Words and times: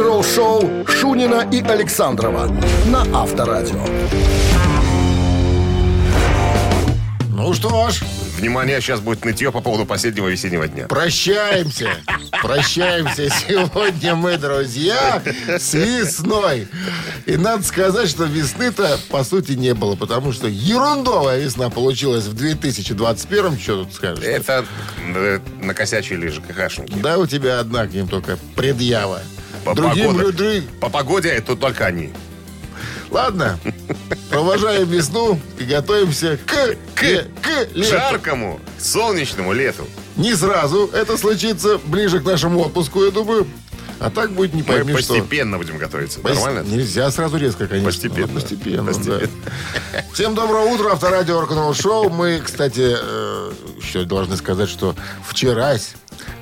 рок-н-ролл-шоу 0.00 0.86
Шунина 0.86 1.46
и 1.52 1.62
Александрова 1.62 2.46
на 2.86 3.02
Авторадио. 3.12 3.84
Ну 7.28 7.52
что 7.54 7.90
ж, 7.90 8.00
Внимание, 8.38 8.80
сейчас 8.80 9.00
будет 9.00 9.26
нытье 9.26 9.52
по 9.52 9.60
поводу 9.60 9.84
последнего 9.84 10.26
весеннего 10.28 10.66
дня. 10.66 10.86
прощаемся. 10.86 11.90
Прощаемся 12.40 13.28
сегодня 13.28 14.14
мы, 14.14 14.38
друзья, 14.38 15.22
с 15.46 15.74
весной. 15.74 16.66
И 17.26 17.36
надо 17.36 17.62
сказать, 17.62 18.08
что 18.08 18.24
весны-то, 18.24 18.98
по 19.10 19.24
сути, 19.24 19.52
не 19.52 19.74
было, 19.74 19.94
потому 19.94 20.32
что 20.32 20.48
ерундовая 20.48 21.38
весна 21.40 21.68
получилась 21.68 22.24
в 22.24 22.32
2021 22.34 23.58
Что 23.58 23.84
тут 23.84 23.92
скажешь? 23.92 24.24
Это 24.24 24.64
э, 25.14 25.40
накосячили 25.60 26.28
ЖКХшники. 26.28 26.94
Да, 26.94 27.18
у 27.18 27.26
тебя 27.26 27.60
одна 27.60 27.86
к 27.86 27.92
ним 27.92 28.08
только 28.08 28.38
предъява. 28.56 29.20
По 29.64 29.74
Другим 29.74 30.14
погоде. 30.16 30.24
людям... 30.44 30.64
По 30.80 30.88
погоде 30.88 31.28
это 31.28 31.56
только 31.56 31.86
они. 31.86 32.12
Ладно, 33.10 33.58
провожаем 34.30 34.88
весну 34.88 35.38
и 35.58 35.64
готовимся 35.64 36.38
к, 36.46 36.76
к, 36.94 37.00
к 37.42 37.68
лету. 37.74 37.90
Жаркому, 37.90 38.60
солнечному 38.78 39.52
лету. 39.52 39.84
Не 40.16 40.34
сразу 40.34 40.88
это 40.92 41.16
случится, 41.16 41.78
ближе 41.86 42.20
к 42.20 42.24
нашему 42.24 42.60
отпуску, 42.60 43.04
я 43.04 43.10
думаю. 43.10 43.46
А 43.98 44.08
так 44.10 44.30
будет 44.32 44.54
не 44.54 44.62
Мы 44.62 44.66
пойми 44.68 44.96
что. 44.96 45.14
постепенно 45.14 45.58
будем 45.58 45.76
готовиться. 45.76 46.20
Пос- 46.20 46.34
Нормально? 46.34 46.60
Нельзя 46.66 47.10
сразу 47.10 47.36
резко, 47.36 47.66
конечно. 47.66 47.90
Постепенно. 47.90 48.28
но 48.28 48.40
Постепенно, 48.40 48.84
Постепенно. 48.86 49.28
да. 49.92 50.04
Всем 50.14 50.34
доброго 50.34 50.64
утра, 50.70 50.92
авторадио 50.92 51.38
рок 51.40 51.76
шоу. 51.76 52.08
Мы, 52.08 52.40
кстати, 52.42 52.96
э, 52.98 53.52
еще 53.82 54.04
должны 54.04 54.36
сказать, 54.38 54.70
что 54.70 54.94
вчера, 55.28 55.74
э, 55.74 55.78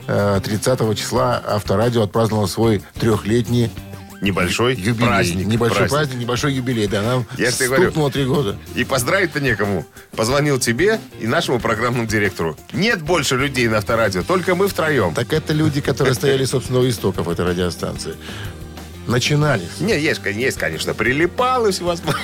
30 0.09 0.97
числа, 0.97 1.43
авторадио 1.47 2.03
отпраздновало 2.03 2.47
свой 2.47 2.83
трехлетний 2.98 3.71
Небольшой 4.21 4.75
юбилей. 4.75 5.06
праздник. 5.06 5.47
Небольшой 5.47 5.77
праздник. 5.77 5.91
праздник, 5.97 6.19
небольшой 6.19 6.53
юбилей, 6.55 6.87
да. 6.89 7.03
Нам 7.03 7.27
Я 7.37 7.50
ж 7.50 7.55
тебе 7.55 7.69
говорю. 7.69 8.11
три 8.11 8.25
года. 8.25 8.56
И 8.75 8.83
поздравить-то 8.84 9.39
некому. 9.39 9.87
Позвонил 10.17 10.59
тебе 10.59 10.98
и 11.20 11.27
нашему 11.28 11.61
программному 11.61 12.09
директору. 12.09 12.56
Нет 12.73 13.00
больше 13.03 13.37
людей 13.37 13.69
на 13.69 13.78
авторадио, 13.78 14.23
только 14.25 14.56
мы 14.56 14.67
втроем. 14.67 15.15
Так 15.15 15.33
это 15.33 15.53
люди, 15.53 15.81
которые 15.81 16.15
стояли, 16.17 16.45
собственно, 16.47 16.81
у 16.81 16.89
истоков 16.89 17.28
этой 17.28 17.45
радиостанции. 17.45 18.15
Начинали 19.09 19.67
Не, 19.81 19.98
есть, 19.98 20.20
есть, 20.23 20.59
конечно, 20.59 20.92
прилипал 20.92 21.67
и 21.67 21.73
всевозможные. 21.73 22.23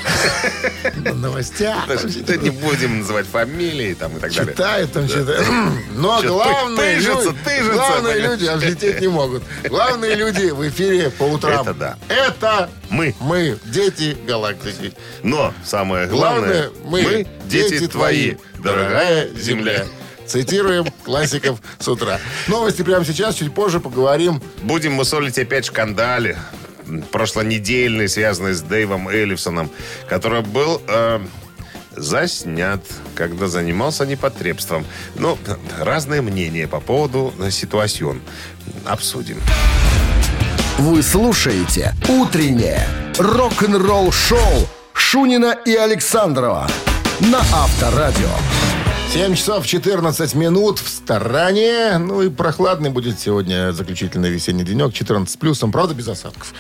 на 0.97 1.15
новостях. 1.15 1.89
Не 2.43 2.51
будем 2.51 3.01
называть 3.01 3.27
фамилии 3.27 3.95
там 3.95 4.15
и 4.19 4.21
так 4.21 4.31
далее. 4.35 4.53
Читают 4.53 4.93
там, 4.93 5.09
читают. 5.09 5.47
Но 5.95 6.21
главные 6.23 6.97
тыжатся, 6.97 7.31
люди, 7.31 7.39
тыжатся, 7.43 7.73
главные 7.73 8.19
люди 8.21 8.51
взлететь 8.55 9.01
не 9.01 9.09
могут. 9.09 9.43
Главные 9.65 10.15
люди 10.15 10.51
в 10.51 10.69
эфире 10.69 11.09
по 11.09 11.23
утрам. 11.23 11.63
Это 11.63 11.73
да. 11.73 11.99
Это 12.09 12.71
Мы. 12.91 13.15
мы, 13.19 13.57
дети 13.65 14.15
галактики. 14.27 14.93
Но 15.23 15.55
самое 15.65 16.07
главное, 16.07 16.69
Главное, 16.83 17.15
мы, 17.15 17.27
дети 17.47 17.87
твои, 17.87 18.35
дорогая 18.59 19.31
земля. 19.35 19.87
Цитируем 20.27 20.87
классиков 21.03 21.61
с 21.79 21.89
утра. 21.89 22.19
Новости 22.47 22.83
прямо 22.83 23.07
сейчас, 23.07 23.37
чуть 23.37 23.55
позже 23.55 23.81
поговорим. 23.81 24.43
Будем 24.63 24.93
мусолить 24.93 25.39
опять 25.39 25.67
шкандали 25.67 26.37
прошлонедельный, 27.11 28.09
связанный 28.09 28.55
с 28.55 28.63
Дэйвом 28.63 29.09
Эллифсоном, 29.09 29.71
который 30.09 30.43
был 30.43 30.81
э, 30.89 31.21
заснят, 31.93 32.81
когда 33.15 33.47
занимался 33.49 34.07
непотребством. 34.07 34.87
Ну, 35.17 35.39
разные 35.79 36.21
мнения 36.23 36.67
по 36.67 36.81
поводу 36.81 37.33
э, 37.39 37.51
ситуацион. 37.51 38.21
Обсудим. 38.85 39.41
Вы 40.79 41.03
слушаете 41.03 41.95
«Утреннее 42.09 42.87
рок-н-ролл-шоу» 43.19 44.69
Шунина 44.93 45.57
и 45.65 45.75
Александрова 45.75 46.69
на 47.20 47.39
Авторадио. 47.39 48.54
7 49.13 49.35
часов 49.35 49.67
14 49.67 50.35
минут 50.35 50.79
в 50.79 50.89
стороне. 50.89 51.98
Ну 51.98 52.23
и 52.23 52.29
прохладный 52.31 52.91
будет 52.91 53.20
сегодня 53.20 53.73
заключительный 53.73 54.31
весенний 54.31 54.65
денек. 54.65 54.92
14 54.92 55.33
с 55.33 55.37
плюсом, 55.37 55.70
правда, 55.70 55.95
без 55.95 56.09
осадков. 56.09 56.53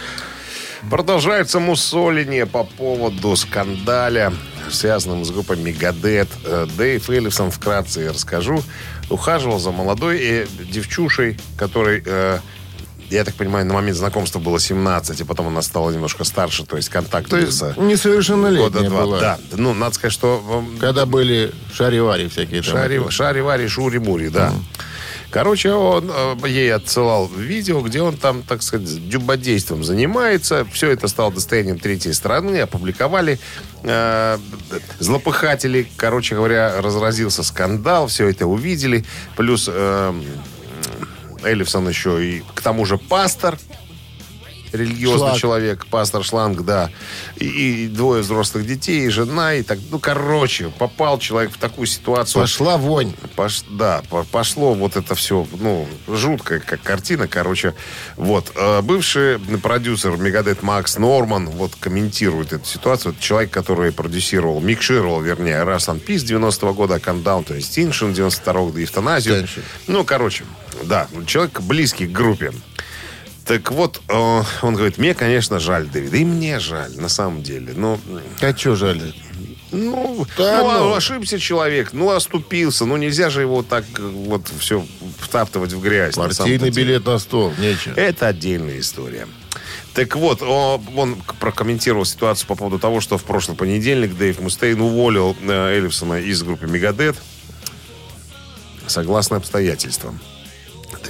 Продолжается 0.90 1.60
мусоление 1.60 2.46
по 2.46 2.64
поводу 2.64 3.34
скандаля, 3.36 4.32
связанным 4.70 5.24
с 5.24 5.30
группой 5.30 5.56
Мегадет. 5.56 6.28
Э, 6.44 6.66
Дэйв 6.76 7.08
Эллифсон, 7.08 7.50
вкратце 7.50 8.10
расскажу, 8.10 8.62
ухаживал 9.08 9.58
за 9.58 9.70
молодой 9.70 10.18
э, 10.20 10.46
девчушей, 10.70 11.38
которой, 11.56 12.02
э, 12.04 12.38
я 13.14 13.24
так 13.24 13.34
понимаю, 13.34 13.64
на 13.66 13.74
момент 13.74 13.96
знакомства 13.96 14.38
было 14.38 14.58
17, 14.60 15.20
и 15.20 15.24
потом 15.24 15.48
она 15.48 15.62
стала 15.62 15.90
немножко 15.90 16.24
старше, 16.24 16.64
то 16.64 16.76
есть 16.76 16.88
контакт 16.88 17.30
То 17.30 17.38
есть 17.38 17.62
несовершеннолетняя 17.76 18.70
года 18.70 18.88
два. 18.88 19.02
была. 19.02 19.20
Да, 19.20 19.38
ну, 19.52 19.72
надо 19.74 19.94
сказать, 19.94 20.12
что 20.12 20.64
э, 20.76 20.80
Когда 20.80 21.06
были 21.06 21.52
шаривари 21.72 22.28
всякие. 22.28 22.62
там. 22.62 22.72
Шари, 22.74 23.08
шари-вари, 23.10 23.68
шури-мури, 23.68 24.28
да. 24.28 24.52
Короче, 25.30 25.72
он 25.72 26.12
э, 26.14 26.48
ей 26.48 26.72
отсылал 26.72 27.26
видео, 27.26 27.80
где 27.80 28.02
он 28.02 28.16
там, 28.16 28.44
так 28.44 28.62
сказать, 28.62 29.08
дюбодейством 29.08 29.82
занимается. 29.82 30.64
Все 30.72 30.90
это 30.90 31.08
стало 31.08 31.32
достоянием 31.32 31.80
третьей 31.80 32.12
стороны. 32.12 32.60
Опубликовали. 32.60 33.40
Э, 33.82 34.38
злопыхатели, 35.00 35.88
короче 35.96 36.36
говоря, 36.36 36.80
разразился 36.80 37.42
скандал. 37.42 38.06
Все 38.06 38.28
это 38.28 38.46
увидели. 38.46 39.04
Плюс 39.36 39.68
э, 39.72 40.14
Эллифсон 41.44 41.88
еще 41.88 42.24
и, 42.24 42.42
к 42.54 42.60
тому 42.60 42.84
же, 42.84 42.98
пастор 42.98 43.58
религиозный 44.74 45.28
Шланг. 45.28 45.38
человек, 45.40 45.86
пастор 45.86 46.24
Шланг, 46.24 46.62
да, 46.64 46.90
и, 47.36 47.84
и 47.84 47.88
двое 47.88 48.22
взрослых 48.22 48.66
детей, 48.66 49.06
и 49.06 49.08
жена, 49.08 49.54
и 49.54 49.62
так, 49.62 49.78
ну, 49.90 49.98
короче, 49.98 50.68
попал 50.78 51.18
человек 51.18 51.52
в 51.52 51.58
такую 51.58 51.86
ситуацию. 51.86 52.42
Пошла 52.42 52.76
вонь. 52.76 53.14
Пош- 53.36 53.64
да, 53.70 54.02
по- 54.10 54.24
пошло 54.24 54.74
вот 54.74 54.96
это 54.96 55.14
все, 55.14 55.46
ну, 55.60 55.88
жуткая 56.08 56.60
как 56.60 56.82
картина, 56.82 57.28
короче. 57.28 57.74
Вот. 58.16 58.52
Э, 58.56 58.82
Бывший 58.82 59.38
продюсер 59.38 60.16
Мегадет 60.16 60.62
Макс 60.62 60.98
Норман 60.98 61.48
вот 61.48 61.74
комментирует 61.78 62.52
эту 62.52 62.64
ситуацию. 62.66 63.12
Это 63.12 63.22
человек, 63.22 63.50
который 63.50 63.92
продюсировал, 63.92 64.60
микшировал, 64.60 65.20
вернее, 65.20 65.62
Rust 65.64 65.88
and 65.94 66.04
Peace 66.04 66.24
90-го 66.24 66.74
года, 66.74 66.96
Countdown 66.96 67.44
to 67.46 67.56
Extinction 67.58 68.12
92-го, 68.12 68.72
да. 68.72 69.46
Ну, 69.86 70.04
короче, 70.04 70.44
да, 70.84 71.08
человек 71.26 71.60
близкий 71.60 72.06
к 72.06 72.10
группе. 72.12 72.52
Так 73.44 73.70
вот, 73.72 74.00
э, 74.08 74.42
он 74.62 74.74
говорит, 74.74 74.96
мне, 74.98 75.14
конечно, 75.14 75.58
жаль 75.58 75.86
Дэвида. 75.86 76.16
И 76.16 76.24
мне 76.24 76.58
жаль, 76.58 76.92
на 76.96 77.08
самом 77.08 77.42
деле. 77.42 77.74
Но 77.76 78.00
А 78.40 78.56
что 78.56 78.74
жаль? 78.74 79.14
ну, 79.70 80.26
Да 80.38 80.62
ну, 80.62 80.88
ну. 80.88 80.94
ошибся 80.94 81.38
человек, 81.38 81.92
ну, 81.92 82.10
оступился. 82.10 82.86
Ну, 82.86 82.96
нельзя 82.96 83.28
же 83.28 83.42
его 83.42 83.62
так 83.62 83.84
э, 83.98 84.02
вот 84.02 84.50
все 84.58 84.86
втаптывать 85.18 85.72
в 85.72 85.80
грязь. 85.82 86.16
на 86.16 86.24
Партийный 86.24 86.70
деле. 86.70 86.86
билет 86.86 87.06
на 87.06 87.18
стол. 87.18 87.52
Нечего. 87.58 87.94
Это 87.94 88.28
отдельная 88.28 88.80
история. 88.80 89.28
Так 89.92 90.16
вот, 90.16 90.42
он 90.42 91.22
прокомментировал 91.38 92.04
ситуацию 92.04 92.48
по 92.48 92.56
поводу 92.56 92.78
того, 92.78 93.00
что 93.00 93.16
в 93.18 93.24
прошлый 93.24 93.56
понедельник 93.56 94.16
Дэйв 94.16 94.40
Мустейн 94.40 94.80
уволил 94.80 95.36
э, 95.42 95.76
Эллифсона 95.76 96.14
из 96.20 96.42
группы 96.42 96.66
Мегадет 96.66 97.16
согласно 98.86 99.36
обстоятельствам. 99.36 100.18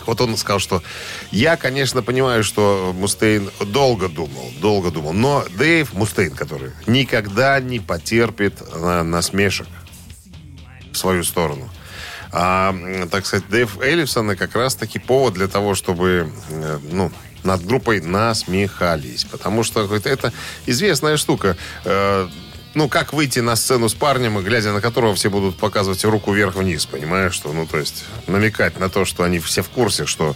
Вот 0.06 0.20
он 0.20 0.36
сказал, 0.36 0.58
что 0.58 0.82
я, 1.30 1.56
конечно, 1.56 2.02
понимаю, 2.02 2.44
что 2.44 2.94
Мустейн 2.96 3.50
долго 3.60 4.08
думал, 4.08 4.52
долго 4.60 4.90
думал, 4.90 5.12
но 5.12 5.44
Дэйв 5.56 5.94
Мустейн, 5.94 6.32
который 6.32 6.72
никогда 6.86 7.60
не 7.60 7.80
потерпит 7.80 8.54
э, 8.60 9.02
насмешек 9.02 9.66
в 10.92 10.96
свою 10.96 11.24
сторону. 11.24 11.68
А, 12.32 12.74
так 13.10 13.26
сказать, 13.26 13.48
Дэйв 13.48 13.80
Эллифсон 13.80 14.36
как 14.36 14.56
раз-таки 14.56 14.98
повод 14.98 15.34
для 15.34 15.46
того, 15.46 15.74
чтобы, 15.74 16.30
э, 16.50 16.78
ну, 16.90 17.12
над 17.44 17.64
группой 17.64 18.00
насмехались. 18.00 19.24
Потому 19.24 19.62
что 19.62 19.84
это 19.94 20.32
известная 20.66 21.16
штука. 21.16 21.56
Ну, 22.74 22.88
как 22.88 23.12
выйти 23.12 23.38
на 23.38 23.54
сцену 23.56 23.88
с 23.88 23.94
парнем, 23.94 24.38
глядя 24.42 24.72
на 24.72 24.80
которого 24.80 25.14
все 25.14 25.30
будут 25.30 25.56
показывать 25.56 26.04
руку 26.04 26.32
вверх-вниз, 26.32 26.86
понимаешь, 26.86 27.32
что, 27.34 27.52
ну, 27.52 27.66
то 27.66 27.78
есть, 27.78 28.04
намекать 28.26 28.78
на 28.80 28.88
то, 28.88 29.04
что 29.04 29.22
они 29.22 29.38
все 29.38 29.62
в 29.62 29.68
курсе, 29.68 30.06
что 30.06 30.34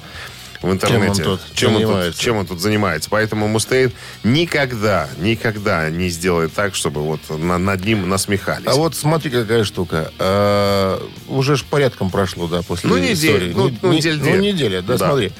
в 0.63 0.71
интернете. 0.73 1.23
тут 1.23 1.41
чем, 1.55 1.75
он 1.77 1.83
тут, 1.83 1.89
занимается. 1.91 2.21
чем 2.21 2.37
он 2.37 2.47
тут 2.47 2.61
занимается. 2.61 3.09
Поэтому 3.11 3.47
Мустейн 3.49 3.93
никогда, 4.25 5.09
никогда 5.19 5.89
не 5.89 6.09
сделает 6.09 6.53
так, 6.53 6.75
чтобы 6.75 7.01
вот 7.03 7.21
на- 7.31 7.59
над 7.59 7.85
ним 7.85 8.09
насмехались. 8.09 8.67
А 8.67 8.75
вот 8.75 8.97
смотри, 8.97 9.31
какая 9.31 9.63
штука. 9.65 10.13
А, 10.19 11.01
уже 11.29 11.57
ж 11.57 11.65
порядком 11.65 12.11
прошло, 12.11 12.47
да, 12.49 12.63
после 12.63 12.89
Ну, 12.91 12.99
неделя, 12.99 13.15
истории. 13.39 13.53
ну, 13.55 13.71
ну, 13.83 13.91
не- 13.93 13.97
недель 13.99 14.19
ну, 14.21 14.37
неделя, 14.37 14.83
да, 14.83 14.97
Да. 14.97 15.07
смотри. 15.11 15.33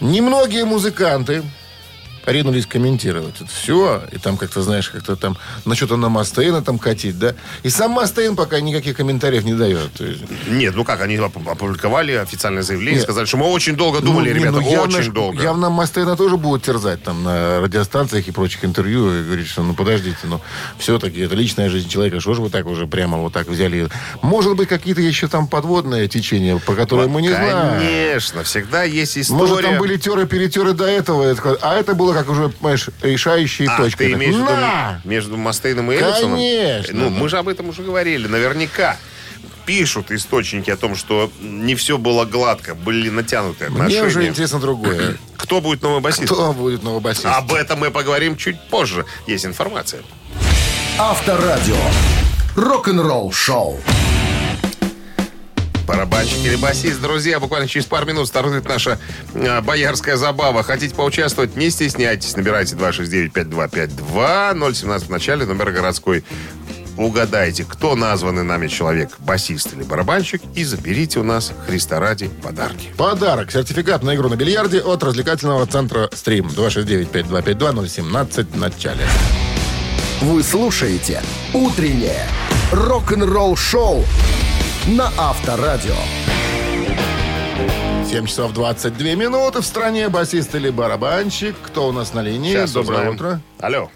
Немногие 0.00 0.64
музыканты 0.66 1.42
ринулись 2.32 2.66
комментировать 2.66 3.34
это 3.40 3.50
все. 3.50 4.02
И 4.12 4.18
там 4.18 4.36
как-то, 4.36 4.62
знаешь, 4.62 4.88
как-то 4.90 5.16
там 5.16 5.36
на 5.64 5.74
что-то 5.74 5.96
на 5.96 6.08
Мастейна 6.08 6.62
там 6.62 6.78
катить, 6.78 7.18
да? 7.18 7.34
И 7.62 7.70
сам 7.70 7.92
Мастейн 7.92 8.36
пока 8.36 8.60
никаких 8.60 8.96
комментариев 8.96 9.44
не 9.44 9.54
дает. 9.54 9.90
Нет, 10.48 10.74
ну 10.76 10.84
как, 10.84 11.00
они 11.00 11.18
оп- 11.18 11.48
опубликовали 11.48 12.12
официальное 12.12 12.62
заявление, 12.62 12.96
Нет. 12.96 13.04
сказали, 13.04 13.26
что 13.26 13.36
мы 13.38 13.46
очень 13.46 13.76
долго 13.76 14.00
думали, 14.00 14.28
ну, 14.30 14.34
не, 14.34 14.40
ребята, 14.40 14.60
ну, 14.60 14.70
явно 14.70 14.98
очень 14.98 15.12
долго. 15.12 15.42
Явно 15.42 15.70
Мастейна 15.70 16.16
тоже 16.16 16.36
будут 16.36 16.62
терзать 16.64 17.02
там 17.02 17.24
на 17.24 17.60
радиостанциях 17.60 18.28
и 18.28 18.30
прочих 18.32 18.64
интервью 18.64 19.12
и 19.20 19.24
говорить, 19.24 19.46
что 19.48 19.62
ну 19.62 19.74
подождите, 19.74 20.18
ну 20.24 20.40
все-таки 20.78 21.20
это 21.20 21.34
личная 21.34 21.68
жизнь 21.70 21.88
человека, 21.88 22.20
что 22.20 22.34
же 22.34 22.42
вы 22.42 22.50
так 22.50 22.66
уже 22.66 22.86
прямо 22.86 23.18
вот 23.18 23.32
так 23.32 23.48
взяли? 23.48 23.88
Может 24.22 24.56
быть, 24.56 24.68
какие-то 24.68 25.00
еще 25.00 25.28
там 25.28 25.46
подводные 25.48 26.08
течения, 26.08 26.58
про 26.58 26.74
которые 26.74 27.08
мы 27.08 27.22
не 27.22 27.28
знаем. 27.28 27.78
Конечно, 27.80 28.42
всегда 28.44 28.82
есть 28.84 29.16
история. 29.18 29.38
Может, 29.40 29.62
там 29.62 29.78
были 29.78 29.96
теры-перетеры 29.96 30.72
до 30.72 30.84
этого, 30.84 31.22
это- 31.22 31.58
а 31.62 31.74
это 31.76 31.94
было 31.94 32.14
как 32.18 32.30
уже, 32.30 32.48
понимаешь, 32.48 32.88
решающие 33.02 33.68
А, 33.68 33.76
точки. 33.76 33.98
ты 33.98 34.10
Так, 34.10 34.18
имеешь 34.18 34.34
в 34.34 34.38
виду 34.40 35.08
между 35.08 35.36
Мастейном 35.36 35.90
и 35.92 35.96
Эриксоном? 35.96 36.32
Конечно. 36.32 36.94
Ну, 36.94 37.10
мы 37.10 37.28
же 37.28 37.38
об 37.38 37.48
этом 37.48 37.68
уже 37.68 37.82
говорили. 37.82 38.26
Наверняка 38.26 38.96
пишут 39.66 40.10
источники 40.10 40.70
о 40.70 40.76
том, 40.76 40.96
что 40.96 41.30
не 41.40 41.74
все 41.74 41.98
было 41.98 42.24
гладко, 42.24 42.74
были 42.74 43.10
натянутые 43.10 43.68
Мне 43.70 43.80
отношения. 43.82 44.06
уже 44.06 44.26
интересно 44.26 44.58
другое. 44.60 45.16
Кто 45.36 45.60
будет 45.60 45.82
новый 45.82 46.00
басист? 46.00 46.24
Кто 46.24 46.52
будет 46.52 46.82
новый 46.82 47.00
басист? 47.00 47.26
Об 47.26 47.52
этом 47.52 47.78
мы 47.80 47.90
поговорим 47.90 48.36
чуть 48.36 48.60
позже. 48.68 49.04
Есть 49.26 49.44
информация. 49.44 50.02
Авторадио. 50.98 51.76
Рок-н-ролл 52.56 53.30
шоу. 53.32 53.78
Барабанщик 55.88 56.44
или 56.44 56.56
басист, 56.56 57.00
друзья, 57.00 57.40
буквально 57.40 57.66
через 57.66 57.86
пару 57.86 58.04
минут 58.04 58.28
стартует 58.28 58.68
наша 58.68 58.98
э, 59.32 59.62
боярская 59.62 60.18
забава. 60.18 60.62
Хотите 60.62 60.94
поучаствовать, 60.94 61.56
не 61.56 61.70
стесняйтесь. 61.70 62.36
Набирайте 62.36 62.76
269-5252, 62.76 64.74
017 64.74 65.08
в 65.08 65.10
начале, 65.10 65.46
номер 65.46 65.70
городской. 65.70 66.24
Угадайте, 66.98 67.64
кто 67.64 67.96
названный 67.96 68.42
нами 68.42 68.68
человек, 68.68 69.18
басист 69.20 69.72
или 69.72 69.82
барабанщик, 69.82 70.42
и 70.54 70.62
заберите 70.62 71.20
у 71.20 71.22
нас 71.22 71.52
Христа 71.66 71.98
ради 72.00 72.28
подарки. 72.28 72.92
Подарок. 72.98 73.50
Сертификат 73.50 74.02
на 74.02 74.14
игру 74.14 74.28
на 74.28 74.36
бильярде 74.36 74.80
от 74.80 75.02
развлекательного 75.02 75.64
центра 75.66 76.10
«Стрим». 76.12 76.48
269-5252-017 76.48 78.46
в 78.52 78.58
начале. 78.58 79.06
Вы 80.20 80.42
слушаете 80.42 81.22
«Утреннее 81.54 82.26
рок-н-ролл-шоу» 82.72 84.04
на 84.96 85.08
Авторадио. 85.18 85.94
7 88.06 88.26
часов 88.26 88.54
22 88.54 89.14
минуты 89.14 89.60
в 89.60 89.64
стране. 89.64 90.08
Басист 90.08 90.54
или 90.54 90.70
барабанщик. 90.70 91.56
Кто 91.62 91.88
у 91.88 91.92
нас 91.92 92.14
на 92.14 92.22
линии? 92.22 92.52
Сейчас 92.52 92.72
Доброе 92.72 93.10
узнаем. 93.10 93.14
утро. 93.14 93.40
Алло, 93.60 93.90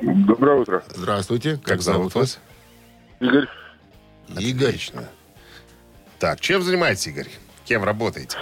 Доброе 0.00 0.60
утро. 0.60 0.84
Здравствуйте. 0.94 1.58
как 1.64 1.82
зовут 1.82 2.14
вас? 2.14 2.38
Игорь, 3.20 3.48
Игорь. 4.38 4.68
Отлично. 4.68 5.08
Так, 6.20 6.40
чем 6.40 6.62
занимаетесь, 6.62 7.08
Игорь? 7.08 7.28
Кем 7.64 7.82
работаете? 7.82 8.36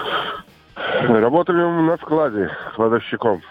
работали 0.76 1.56
на 1.56 1.96
складе 1.96 2.50
кладовщиком. 2.76 3.43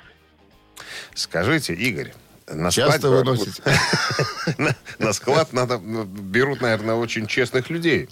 Скажите, 1.16 1.74
Игорь, 1.74 2.13
на 2.53 2.71
Часто 2.71 3.07
складе- 3.07 3.15
вы 3.18 3.24
носите? 3.24 3.63
на, 4.57 4.75
на 5.00 5.13
склад 5.13 5.53
надо, 5.53 5.77
ну, 5.80 6.03
берут, 6.03 6.62
наверное, 6.62 6.95
очень 6.95 7.27
честных 7.27 7.69
людей. 7.69 8.09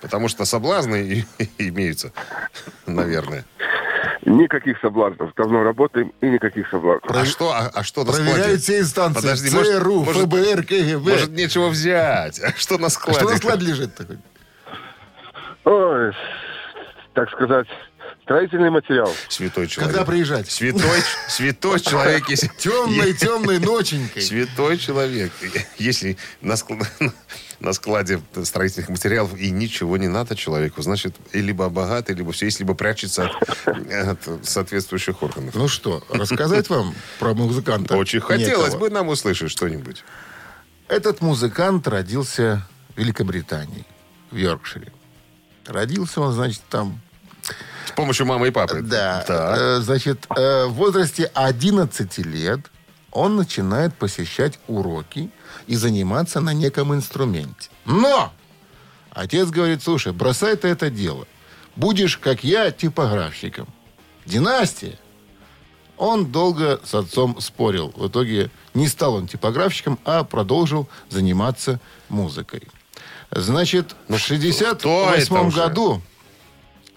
Потому 0.00 0.28
что 0.28 0.44
соблазны 0.44 1.26
имеются, 1.58 2.12
наверное. 2.86 3.44
Никаких 4.24 4.78
соблазнов. 4.80 5.32
Давно 5.36 5.62
работаем 5.62 6.12
и 6.20 6.26
никаких 6.26 6.68
соблазнов. 6.68 7.10
А 7.16 7.24
что, 7.24 7.52
а, 7.52 7.70
а 7.72 7.82
что 7.82 8.04
на 8.04 8.12
складе? 8.12 8.32
Проверяют 8.32 8.60
все 8.60 8.80
инстанции. 8.80 9.20
Подожди, 9.22 9.50
может- 9.50 9.76
ЦРУ, 9.82 10.04
может- 10.04 10.22
ФБР, 10.24 10.62
КГБ. 10.66 10.98
Может, 11.12 11.30
нечего 11.30 11.68
взять. 11.68 12.40
А 12.40 12.52
что 12.56 12.78
на 12.78 12.86
А 12.86 12.90
складе? 12.90 13.18
что 13.20 13.28
на 13.30 13.36
складе 13.36 13.66
лежит 13.66 13.94
такой? 13.94 14.18
Ой, 15.64 16.12
так 17.14 17.30
сказать, 17.30 17.66
строительный 18.28 18.68
материал. 18.68 19.10
Святой 19.30 19.68
человек. 19.68 19.94
Когда 19.94 20.04
приезжать? 20.04 20.50
Святой, 20.50 21.00
святой 21.28 21.80
человек. 21.80 22.26
Темной, 22.58 23.14
темной 23.14 23.58
ноченькой. 23.58 24.20
Святой 24.20 24.76
человек. 24.76 25.32
Если 25.78 26.18
на, 26.42 26.52
ск- 26.52 26.86
на 27.60 27.72
складе 27.72 28.20
строительных 28.44 28.90
материалов 28.90 29.34
и 29.34 29.50
ничего 29.50 29.96
не 29.96 30.08
надо 30.08 30.36
человеку, 30.36 30.82
значит, 30.82 31.16
либо 31.32 31.70
богатый, 31.70 32.14
либо 32.14 32.32
все 32.32 32.44
есть, 32.44 32.60
либо 32.60 32.74
прячется 32.74 33.30
от, 33.64 34.28
от 34.28 34.46
соответствующих 34.46 35.22
органов. 35.22 35.54
Ну 35.54 35.66
что, 35.66 36.04
рассказать 36.10 36.68
вам 36.68 36.94
про 37.18 37.32
музыканта? 37.32 37.96
Очень 37.96 38.20
хотелось 38.20 38.74
бы 38.74 38.90
нам 38.90 39.08
услышать 39.08 39.50
что-нибудь. 39.50 40.04
Этот 40.88 41.22
музыкант 41.22 41.88
родился 41.88 42.62
в 42.94 42.98
Великобритании, 43.00 43.86
в 44.30 44.36
Йоркшире. 44.36 44.92
Родился 45.66 46.20
он, 46.20 46.34
значит, 46.34 46.60
там... 46.68 47.00
С 47.86 47.92
помощью 47.92 48.26
мамы 48.26 48.48
и 48.48 48.50
папы. 48.50 48.80
Да. 48.82 49.24
Так. 49.26 49.58
э, 49.58 49.80
Значит, 49.80 50.26
э, 50.36 50.66
в 50.66 50.72
возрасте 50.74 51.30
11 51.34 52.18
лет 52.18 52.60
он 53.10 53.36
начинает 53.36 53.94
посещать 53.94 54.58
уроки 54.68 55.30
и 55.66 55.76
заниматься 55.76 56.40
на 56.40 56.52
неком 56.52 56.94
инструменте. 56.94 57.70
Но! 57.86 58.32
Отец 59.10 59.48
говорит, 59.48 59.82
слушай, 59.82 60.12
бросай 60.12 60.54
ты 60.56 60.68
это 60.68 60.90
дело. 60.90 61.26
Будешь, 61.74 62.18
как 62.18 62.44
я, 62.44 62.70
типографщиком. 62.70 63.66
Династия. 64.26 64.98
Он 65.96 66.26
долго 66.26 66.80
с 66.84 66.94
отцом 66.94 67.40
спорил. 67.40 67.92
В 67.96 68.06
итоге 68.08 68.50
не 68.74 68.86
стал 68.86 69.14
он 69.14 69.26
типографщиком, 69.26 69.98
а 70.04 70.22
продолжил 70.22 70.88
заниматься 71.08 71.80
музыкой. 72.08 72.62
Значит, 73.30 73.96
в 74.06 74.14
кто 74.14 74.14
это 74.14 74.18
68 74.18 75.46
уже? 75.48 75.56
году 75.56 76.02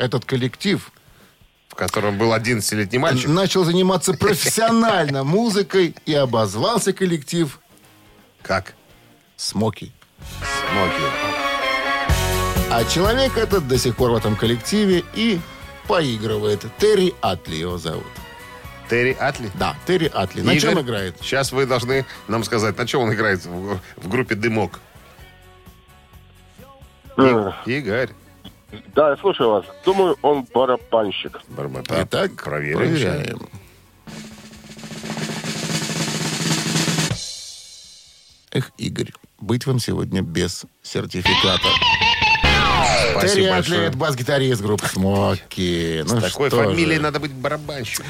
этот 0.01 0.25
коллектив 0.25 0.92
В 1.69 1.75
котором 1.75 2.18
был 2.18 2.33
11-летний 2.33 2.98
мальчик. 3.00 3.30
начал 3.30 3.63
заниматься 3.63 4.13
профессионально 4.13 5.24
музыкой 5.24 5.95
и 6.06 6.13
обозвался 6.13 6.92
коллектив 6.94 7.59
Как? 8.42 8.74
«Смоки». 9.38 9.92
Смоки. 10.39 11.03
А 12.69 12.83
человек 12.86 13.38
этот 13.38 13.68
до 13.68 13.77
сих 13.77 13.95
пор 13.95 14.12
в 14.12 14.15
этом 14.15 14.36
коллективе 14.36 15.03
и 15.15 15.39
поигрывает. 15.88 16.63
Терри 16.77 17.13
Атли 17.21 17.56
его 17.56 17.77
зовут. 17.77 18.06
Терри 18.89 19.15
Атли? 19.19 19.50
Да, 19.56 19.75
Терри 19.88 20.09
Атли. 20.13 20.42
На 20.42 20.57
чем 20.59 20.71
Игорь, 20.74 20.83
играет? 20.83 21.15
Сейчас 21.21 21.51
вы 21.51 21.65
должны 21.65 22.06
нам 22.27 22.44
сказать, 22.44 22.77
на 22.77 22.86
чем 22.88 23.01
он 23.01 23.13
играет 23.13 23.44
в, 23.45 23.80
в 23.97 24.07
группе 24.07 24.36
«Дымок». 24.36 24.80
Э, 27.18 27.51
Игорь. 27.65 28.09
Да, 28.95 29.12
я 29.12 29.18
слушаю 29.18 29.50
вас. 29.50 29.65
Думаю, 29.85 30.18
он 30.21 30.45
барабанщик. 30.53 31.41
Барбата. 31.50 32.03
Итак, 32.03 32.31
проверим. 32.41 32.77
проверяем. 32.77 33.40
Эх, 38.51 38.71
Игорь, 38.78 39.13
быть 39.40 39.66
вам 39.66 39.80
сегодня 39.80 40.21
без 40.21 40.66
сертификата. 40.83 41.69
Терри 43.21 43.85
это 43.87 43.97
бас-гитарист 43.97 44.61
группы 44.61 44.87
«Смоки». 44.87 46.04
Ну 46.07 46.19
С 46.19 46.23
такой 46.23 46.49
фамилией 46.49 46.97
же. 46.97 47.01
надо 47.01 47.19
быть 47.19 47.31
барабанщиком. 47.31 48.06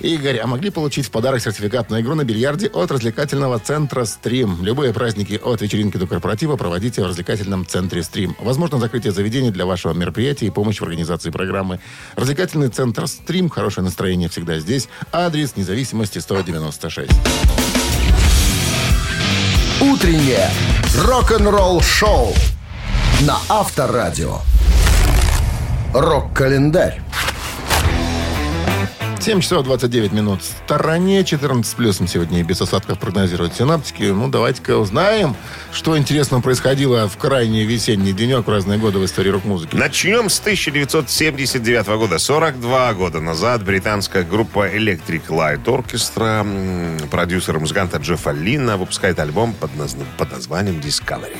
Игорь, 0.00 0.38
а 0.38 0.46
могли 0.46 0.70
получить 0.70 1.06
в 1.06 1.10
подарок 1.10 1.42
сертификат 1.42 1.90
на 1.90 2.00
игру 2.00 2.14
на 2.14 2.24
бильярде 2.24 2.68
от 2.68 2.90
развлекательного 2.90 3.58
центра 3.58 4.06
«Стрим». 4.06 4.62
Любые 4.62 4.94
праздники 4.94 5.38
от 5.42 5.60
вечеринки 5.60 5.98
до 5.98 6.06
корпоратива 6.06 6.56
проводите 6.56 7.02
в 7.02 7.06
развлекательном 7.06 7.66
центре 7.66 8.02
«Стрим». 8.02 8.34
Возможно 8.40 8.78
закрытие 8.78 9.12
заведений 9.12 9.50
для 9.50 9.66
вашего 9.66 9.92
мероприятия 9.92 10.46
и 10.46 10.50
помощь 10.50 10.80
в 10.80 10.84
организации 10.84 11.28
программы. 11.28 11.80
Развлекательный 12.16 12.68
центр 12.68 13.06
«Стрим». 13.06 13.50
Хорошее 13.50 13.84
настроение 13.84 14.30
всегда 14.30 14.58
здесь. 14.58 14.88
Адрес 15.12 15.56
независимости 15.56 16.18
196. 16.18 17.10
Утреннее 19.82 20.50
рок-н-ролл-шоу 20.96 22.34
на 23.26 23.36
Авторадио. 23.48 24.38
Рок-календарь. 25.92 27.00
7 29.20 29.40
часов 29.42 29.64
29 29.64 30.12
минут. 30.12 30.40
В 30.40 30.46
стороне 30.64 31.22
14 31.24 31.70
с 31.70 31.74
плюсом 31.74 32.08
сегодня 32.08 32.40
и 32.40 32.42
без 32.42 32.62
осадков 32.62 32.98
прогнозируют 32.98 33.54
синаптики. 33.54 34.04
Ну, 34.04 34.28
давайте-ка 34.28 34.78
узнаем, 34.78 35.36
что 35.72 35.98
интересно 35.98 36.40
происходило 36.40 37.06
в 37.06 37.18
крайний 37.18 37.64
весенний 37.66 38.14
денек 38.14 38.46
в 38.46 38.50
разные 38.50 38.78
годы 38.78 38.98
в 38.98 39.04
истории 39.04 39.28
рок-музыки. 39.28 39.76
Начнем 39.76 40.30
с 40.30 40.40
1979 40.40 41.86
года. 41.98 42.18
42 42.18 42.94
года 42.94 43.20
назад 43.20 43.62
британская 43.62 44.22
группа 44.22 44.66
Electric 44.74 45.26
Light 45.28 45.64
Orchestra, 45.64 46.40
м, 46.40 47.08
продюсер 47.10 47.56
и 47.56 47.60
музыканта 47.60 47.98
Джеффа 47.98 48.30
Лина, 48.30 48.78
выпускает 48.78 49.18
альбом 49.18 49.52
под, 49.52 49.72
назв- 49.74 50.02
под 50.16 50.32
названием 50.32 50.76
Discovery. 50.80 51.36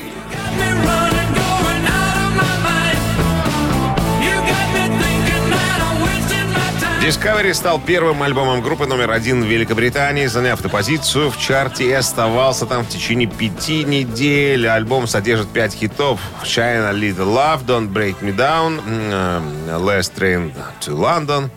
Discovery 7.01 7.51
стал 7.55 7.81
первым 7.81 8.21
альбомом 8.21 8.61
группы 8.61 8.85
номер 8.85 9.09
один 9.09 9.43
в 9.43 9.47
Великобритании, 9.47 10.27
заняв 10.27 10.59
эту 10.59 10.69
позицию 10.69 11.31
в 11.31 11.37
чарте 11.39 11.89
и 11.89 11.91
оставался 11.91 12.67
там 12.67 12.83
в 12.83 12.89
течение 12.89 13.27
пяти 13.27 13.83
недель. 13.83 14.67
Альбом 14.67 15.07
содержит 15.07 15.47
пять 15.47 15.73
хитов. 15.73 16.19
China 16.43 16.93
Little 16.93 17.25
Love, 17.25 17.65
Don't 17.65 17.91
Break 17.91 18.17
Me 18.21 18.35
Down, 18.35 18.79
э, 18.85 19.77
Last 19.79 20.13
Train 20.15 20.53
to 20.81 20.95
London, 20.95 21.49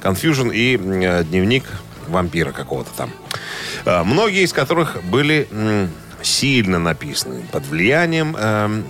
Confusion 0.00 0.54
и 0.54 0.76
э, 0.76 1.24
Дневник 1.24 1.64
вампира 2.06 2.52
какого-то 2.52 2.90
там. 2.96 3.10
Э, 3.84 4.04
Многие 4.04 4.44
из 4.44 4.52
которых 4.52 5.02
были 5.02 5.48
сильно 6.22 6.78
написаны 6.78 7.42
под 7.50 7.66
влиянием 7.66 8.36
э, 8.38 8.82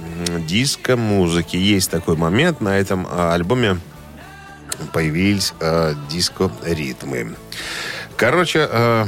диско-музыки. 0.46 1.56
Есть 1.56 1.90
такой 1.90 2.16
момент 2.16 2.60
на 2.60 2.78
этом 2.78 3.08
альбоме 3.10 3.78
появились 4.86 5.54
э, 5.60 5.94
диско-ритмы. 6.10 7.34
Короче, 8.16 8.68
э, 8.70 9.06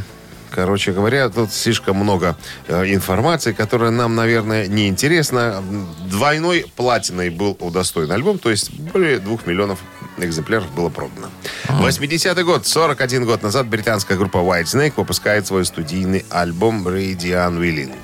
короче 0.51 0.93
говоря, 0.93 1.29
тут 1.29 1.53
слишком 1.53 1.97
много 1.97 2.37
э, 2.69 2.95
информации, 2.95 3.53
которая 3.53 3.91
нам, 3.91 4.15
наверное, 4.15 4.67
не 4.67 4.89
интересна. 4.89 5.63
Двойной 6.11 6.67
платиной 6.77 7.31
был 7.31 7.57
удостоен 7.61 8.11
альбом, 8.13 8.39
то 8.39 8.51
есть 8.51 8.73
более 8.73 9.19
двух 9.19 9.47
миллионов 9.47 9.81
экземпляров 10.19 10.73
было 10.75 10.91
продано. 10.91 11.29
80-й 11.69 12.45
год, 12.45 12.67
41 12.67 13.25
год 13.25 13.43
назад, 13.43 13.67
британская 13.67 14.17
группа 14.17 14.39
White 14.39 14.65
Snake 14.65 14.93
выпускает 14.97 15.47
свой 15.47 15.65
студийный 15.65 16.25
альбом 16.31 16.87
Radiant 16.87 17.59
Willing. 17.59 17.95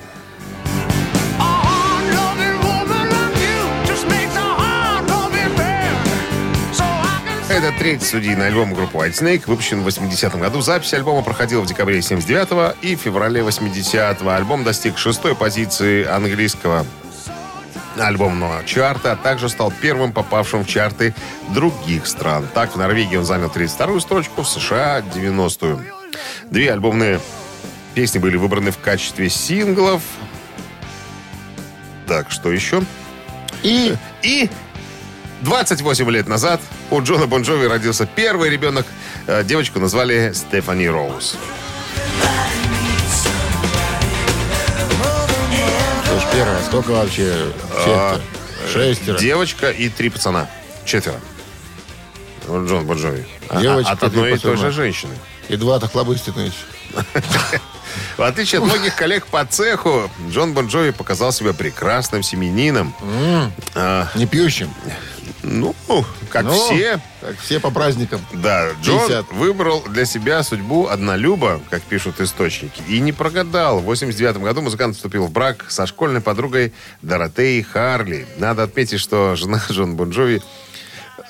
Это 7.61 7.77
третий 7.77 8.05
студийный 8.05 8.47
альбом 8.47 8.73
группы 8.73 8.97
White 8.97 9.11
Snake, 9.11 9.43
выпущен 9.45 9.83
в 9.83 9.87
80-м 9.87 10.39
году. 10.39 10.61
Запись 10.61 10.95
альбома 10.95 11.21
проходила 11.21 11.61
в 11.61 11.67
декабре 11.67 11.99
79-го 11.99 12.73
и 12.81 12.95
феврале 12.95 13.41
80-го. 13.41 14.31
Альбом 14.31 14.63
достиг 14.63 14.97
шестой 14.97 15.35
позиции 15.35 16.03
английского 16.03 16.87
альбомного 17.99 18.63
чарта, 18.65 19.11
а 19.11 19.15
также 19.15 19.47
стал 19.47 19.71
первым 19.79 20.11
попавшим 20.11 20.63
в 20.63 20.67
чарты 20.67 21.13
других 21.49 22.07
стран. 22.07 22.47
Так, 22.51 22.73
в 22.73 22.77
Норвегии 22.79 23.17
он 23.17 23.25
занял 23.25 23.49
32-ю 23.49 23.99
строчку, 23.99 24.41
в 24.41 24.49
США 24.49 25.01
90-ю. 25.01 25.81
Две 26.49 26.73
альбомные 26.73 27.19
песни 27.93 28.17
были 28.17 28.37
выбраны 28.37 28.71
в 28.71 28.79
качестве 28.79 29.29
синглов. 29.29 30.01
Так, 32.07 32.31
что 32.31 32.51
еще? 32.51 32.81
И 33.61 33.95
И 34.23 34.49
28 35.41 36.09
лет 36.11 36.27
назад 36.27 36.61
у 36.91 37.01
Джона 37.01 37.27
Бонжови 37.27 37.67
родился 37.67 38.05
первый 38.05 38.49
ребенок. 38.49 38.85
Э, 39.27 39.43
Девочку 39.43 39.79
назвали 39.79 40.31
Стефани 40.33 40.87
Роуз. 40.87 41.35
Слушай, 46.07 46.27
первое, 46.33 46.61
сколько 46.63 46.91
вообще? 46.91 47.33
Всех-то? 47.81 48.21
Шестеро. 48.71 49.17
Девочка 49.17 49.71
и 49.71 49.89
три 49.89 50.09
пацана. 50.09 50.47
Четверо. 50.85 51.19
Вот 52.47 52.67
Джон 52.67 52.85
Бонжови. 52.85 53.25
А- 53.49 53.61
Девочка, 53.61 53.91
От 53.91 54.03
одной 54.03 54.33
и 54.35 54.37
той 54.37 54.57
же 54.57 54.71
женщины. 54.71 55.15
И 55.49 55.55
два-то 55.55 55.87
Охлобыстины 55.87 56.41
еще. 56.41 56.55
В 58.17 58.21
отличие 58.23 58.59
от 58.59 58.67
многих 58.67 58.95
коллег 58.95 59.25
по 59.27 59.43
цеху, 59.45 60.09
Джон 60.29 60.53
Бонжови 60.53 60.91
показал 60.91 61.31
себя 61.33 61.53
прекрасным 61.53 62.23
семьянином. 62.23 62.93
А, 63.75 64.07
Не 64.15 64.25
пьющим. 64.27 64.73
Ну, 65.43 65.75
как 66.29 66.43
Ну, 66.45 66.53
все. 66.53 66.99
Как 67.21 67.37
все 67.39 67.59
по 67.59 67.71
праздникам. 67.71 68.21
Да, 68.33 68.69
Джон 68.81 68.99
50. 69.07 69.31
выбрал 69.33 69.83
для 69.89 70.05
себя 70.05 70.43
судьбу 70.43 70.87
однолюба, 70.87 71.61
как 71.69 71.81
пишут 71.83 72.19
источники, 72.21 72.81
и 72.87 72.99
не 72.99 73.11
прогадал. 73.11 73.79
В 73.79 73.83
89 73.85 74.37
году 74.37 74.61
музыкант 74.61 74.95
вступил 74.95 75.25
в 75.27 75.31
брак 75.31 75.65
со 75.69 75.85
школьной 75.87 76.21
подругой 76.21 76.73
Доротеей 77.01 77.63
Харли. 77.63 78.27
Надо 78.37 78.63
отметить, 78.63 78.99
что 78.99 79.35
жена 79.35 79.61
Джон 79.71 79.95
Бонжови 79.95 80.41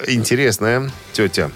интересная 0.08 0.90
тетя. 1.14 1.52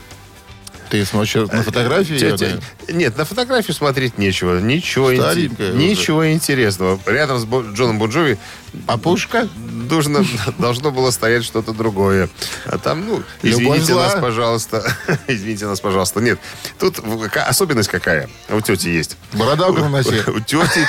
Ты 0.90 1.04
смотришь 1.04 1.34
на 1.52 1.64
фотографии? 1.64 2.14
её, 2.14 2.38
Тетя- 2.38 2.62
да? 2.88 2.94
Нет, 2.94 3.18
на 3.18 3.26
фотографии 3.26 3.72
смотреть 3.72 4.20
нечего. 4.20 4.60
Ничего, 4.60 5.12
инте- 5.12 5.52
уже. 5.52 5.74
ничего 5.74 6.32
интересного. 6.32 7.00
Рядом 7.08 7.40
с 7.40 7.46
Бо- 7.46 7.64
Джоном 7.74 7.98
Бонжови 7.98 8.38
Папушка? 8.88 9.48
должно, 9.86 10.26
должно 10.58 10.92
было 10.92 11.12
стоять 11.12 11.44
что-то 11.44 11.74
другое. 11.74 12.30
А 12.66 12.78
там, 12.78 13.06
ну, 13.08 13.24
извините 13.42 13.94
нас, 13.94 14.14
пожалуйста. 14.20 14.84
извините 15.28 15.66
нас, 15.66 15.80
пожалуйста. 15.80 16.22
Нет, 16.22 16.40
тут 16.80 17.00
особенность 17.36 17.90
какая 17.90 18.30
у 18.50 18.62
тети 18.62 18.88
есть. 18.88 19.18
Борода 19.34 19.72
на 19.72 19.90
носе. 19.90 20.24
У 20.28 20.40
тети 20.40 20.88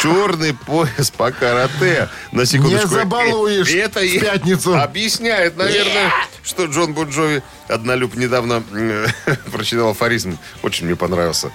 черный 0.00 0.54
пояс 0.54 1.10
по 1.10 1.30
карате. 1.32 2.08
На 2.32 2.46
секундочку. 2.46 2.88
Не 2.88 2.94
забалуешь 2.94 3.68
И 3.68 3.76
это 3.76 4.00
в 4.00 4.20
пятницу. 4.20 4.78
Объясняет, 4.78 5.56
наверное, 5.56 6.12
что 6.42 6.66
Джон 6.66 6.94
Бонджови 6.94 7.42
однолюб 7.68 8.14
недавно 8.16 8.62
прочитал 9.52 9.90
афоризм. 9.90 10.38
Очень 10.62 10.86
мне 10.86 10.96
понравился. 10.96 11.50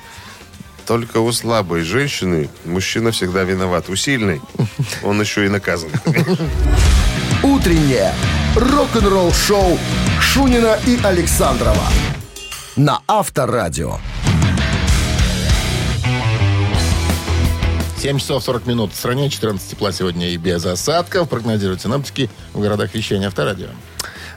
Только 0.90 1.20
у 1.20 1.32
слабой 1.32 1.84
женщины 1.84 2.50
мужчина 2.66 3.12
всегда 3.12 3.44
виноват. 3.44 3.90
У 3.90 3.96
сильной 3.96 4.42
он 5.04 5.22
еще 5.22 5.46
и 5.46 5.48
наказан. 5.48 5.92
Утреннее 7.44 8.12
рок-н-ролл-шоу 8.56 9.78
Шунина 10.20 10.80
и 10.88 11.00
Александрова 11.04 11.84
на 12.76 13.04
Авторадио. 13.08 13.98
7 18.00 18.18
часов 18.18 18.44
40 18.44 18.66
минут. 18.66 18.92
В 18.92 18.96
стране 18.96 19.30
14 19.30 19.70
тепла 19.70 19.92
сегодня 19.92 20.32
и 20.32 20.38
без 20.38 20.66
осадков. 20.66 21.30
Прогнозируют 21.30 21.84
синоптики 21.84 22.32
в 22.54 22.62
городах 22.62 22.96
вещания 22.96 23.28
авторадио. 23.28 23.68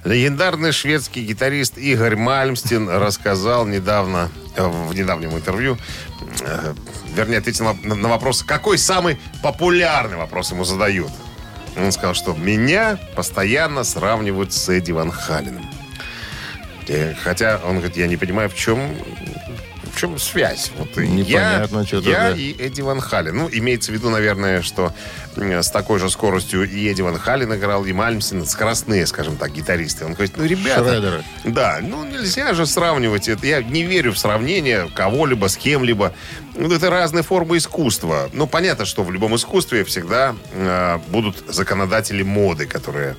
Легендарный 0.04 0.73
шведский 0.73 1.25
гитарист 1.25 1.78
Игорь 1.78 2.16
Мальмстин 2.16 2.88
рассказал 2.88 3.66
недавно, 3.66 4.30
э, 4.56 4.66
в 4.66 4.92
недавнем 4.94 5.30
интервью, 5.30 5.78
э, 6.40 6.75
вернее, 7.14 7.38
ответил 7.38 7.73
на, 7.85 8.09
вопрос, 8.09 8.42
какой 8.42 8.78
самый 8.78 9.18
популярный 9.42 10.16
вопрос 10.16 10.50
ему 10.50 10.64
задают. 10.64 11.12
Он 11.76 11.92
сказал, 11.92 12.14
что 12.14 12.35
меня 12.35 12.99
постоянно 13.14 13.85
сравнивают 13.85 14.52
с 14.52 14.68
Эдди 14.68 14.90
Ван 14.90 15.12
Халином. 15.12 15.64
Э, 16.88 17.14
Хотя 17.23 17.61
он 17.64 17.76
говорит, 17.76 17.97
я 17.97 18.09
не 18.09 18.16
понимаю, 18.16 18.50
в 18.50 18.56
чем, 18.56 18.97
чем 20.02 20.18
связь. 20.18 20.73
Вот 20.76 20.99
и 20.99 21.06
Непонятно 21.06 21.78
я, 21.78 21.87
что-то, 21.87 22.11
я 22.11 22.30
да. 22.30 22.37
и 22.37 22.52
Эдди 22.59 22.80
Ван 22.80 23.00
Хален. 23.00 23.37
Ну, 23.37 23.49
имеется 23.52 23.92
в 23.92 23.94
виду, 23.94 24.11
наверное, 24.11 24.61
что 24.61 24.92
с 25.37 25.71
такой 25.71 26.00
же 26.00 26.11
скоростью 26.11 26.68
и 26.68 26.90
Эдди 26.90 27.02
Ван 27.02 27.18
Хален 27.18 27.54
играл, 27.54 27.85
и 27.85 27.92
Мальмсин, 27.92 28.44
скоростные, 28.44 29.06
скажем 29.06 29.37
так, 29.37 29.52
гитаристы. 29.52 30.04
Он 30.04 30.14
говорит, 30.14 30.37
ну, 30.37 30.44
ребята... 30.44 30.90
Шредеры. 30.90 31.23
Да, 31.44 31.78
ну, 31.80 32.04
нельзя 32.04 32.52
же 32.52 32.66
сравнивать 32.66 33.28
это. 33.28 33.47
Я 33.47 33.62
не 33.62 33.85
верю 33.85 34.12
в 34.12 34.18
сравнение 34.18 34.90
кого-либо 34.92 35.47
с 35.47 35.56
кем-либо. 35.56 36.12
Ну, 36.56 36.73
это 36.73 36.90
разные 36.90 37.23
формы 37.23 37.59
искусства. 37.59 38.28
Ну, 38.32 38.49
понятно, 38.49 38.85
что 38.85 39.04
в 39.04 39.12
любом 39.12 39.37
искусстве 39.37 39.85
всегда 39.85 40.35
э, 40.50 40.99
будут 41.09 41.44
законодатели 41.49 42.25
моды, 42.25 42.66
которые 42.66 43.16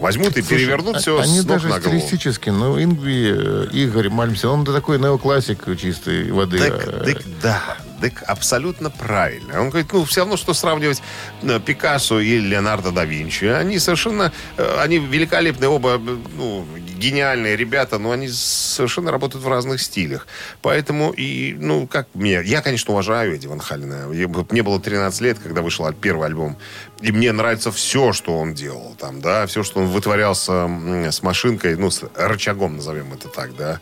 возьмут 0.00 0.36
и 0.36 0.42
перевернут 0.42 0.96
а- 0.96 0.98
все 0.98 1.18
Они 1.20 1.34
с 1.40 1.44
ног 1.44 1.46
даже 1.46 1.68
на 1.68 1.78
голову. 1.78 1.98
стилистически, 1.98 2.50
ну, 2.50 2.82
Ингви, 2.82 3.32
э, 3.32 3.66
Игорь 3.72 4.08
Мальмсен, 4.08 4.48
он 4.48 4.64
такой 4.64 4.98
неоклассик 4.98 5.64
чистой 5.78 6.30
воды. 6.32 6.58
Так, 6.58 7.04
так, 7.04 7.22
да, 7.42 7.62
так 8.00 8.22
абсолютно 8.26 8.90
правильно. 8.90 9.60
Он 9.60 9.68
говорит, 9.70 9.92
ну, 9.92 10.04
все 10.04 10.20
равно, 10.20 10.36
что 10.36 10.54
сравнивать 10.54 11.02
э, 11.42 11.60
Пикассо 11.64 12.20
и 12.20 12.38
Леонардо 12.38 12.90
да 12.90 13.04
Винчи. 13.04 13.44
Они 13.44 13.78
совершенно, 13.78 14.32
э, 14.56 14.76
они 14.80 14.98
великолепные 14.98 15.68
оба, 15.68 16.00
ну, 16.36 16.66
гениальные 17.00 17.56
ребята, 17.56 17.98
но 17.98 18.12
они 18.12 18.28
совершенно 18.28 19.10
работают 19.10 19.42
в 19.44 19.48
разных 19.48 19.80
стилях. 19.80 20.26
Поэтому, 20.62 21.10
и, 21.10 21.56
ну, 21.58 21.86
как 21.86 22.06
мне, 22.14 22.42
я, 22.44 22.60
конечно, 22.62 22.92
уважаю 22.92 23.34
Эдди 23.34 23.46
Ван 23.46 23.58
Халлена. 23.60 24.12
Я- 24.12 24.28
Мне 24.28 24.62
было 24.62 24.78
13 24.80 25.20
лет, 25.22 25.38
когда 25.42 25.62
вышел 25.62 25.90
первый 25.92 26.26
альбом. 26.26 26.56
И 27.00 27.10
мне 27.12 27.32
нравится 27.32 27.72
все, 27.72 28.12
что 28.12 28.38
он 28.38 28.52
делал 28.54 28.94
там, 29.00 29.20
да, 29.20 29.46
все, 29.46 29.62
что 29.62 29.80
он 29.80 29.86
вытворялся 29.86 30.68
с 31.10 31.22
машинкой, 31.22 31.76
ну, 31.76 31.90
с 31.90 32.02
рычагом, 32.14 32.76
назовем 32.76 33.12
это 33.14 33.28
так, 33.28 33.56
да. 33.56 33.80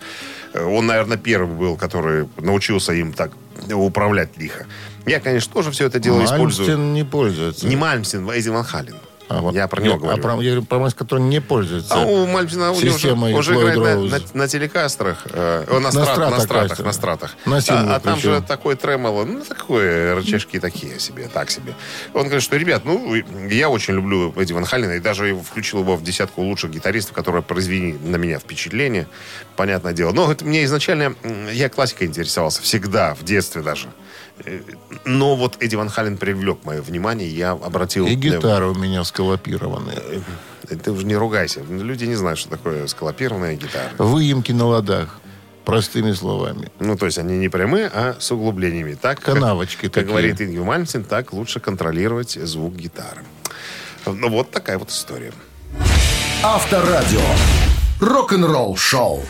Э, 0.55 0.65
Он, 0.65 0.87
наверное, 0.87 1.19
первый 1.19 1.55
был, 1.55 1.77
который 1.77 2.29
научился 2.39 2.93
им 2.93 3.13
так 3.13 3.33
управлять 3.73 4.31
лихо. 4.39 4.67
Я, 5.07 5.19
конечно, 5.21 5.53
тоже 5.53 5.71
все 5.73 5.87
это 5.87 5.99
дело 5.99 6.25
использую. 6.25 6.69
Мальмстен 6.69 6.95
не 6.95 7.05
пользуется. 7.05 7.67
Не 7.67 7.77
Мальмстин, 7.77 8.29
а 8.31 8.35
Эдди 8.37 8.49
Ван 8.51 8.65
Хален. 8.65 8.97
А 9.29 9.41
вот 9.43 9.55
Я 9.55 9.69
про 9.69 9.83
него 9.83 9.95
я- 9.95 9.99
говорю. 10.01 10.19
А 10.19 10.23
про, 10.23 10.31
я 10.43 10.51
говорю 10.51 10.63
про 10.65 10.79
Мальцина, 10.79 10.99
который 10.99 11.21
не 11.21 11.41
пользуется. 11.41 11.95
А 11.95 11.99
у 12.05 12.27
Мальцина 12.27 12.71
у 12.73 12.81
него 12.81 12.93
же, 12.93 12.99
Системой 12.99 13.35
он 13.35 13.43
же 13.43 13.55
Floyd 13.55 13.75
играет 13.75 13.99
на, 14.11 14.19
на- 14.19 14.25
на 14.35 14.49
телекастрах, 14.49 15.27
э, 15.31 15.65
о, 15.69 15.75
на, 15.75 15.81
На 15.81 15.91
страт- 15.91 16.05
стратах, 16.13 16.31
на 16.31 16.41
стратах, 16.45 16.79
на 16.81 16.93
стратах. 16.93 17.37
На 17.45 17.57
а, 17.59 17.97
а 17.97 18.01
там 18.01 18.15
причем. 18.15 18.35
же 18.37 18.43
такой 18.43 18.77
тремоло, 18.77 19.25
ну, 19.25 19.43
такое, 19.45 20.15
рычажки 20.15 20.59
такие 20.59 20.99
себе, 20.99 21.29
так 21.33 21.51
себе. 21.51 21.75
Он 22.15 22.23
говорит, 22.25 22.43
что, 22.43 22.57
ребят, 22.57 22.83
ну, 22.85 23.15
я 23.51 23.69
очень 23.69 23.95
люблю 23.95 24.33
Эдди 24.37 24.53
Ван 24.55 24.65
Халлена, 24.65 24.95
и 24.97 25.01
даже 25.01 25.35
включил 25.37 25.81
его 25.81 25.97
в 25.97 26.03
десятку 26.03 26.43
лучших 26.43 26.71
гитаристов, 26.71 27.15
которые 27.15 27.43
произвели 27.43 27.93
на 28.03 28.17
меня 28.17 28.39
впечатление, 28.39 29.07
понятное 29.57 29.93
дело. 29.93 30.13
Но 30.13 30.33
это 30.33 30.45
мне 30.45 30.65
изначально, 30.65 31.15
я 31.53 31.69
классикой 31.69 32.07
интересовался, 32.07 32.63
всегда, 32.63 33.15
в 33.15 33.25
детстве 33.25 33.61
даже. 33.63 33.89
Э, 34.45 34.61
Но 35.04 35.37
вот 35.37 35.57
Эдди 35.62 35.76
Ван 35.76 35.88
Халлен 35.88 36.16
привлек 36.16 36.59
мое 36.64 36.80
внимание, 36.83 37.28
я 37.28 37.52
обратил... 37.52 38.07
И 38.07 38.14
гитары 38.14 38.66
у 38.66 38.75
меня 38.75 39.04
сколопированные. 39.04 39.99
Э, 40.68 40.76
Ты 40.76 40.90
уже 40.92 41.04
не 41.07 41.16
ругайся. 41.16 41.61
Люди 41.68 42.04
не 42.04 42.14
знают, 42.14 42.38
что 42.38 42.50
такое 42.50 42.87
скалопированная 42.87 43.54
гитара. 43.57 43.90
Выемки 43.99 44.52
на 44.52 44.66
ладах. 44.66 45.21
Простыми 45.64 46.12
словами. 46.12 46.71
Ну, 46.80 46.97
то 46.97 47.04
есть 47.07 47.18
они 47.18 47.37
не 47.37 47.49
прямые, 47.50 47.90
а 47.92 48.16
с 48.18 48.30
углублениями. 48.33 48.95
Так, 48.95 49.21
как- 49.21 49.35
Канавочки 49.35 49.83
Как, 49.83 49.92
такие. 49.92 50.09
говорит 50.11 50.40
Ингви 50.40 50.61
Мальцин, 50.61 51.04
так 51.04 51.33
лучше 51.35 51.61
контролировать 51.61 52.30
звук 52.33 52.75
гитары. 52.75 53.23
Ну, 54.07 54.30
вот 54.30 54.50
такая 54.50 54.78
вот 54.78 54.88
история. 54.90 55.33
Авторадио. 56.42 57.21
Рок-н-ролл 58.00 58.76
шоу. 58.76 59.23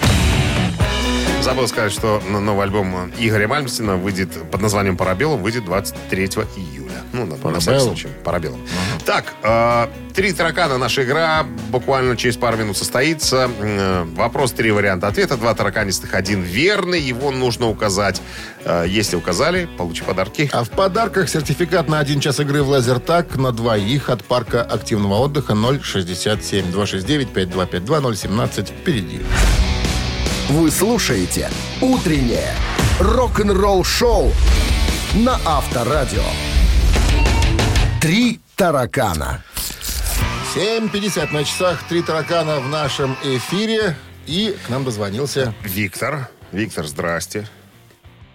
Забыл 1.49 1.67
сказать, 1.67 1.93
что 1.93 2.21
новый 2.29 2.65
альбом 2.65 3.11
Игоря 3.17 3.49
Мальмстина 3.49 3.97
выйдет 3.97 4.29
под 4.51 4.61
названием 4.61 4.99
«Парабеллум», 4.99 5.43
выйдет 5.43 5.65
23 5.65 6.27
июля. 6.27 7.01
Ну, 7.15 7.25
на, 7.25 7.37
на 7.37 7.59
всякий 7.59 7.65
«Парабеллум»? 7.65 7.81
случай. 7.81 8.09
«Парабеллум». 8.23 8.61
Так, 9.07 9.33
э, 9.43 9.87
«Три 10.15 10.35
таракана» 10.35 10.77
наша 10.77 11.05
игра. 11.05 11.47
Буквально 11.71 12.19
через 12.19 12.37
пару 12.37 12.59
минут 12.59 12.77
состоится. 12.77 13.51
Э, 13.61 14.05
вопрос, 14.15 14.53
три 14.53 14.71
варианта 14.71 15.09
ответа. 15.09 15.39
Два 15.39 15.55
тараканистых, 15.55 16.13
один 16.13 16.43
верный. 16.43 17.01
Его 17.01 17.31
нужно 17.31 17.71
указать. 17.71 18.21
Э, 18.67 18.85
если 18.87 19.17
указали, 19.17 19.71
получи 19.79 20.03
подарки. 20.03 20.51
А 20.53 20.65
в 20.65 20.69
подарках 20.69 21.31
сертификат 21.31 21.89
на 21.89 21.99
один 21.99 22.21
час 22.21 22.41
игры 22.41 22.63
в 22.63 22.69
лазертаг 22.69 23.37
на 23.37 23.53
двоих 23.53 24.11
от 24.11 24.23
парка 24.23 24.61
активного 24.61 25.15
отдыха 25.21 25.57
067 25.83 26.71
269 26.71 27.29
5252 27.31 28.15
017 28.15 28.69
впереди. 28.69 29.23
Вы 30.49 30.71
слушаете 30.71 31.51
«Утреннее 31.83 32.55
рок-н-ролл-шоу» 33.01 34.33
на 35.15 35.39
Авторадио. 35.45 36.23
«Три 38.01 38.41
таракана». 38.57 39.45
7.50 40.55 41.33
на 41.35 41.45
часах, 41.45 41.87
три 41.87 42.03
таракана 42.03 42.61
в 42.61 42.69
нашем 42.69 43.15
эфире. 43.23 43.95
И 44.27 44.57
к 44.67 44.71
нам 44.71 44.85
дозвонился 44.85 45.53
Виктор. 45.63 46.31
Виктор, 46.51 46.87
здрасте. 46.87 47.47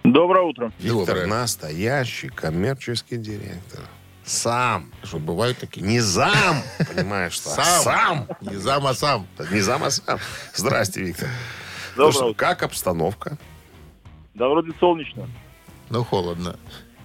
Доброе 0.04 0.44
утро. 0.44 0.72
Виктор 0.78 1.16
Доброе. 1.16 1.26
настоящий 1.26 2.28
коммерческий 2.28 3.16
директор. 3.16 3.80
Сам. 4.24 4.92
Что 5.02 5.18
бывают 5.18 5.58
такие? 5.58 5.84
Не 5.84 5.98
зам, 5.98 6.62
понимаешь, 6.94 7.32
что? 7.32 7.50
а 7.50 7.64
Сам. 7.64 7.82
Сам. 7.82 8.28
Не 8.40 8.56
зам, 8.56 8.86
а 8.86 8.94
сам. 8.94 9.26
Не 9.50 9.60
зам, 9.60 9.82
а 9.82 9.90
сам. 9.90 10.20
Здрасте, 10.54 11.00
Виктор. 11.00 11.28
Доброе 11.96 12.30
утро. 12.30 12.34
как 12.34 12.62
обстановка? 12.62 13.38
Да 14.34 14.48
вроде 14.48 14.72
солнечно. 14.80 15.28
Ну, 15.90 16.04
холодно. 16.04 16.58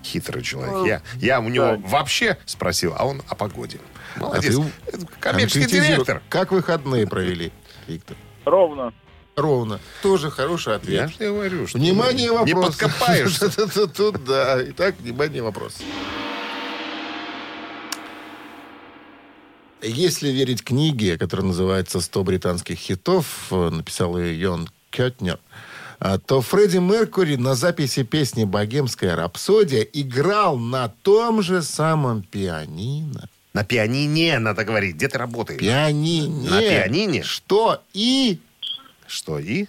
Хитрый 0.04 0.42
человек. 0.42 0.88
Я, 0.88 1.02
я 1.20 1.40
у 1.42 1.50
него 1.50 1.78
вообще 1.88 2.38
спросил, 2.46 2.94
а 2.98 3.06
он 3.06 3.22
о 3.28 3.36
погоде. 3.36 3.80
Молодец. 4.16 4.58
А 4.58 4.92
ты 4.92 5.06
коммерческий 5.20 5.68
директор. 5.80 6.22
Как 6.30 6.52
выходные 6.52 7.06
провели, 7.06 7.52
Виктор? 7.88 8.16
Ровно. 8.46 8.94
Ровно. 9.36 9.80
Тоже 10.02 10.32
хороший 10.32 10.70
Я 10.72 10.76
ответ. 10.78 11.10
же 11.12 11.16
тебе 11.16 11.30
говорю, 11.30 11.68
что 11.68 11.78
Внимание, 11.78 12.32
вопрос. 12.32 12.48
не 12.48 12.56
подкопаешься. 12.56 13.88
Тут, 13.88 14.24
да. 14.26 14.58
Итак, 14.70 14.96
внимание, 15.00 15.44
вопрос. 15.44 15.78
Если 19.82 20.30
верить 20.30 20.64
книге, 20.64 21.18
которая 21.18 21.48
называется 21.48 22.00
«100 22.00 22.24
британских 22.24 22.78
хитов», 22.78 23.48
э, 23.52 23.70
написал 23.70 24.18
ее 24.20 24.40
Йон 24.40 24.70
Кетнер, 24.90 25.40
а, 26.00 26.18
то 26.18 26.42
Фредди 26.42 26.78
Меркури 26.78 27.36
на 27.36 27.56
записи 27.56 28.04
песни 28.04 28.46
«Богемская 28.46 29.16
рапсодия» 29.16 29.82
играл 29.82 30.58
на 30.58 30.90
том 30.90 31.42
же 31.42 31.62
самом 31.62 32.24
пианино. 32.24 33.30
На 33.54 33.64
пианине 33.64 34.40
надо 34.40 34.64
говорить. 34.64 34.96
Где 34.96 35.08
ты 35.10 35.18
работаешь? 35.18 35.60
Пианине. 35.60 36.50
На 36.50 36.62
пианине? 36.62 37.24
Что 37.24 37.82
и 37.94 38.40
Что, 39.08 39.40
и? 39.40 39.68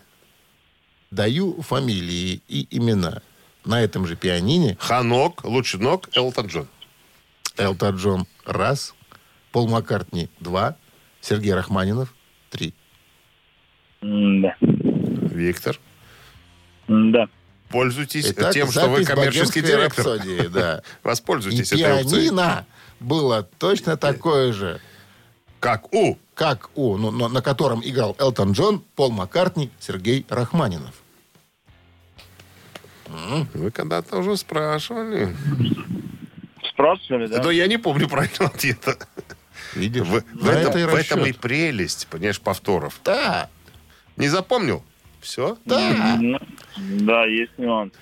даю 1.10 1.60
фамилии 1.62 2.42
и 2.48 2.66
имена. 2.70 3.22
На 3.64 3.82
этом 3.82 4.06
же 4.06 4.16
пианине 4.16 4.76
Ханок, 4.80 5.44
лучший 5.44 5.80
ног, 5.80 6.08
Элтон 6.14 6.46
Джон. 6.46 6.68
Элтон 7.56 7.96
Джон– 7.96 8.26
раз, 8.46 8.94
Пол 9.52 9.68
Маккартни– 9.68 10.28
два, 10.40 10.76
Сергей 11.20 11.52
Рахманинов– 11.52 12.14
три. 12.50 12.74
Да. 14.00 14.56
Виктор. 15.40 15.78
Да. 16.88 17.28
Пользуйтесь 17.70 18.26
Итак, 18.30 18.52
тем, 18.52 18.70
что 18.70 18.88
вы 18.88 19.04
коммерческий 19.04 19.60
«Богемской 19.60 19.62
директор. 19.62 20.04
рапсодии», 20.06 20.46
да. 20.48 20.78
И 21.04 21.06
Воспользуйтесь 21.06 21.72
этой 21.72 22.02
опцией. 22.02 22.22
пианино 22.24 22.66
было 22.98 23.44
точно 23.58 23.96
такое 23.96 24.52
же, 24.52 24.80
Как 25.60 25.92
у. 25.94 26.18
как 26.34 26.70
у, 26.74 26.96
ну, 26.96 27.10
но- 27.12 27.28
на 27.28 27.42
котором 27.42 27.80
играл 27.84 28.16
Элтон 28.18 28.52
Джон, 28.52 28.80
Пол 28.96 29.10
Маккартни, 29.12 29.70
Сергей 29.78 30.26
Рахманинов. 30.28 30.94
Вы 33.54 33.70
когда-то 33.70 34.18
уже 34.18 34.36
спрашивали. 34.36 35.34
Спрашивали, 36.72 37.26
да? 37.26 37.42
Но 37.42 37.50
я 37.50 37.66
не 37.66 37.76
помню 37.76 38.08
правильного 38.08 38.46
ответа. 38.52 38.96
Видишь? 39.74 40.02
В, 40.06 40.10
в 40.10 40.48
этом, 40.48 40.70
это 40.72 40.78
и 40.78 40.84
в 40.84 40.94
этом 40.94 41.24
и 41.26 41.32
прелесть, 41.32 42.06
понимаешь, 42.08 42.40
повторов. 42.40 43.00
Да, 43.04 43.48
Не 44.16 44.28
запомнил? 44.28 44.84
Все? 45.20 45.56
да. 45.64 46.16
Ну, 46.20 46.38
Да, 46.76 47.26
есть 47.26 47.52
нюансы. 47.58 47.96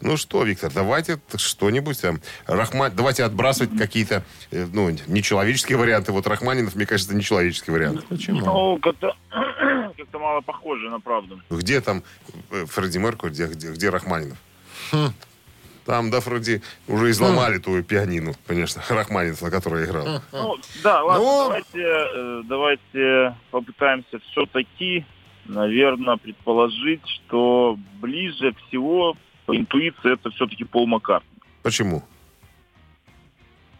Ну 0.00 0.16
что, 0.16 0.42
Виктор, 0.44 0.70
давайте 0.72 1.18
что-нибудь 1.36 2.00
там. 2.00 2.20
Рахман... 2.46 2.92
Давайте 2.94 3.24
отбрасывать 3.24 3.76
какие-то 3.76 4.22
э, 4.50 4.66
ну, 4.72 4.90
нечеловеческие 5.06 5.78
варианты. 5.78 6.12
Вот 6.12 6.26
Рахманинов, 6.26 6.74
мне 6.74 6.86
кажется, 6.86 7.14
нечеловеческий 7.14 7.72
вариант. 7.72 8.04
Почему? 8.06 8.40
Ну, 8.40 8.78
как-то 8.78 9.16
как-то 9.96 10.18
мало 10.18 10.40
похоже 10.42 10.90
на 10.90 11.00
правду. 11.00 11.40
Где 11.50 11.80
там 11.80 12.02
э, 12.50 12.66
Фредди 12.66 12.98
Меркури, 12.98 13.30
где, 13.30 13.46
где, 13.46 13.70
где 13.72 13.88
Рахманинов? 13.90 14.38
Хм. 14.92 15.12
Там, 15.86 16.10
да, 16.10 16.20
Фредди, 16.20 16.62
уже 16.88 17.10
изломали 17.10 17.58
твою 17.58 17.82
пианину, 17.84 18.34
конечно, 18.46 18.82
Рахманинов, 18.88 19.42
на 19.42 19.50
которой 19.50 19.84
играл. 19.84 20.22
Ну, 20.32 20.56
да, 20.82 21.02
ладно, 21.02 21.24
Ну. 21.24 21.42
давайте, 21.48 21.82
э, 21.82 22.42
давайте 22.44 23.36
попытаемся 23.50 24.18
все-таки, 24.30 25.04
наверное, 25.46 26.16
предположить, 26.16 27.02
что 27.08 27.78
ближе 28.00 28.54
всего 28.68 29.16
по 29.46 29.56
интуиции 29.56 30.12
это 30.14 30.30
все-таки 30.30 30.64
Пол 30.64 30.86
Маккартни. 30.86 31.28
Почему? 31.62 32.02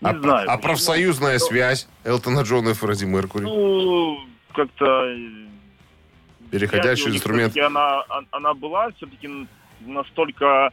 Не 0.01 0.11
а, 0.11 0.19
знаю. 0.21 0.49
а 0.51 0.57
почему. 0.57 0.63
профсоюзная 0.63 1.39
связь 1.39 1.89
Элтона 2.05 2.41
Джона 2.41 2.71
и 2.71 2.75
Фредди 2.75 3.05
Меркури? 3.05 3.45
Ну, 3.45 4.19
как-то... 4.53 4.85
э, 5.07 5.47
Переходящий 6.51 7.09
инструмент. 7.11 7.57
Она, 7.57 8.03
он- 8.11 8.29
она 8.31 8.55
была 8.55 8.91
все-таки 8.93 9.29
настолько 9.81 10.71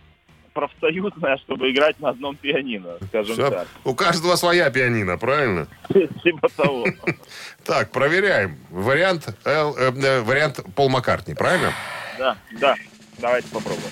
профсоюзная, 0.54 1.38
чтобы 1.38 1.72
играть 1.72 2.00
на 2.00 2.10
одном 2.10 2.36
пианино, 2.36 2.98
скажем 3.08 3.34
Всё. 3.34 3.50
так. 3.50 3.68
У 3.84 3.94
каждого 3.96 4.36
своя 4.36 4.70
пианино, 4.70 5.18
правильно? 5.18 5.68
Типа 6.24 6.50
того. 6.56 6.86
Так, 7.64 7.92
проверяем. 7.92 8.58
Вариант, 8.72 9.28
э, 9.46 9.72
э, 9.78 10.22
вариант 10.22 10.60
Пол 10.76 10.90
Маккартни, 10.90 11.36
правильно? 11.36 11.72
Да, 12.18 12.36
да. 12.60 12.76
Давайте 13.20 13.48
попробуем. 13.50 13.92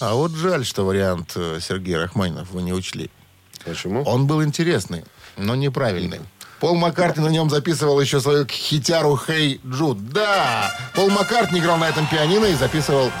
А 0.00 0.14
вот 0.14 0.32
жаль, 0.32 0.64
что 0.64 0.84
вариант 0.84 1.32
э, 1.36 1.58
Сергей 1.60 1.96
Рахманинов 1.96 2.50
вы 2.50 2.62
не 2.62 2.72
учли. 2.72 3.10
Почему? 3.64 4.02
Он 4.02 4.26
был 4.26 4.42
интересный, 4.44 5.04
но 5.36 5.54
неправильный. 5.54 6.20
Пол 6.60 6.74
Маккартни 6.74 7.22
на 7.22 7.28
нем 7.28 7.48
записывал 7.50 8.00
еще 8.00 8.20
свою 8.20 8.46
хитяру 8.46 9.16
«Хей 9.16 9.60
Джуд». 9.64 10.10
Да, 10.10 10.72
Пол 10.94 11.10
Маккартни 11.10 11.60
играл 11.60 11.78
на 11.78 11.88
этом 11.88 12.06
пианино 12.08 12.46
и 12.46 12.54
записывал 12.54 13.12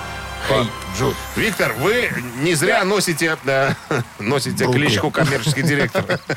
Хей, 0.46 0.66
Джуд. 0.96 1.14
Виктор, 1.36 1.72
вы 1.74 2.10
не 2.40 2.54
зря 2.54 2.84
носите, 2.84 3.36
э, 3.44 3.70
носите 4.18 4.64
Брукли. 4.64 4.86
кличку 4.86 5.10
коммерческий 5.10 5.62
директор. 5.62 6.04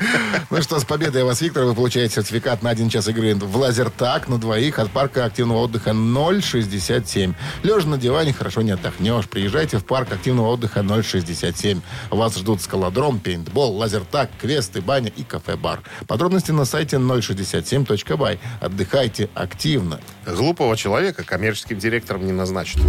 Ну 0.50 0.60
что, 0.60 0.78
с 0.78 0.84
победой 0.84 1.24
вас, 1.24 1.40
Виктор, 1.40 1.64
вы 1.64 1.74
получаете 1.74 2.16
сертификат 2.16 2.62
на 2.62 2.68
один 2.68 2.90
час 2.90 3.08
игры 3.08 3.34
в 3.34 3.56
лазертак 3.56 4.28
на 4.28 4.36
двоих 4.36 4.78
от 4.78 4.90
парка 4.90 5.24
активного 5.24 5.60
отдыха 5.60 5.94
067. 5.94 7.32
Лежа 7.62 7.88
на 7.88 7.96
диване 7.96 8.34
хорошо 8.34 8.60
не 8.60 8.72
отдохнешь. 8.72 9.28
Приезжайте 9.28 9.78
в 9.78 9.84
парк 9.86 10.12
активного 10.12 10.48
отдыха 10.48 10.82
067. 10.82 11.80
Вас 12.10 12.36
ждут 12.36 12.60
скалодром, 12.60 13.18
пейнтбол, 13.18 13.76
лазертак, 13.76 14.30
квесты, 14.38 14.82
баня 14.82 15.10
и 15.16 15.22
кафе-бар. 15.22 15.80
Подробности 16.06 16.50
на 16.50 16.66
сайте 16.66 16.96
067.бай. 16.96 18.38
Отдыхайте 18.60 19.30
активно. 19.34 20.00
Глупого 20.26 20.76
человека 20.76 21.24
коммерческим 21.24 21.78
директором 21.78 22.26
не 22.26 22.32
назначат. 22.32 22.82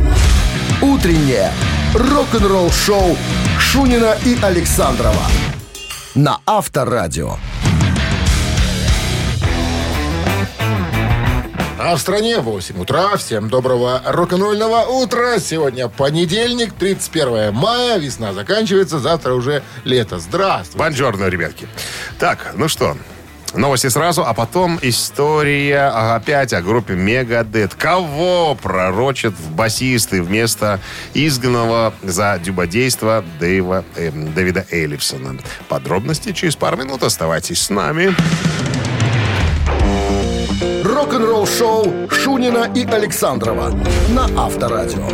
Утреннее 0.83 1.49
рок-н-ролл-шоу 1.95 3.15
Шунина 3.57 4.17
и 4.25 4.37
Александрова 4.43 5.23
на 6.13 6.39
Авторадио. 6.45 7.37
А 11.79 11.95
в 11.95 11.99
стране 11.99 12.39
8 12.39 12.81
утра. 12.81 13.15
Всем 13.15 13.49
доброго 13.49 14.01
рок-н-ролльного 14.05 14.81
утра. 14.87 15.39
Сегодня 15.39 15.87
понедельник, 15.87 16.73
31 16.73 17.53
мая. 17.53 17.97
Весна 17.97 18.33
заканчивается. 18.33 18.99
Завтра 18.99 19.35
уже 19.35 19.63
лето. 19.85 20.19
Здравствуйте. 20.19 20.77
Бонжорно, 20.77 21.27
ребятки. 21.27 21.69
Так, 22.19 22.51
ну 22.55 22.67
что, 22.67 22.97
новости 23.53 23.87
сразу, 23.87 24.23
а 24.25 24.33
потом 24.33 24.79
история 24.81 25.87
опять 25.87 26.53
о 26.53 26.61
группе 26.61 26.93
Мегадет. 26.93 27.75
Кого 27.75 28.55
пророчат 28.55 29.33
басисты 29.51 30.21
вместо 30.21 30.79
изгнанного 31.13 31.93
за 32.01 32.39
дюбодейство 32.43 33.23
Дэйва, 33.39 33.83
эм, 33.95 34.33
Дэвида 34.33 34.65
Эйлифсона. 34.71 35.37
Подробности 35.67 36.31
через 36.31 36.55
пару 36.55 36.77
минут. 36.77 37.03
Оставайтесь 37.03 37.61
с 37.61 37.69
нами. 37.69 38.15
Рок-н-ролл-шоу 40.83 42.09
Шунина 42.09 42.71
и 42.73 42.85
Александрова 42.85 43.71
на 44.09 44.29
Авторадио. 44.37 45.07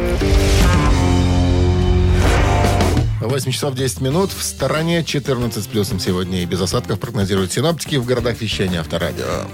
8 3.30 3.52
часов 3.52 3.76
10 3.76 4.02
минут. 4.02 4.32
В 4.32 4.42
стороне 4.42 5.04
14 5.04 5.64
с 5.64 5.68
плюсом 5.68 6.00
сегодня. 6.00 6.42
И 6.42 6.46
без 6.46 6.60
осадков 6.62 7.00
прогнозируют 7.00 7.52
синоптики 7.52 7.96
в 7.96 8.06
городах 8.06 8.42
вещания 8.42 8.80
Авторадио. 8.80 9.46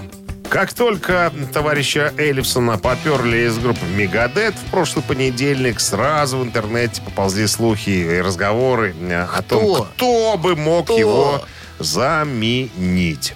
Как 0.48 0.72
только 0.72 1.30
товарища 1.52 2.14
Эллифсона 2.16 2.78
поперли 2.78 3.46
из 3.46 3.58
группы 3.58 3.84
Мегадет 3.94 4.54
в 4.54 4.70
прошлый 4.70 5.04
понедельник, 5.04 5.80
сразу 5.80 6.38
в 6.38 6.44
интернете 6.44 7.02
поползли 7.02 7.46
слухи 7.46 7.90
и 7.90 8.20
разговоры 8.20 8.94
э, 8.98 9.22
о 9.24 9.42
том, 9.42 9.84
кто 9.84 10.38
бы 10.38 10.56
мог 10.56 10.86
Кто? 10.86 10.98
его 10.98 11.44
заменить. 11.78 13.34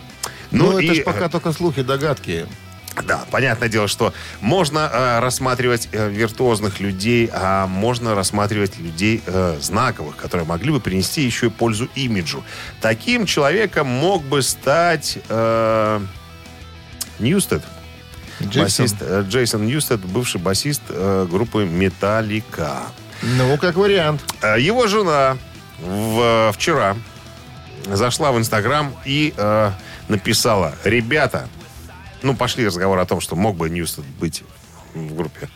Ну, 0.53 0.79
это 0.79 0.93
и, 0.93 1.01
ж 1.01 1.05
пока 1.05 1.29
только 1.29 1.53
слухи, 1.53 1.83
догадки. 1.83 2.47
Да, 3.05 3.25
понятное 3.31 3.69
дело, 3.69 3.89
что 3.89 4.13
можно 4.41 4.91
э, 4.93 5.19
рассматривать 5.21 5.89
э, 5.93 6.11
виртуозных 6.11 6.81
людей, 6.81 7.31
а 7.33 7.67
можно 7.67 8.15
рассматривать 8.15 8.79
людей 8.79 9.23
э, 9.27 9.57
знаковых, 9.61 10.17
которые 10.17 10.47
могли 10.47 10.71
бы 10.73 10.81
принести 10.81 11.23
еще 11.23 11.47
и 11.47 11.51
пользу 11.51 11.89
имиджу. 11.95 12.45
Таким 12.81 13.27
человеком 13.27 13.87
мог 13.87 14.23
бы 14.25 14.43
стать 14.43 15.19
э, 15.29 16.01
Ньюстед. 17.21 17.63
Джейсон. 18.43 18.85
Басист, 18.87 18.97
э, 19.01 19.25
Джейсон 19.29 19.67
Ньюстед, 19.67 20.01
бывший 20.01 20.41
басист 20.41 20.83
э, 20.89 21.27
группы 21.31 21.65
Металлика. 21.65 22.79
Ну, 23.23 23.57
как 23.59 23.77
вариант. 23.77 24.23
Э, 24.43 24.59
Его 24.59 24.87
жена 24.89 25.37
в- 25.79 26.53
вчера 26.55 26.97
зашла 27.87 28.33
в 28.33 28.39
Инстаграм 28.39 28.95
и 29.05 29.33
э, 29.37 29.71
написала, 30.09 30.75
ребята, 30.85 31.49
ну, 32.23 32.35
пошли 32.37 32.67
разговоры 32.67 33.01
о 33.01 33.07
том, 33.07 33.21
что 33.21 33.37
мог 33.37 33.57
бы 33.57 33.69
Ньюстед 33.71 34.05
быть 34.19 34.43
в 34.95 35.15
группе 35.15 35.49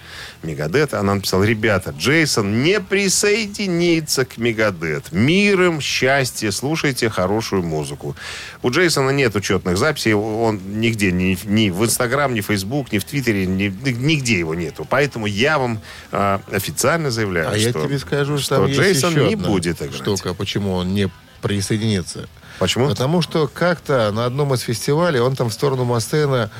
Мегадет. 0.45 0.95
Она 0.95 1.15
написала, 1.17 1.43
ребята, 1.43 1.91
Джейсон 1.91 2.63
не 2.63 2.79
присоединится 2.81 4.25
к 4.25 4.39
Мегадет. 4.39 5.11
Миром, 5.13 5.81
счастье, 5.81 6.53
слушайте 6.53 7.09
хорошую 7.11 7.63
музыку. 7.65 8.15
У 8.63 8.71
Джейсона 8.71 9.11
нет 9.11 9.35
учетных 9.35 9.77
записей, 9.77 10.15
он 10.15 10.61
нигде, 10.81 11.11
ни, 11.11 11.37
ни 11.47 11.71
в 11.71 11.85
Инстаграм, 11.85 12.33
ни 12.33 12.41
в 12.43 12.47
Фейсбук, 12.47 12.93
ни 12.93 12.99
в 12.99 13.05
Твиттере, 13.05 13.47
ни- 13.47 13.75
нигде 13.85 14.39
его 14.39 14.55
нету. 14.55 14.87
Поэтому 14.89 15.27
я 15.27 15.59
вам 15.59 15.81
э, 16.13 16.39
официально 16.53 17.11
заявляю, 17.11 17.51
А 17.51 17.57
я 17.57 17.71
что, 17.71 17.87
тебе 17.87 17.99
скажу, 17.99 18.39
что, 18.39 18.55
что 18.57 18.67
Джейсон 18.67 19.15
не 19.17 19.35
одна 19.35 19.49
будет 19.49 19.83
играть. 19.83 19.95
штука, 19.97 20.35
почему 20.35 20.75
он 20.75 20.95
не 20.95 21.09
присоединится. 21.43 22.29
Почему? 22.65 22.89
Потому 22.89 23.21
что 23.21 23.47
как-то 23.47 24.11
на 24.11 24.25
одном 24.25 24.55
из 24.55 24.61
фестивалей 24.61 25.21
он 25.21 25.37
там 25.37 25.51
в 25.51 25.53
сторону 25.53 25.85
Мастейна 25.85 26.51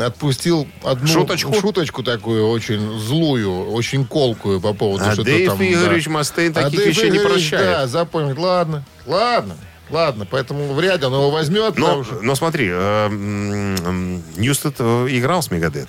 отпустил 0.00 0.66
одну 0.82 1.06
Шуточку? 1.06 1.54
шуточку 1.54 2.02
такую 2.02 2.48
очень 2.48 2.98
злую, 2.98 3.70
очень 3.70 4.04
колкую 4.04 4.60
по 4.60 4.72
поводу, 4.72 5.04
А 5.04 5.12
что 5.12 5.22
Дэйв 5.22 5.50
там... 5.50 5.62
Игоревич 5.62 6.06
да. 6.06 6.10
Мастейн 6.10 6.50
А 6.50 6.62
таких 6.62 6.80
Дэйв 6.80 6.88
вещей 6.88 7.10
не 7.10 7.18
Игоревич, 7.18 7.50
прощает. 7.50 7.64
Да, 7.64 7.86
запомнит. 7.86 8.36
Ладно, 8.36 8.84
ладно, 9.06 9.56
ладно. 9.88 10.26
Поэтому 10.28 10.74
вряд 10.74 11.00
ли 11.00 11.06
он 11.06 11.12
его 11.12 11.30
возьмет. 11.30 11.78
Но, 11.78 12.02
потому 12.02 12.22
но 12.22 12.34
смотри, 12.34 12.68
э, 12.72 13.08
Ньюстед 13.08 14.74
э, 14.80 15.06
играл 15.10 15.42
с 15.42 15.52
Megadeth 15.52 15.88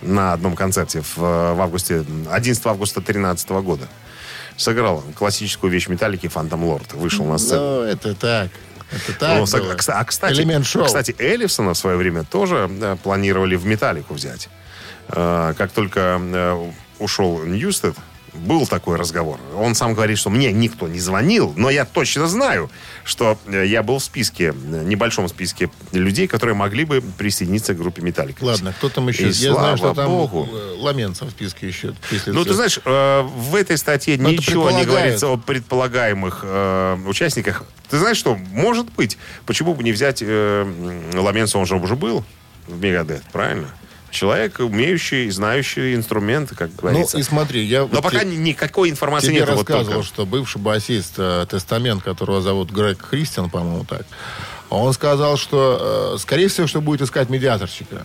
на 0.00 0.32
одном 0.32 0.54
концерте 0.54 1.00
в, 1.00 1.18
э, 1.18 1.54
в 1.54 1.60
августе, 1.60 2.04
11 2.30 2.66
августа 2.66 3.00
2013 3.00 3.50
года. 3.50 3.88
Сыграл 4.58 5.02
классическую 5.16 5.72
вещь 5.72 5.88
Металлики 5.88 6.26
«Фантом 6.28 6.64
Лорд». 6.64 6.92
Вышел 6.92 7.24
на 7.24 7.38
сцену. 7.38 7.60
Ну, 7.62 7.80
это 7.82 8.14
так. 8.14 8.48
Это 8.90 9.18
так 9.18 9.38
Ну, 9.38 9.46
было. 9.46 9.72
а, 9.72 9.76
кста- 9.76 10.04
кстати, 10.04 10.34
Элемент 10.34 10.66
шоу. 10.66 10.84
кстати, 10.84 11.14
Эллифсона 11.18 11.74
в 11.74 11.78
свое 11.78 11.96
время 11.96 12.24
тоже 12.24 12.68
э, 12.70 12.96
планировали 13.02 13.54
в 13.56 13.64
«Металлику» 13.66 14.14
взять. 14.14 14.48
Э, 15.10 15.54
как 15.56 15.70
только 15.72 16.18
э, 16.20 16.70
ушел 16.98 17.38
Ньюстед, 17.44 17.94
был 18.38 18.66
такой 18.66 18.96
разговор. 18.96 19.38
Он 19.56 19.74
сам 19.74 19.94
говорит, 19.94 20.18
что 20.18 20.30
мне 20.30 20.52
никто 20.52 20.88
не 20.88 20.98
звонил, 21.00 21.52
но 21.56 21.70
я 21.70 21.84
точно 21.84 22.26
знаю, 22.26 22.70
что 23.04 23.38
э, 23.46 23.66
я 23.66 23.82
был 23.82 23.98
в 23.98 24.04
списке, 24.04 24.54
э, 24.54 24.82
небольшом 24.84 25.28
списке 25.28 25.70
людей, 25.92 26.26
которые 26.28 26.54
могли 26.54 26.84
бы 26.84 27.02
присоединиться 27.18 27.74
к 27.74 27.78
группе 27.78 28.02
«Металлика». 28.02 28.44
Ладно, 28.44 28.72
кто 28.76 28.88
там 28.88 29.08
еще? 29.08 29.24
И 29.28 29.32
Я 29.32 29.54
знаю, 29.54 29.76
что 29.76 29.94
там 29.94 30.08
богу. 30.10 30.48
э, 30.52 30.76
Ламенцев 30.78 31.28
в 31.28 31.30
списке 31.32 31.66
еще. 31.68 31.94
Ну, 32.26 32.44
ты 32.44 32.54
знаешь, 32.54 32.78
в 32.84 33.54
этой 33.54 33.76
статье 33.76 34.16
Ну, 34.16 34.28
это 34.28 34.32
ничего 34.38 34.70
не 34.70 34.84
говорится 34.84 35.28
о 35.28 35.36
предполагаемых 35.36 36.44
участниках. 37.06 37.64
Ты 37.90 37.98
знаешь 37.98 38.16
что, 38.18 38.36
может 38.52 38.90
быть, 38.92 39.18
почему 39.46 39.74
бы 39.74 39.82
не 39.82 39.92
взять 39.92 40.22
м, 40.22 41.10
Ламенца, 41.14 41.58
он 41.58 41.66
же 41.66 41.76
уже 41.76 41.96
был 41.96 42.24
в 42.66 42.80
Мегадет, 42.82 43.22
правильно? 43.32 43.68
Человек, 44.10 44.58
умеющий, 44.60 45.28
знающий 45.30 45.94
инструменты, 45.94 46.54
как 46.54 46.70
Ну, 46.70 46.80
говорится. 46.80 47.18
и 47.18 47.22
смотри, 47.22 47.64
я... 47.64 47.80
Но 47.80 47.86
вот 47.88 48.02
пока 48.02 48.20
те- 48.20 48.26
ни- 48.26 48.36
никакой 48.36 48.88
информации 48.90 49.28
тебе 49.28 49.40
нет. 49.40 49.48
Вот 49.50 49.56
рассказывал, 49.58 49.92
только. 50.00 50.06
что 50.08 50.26
бывший 50.26 50.58
басист 50.62 51.14
э, 51.18 51.46
Тестамент, 51.50 52.02
которого 52.02 52.40
зовут 52.40 52.70
Грег 52.70 53.02
Христиан, 53.02 53.50
по-моему, 53.50 53.84
так, 53.84 54.06
он 54.70 54.92
сказал, 54.94 55.36
что, 55.36 56.14
э, 56.14 56.18
скорее 56.18 56.48
всего, 56.48 56.66
что 56.66 56.80
будет 56.80 57.02
искать 57.02 57.28
медиаторщика. 57.28 58.04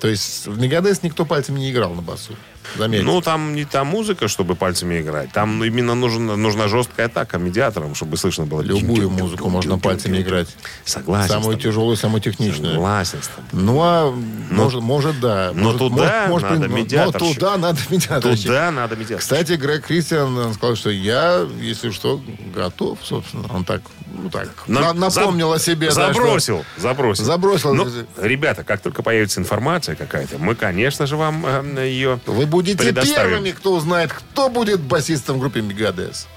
То 0.00 0.08
есть 0.08 0.46
в 0.46 0.58
Мегадес 0.58 1.02
никто 1.02 1.24
пальцами 1.24 1.60
не 1.60 1.70
играл 1.70 1.94
на 1.94 2.02
басу. 2.02 2.34
Заметьте. 2.76 3.04
Ну, 3.04 3.20
там 3.20 3.54
не 3.54 3.64
та 3.64 3.84
музыка, 3.84 4.28
чтобы 4.28 4.54
пальцами 4.54 5.00
играть. 5.00 5.32
Там 5.32 5.62
именно 5.64 5.94
нужна, 5.94 6.36
нужна 6.36 6.68
жесткая 6.68 7.06
атака 7.06 7.38
медиатором, 7.38 7.94
чтобы 7.94 8.16
слышно 8.16 8.46
было. 8.46 8.60
Любую 8.62 9.10
музыку 9.10 9.48
можно 9.48 9.78
пальцами 9.78 10.18
играть. 10.18 10.48
Согласен. 10.84 11.28
Самую 11.28 11.58
тяжелую, 11.58 11.96
самую 11.96 12.20
техничную. 12.20 12.74
Согласен. 12.74 13.18
Ну, 13.52 13.80
а 13.82 14.10
может, 14.50 14.80
может, 14.80 15.20
да. 15.20 15.52
но 15.54 15.64
может, 15.64 15.78
туда 15.78 16.26
может, 16.28 16.48
надо 16.48 16.60
может, 16.60 16.70
но- 16.70 16.76
медиаторщик. 16.78 17.20
Но 17.20 17.34
туда 17.34 17.56
надо 17.56 17.80
медиаторщик. 17.90 18.46
Туда 18.46 18.70
надо 18.70 18.96
медиатор. 18.96 19.18
Кстати, 19.18 19.52
Грег 19.52 19.86
Кристиан 19.86 20.54
сказал, 20.54 20.76
что 20.76 20.90
я, 20.90 21.46
если 21.60 21.90
что, 21.90 22.20
готов, 22.54 22.98
собственно. 23.02 23.46
Он 23.52 23.64
так, 23.64 23.82
ну 24.12 24.30
так, 24.30 24.48
На- 24.66 24.92
на- 24.92 25.08
напомнил 25.08 25.52
о 25.52 25.58
себе. 25.58 25.88
да, 25.88 25.92
что- 25.92 26.12
Забросил, 26.12 26.64
забросил. 26.76 27.24
Забросил. 27.24 27.74
Ну, 27.74 27.88
ребята, 28.18 28.64
как 28.64 28.80
только 28.80 29.02
появится 29.02 29.40
информация 29.40 29.94
какая-то, 29.94 30.38
мы, 30.38 30.54
конечно 30.54 31.06
же, 31.06 31.16
вам 31.16 31.44
э, 31.46 31.86
ее 31.88 32.20
Вы 32.26 32.46
будете 32.46 32.59
предоставим. 32.62 33.30
первыми, 33.30 33.50
кто 33.50 33.74
узнает, 33.74 34.12
кто 34.12 34.48
будет 34.48 34.80
басистом 34.80 35.36
в 35.36 35.40
группе 35.40 35.60
Мегадес. 35.60 36.28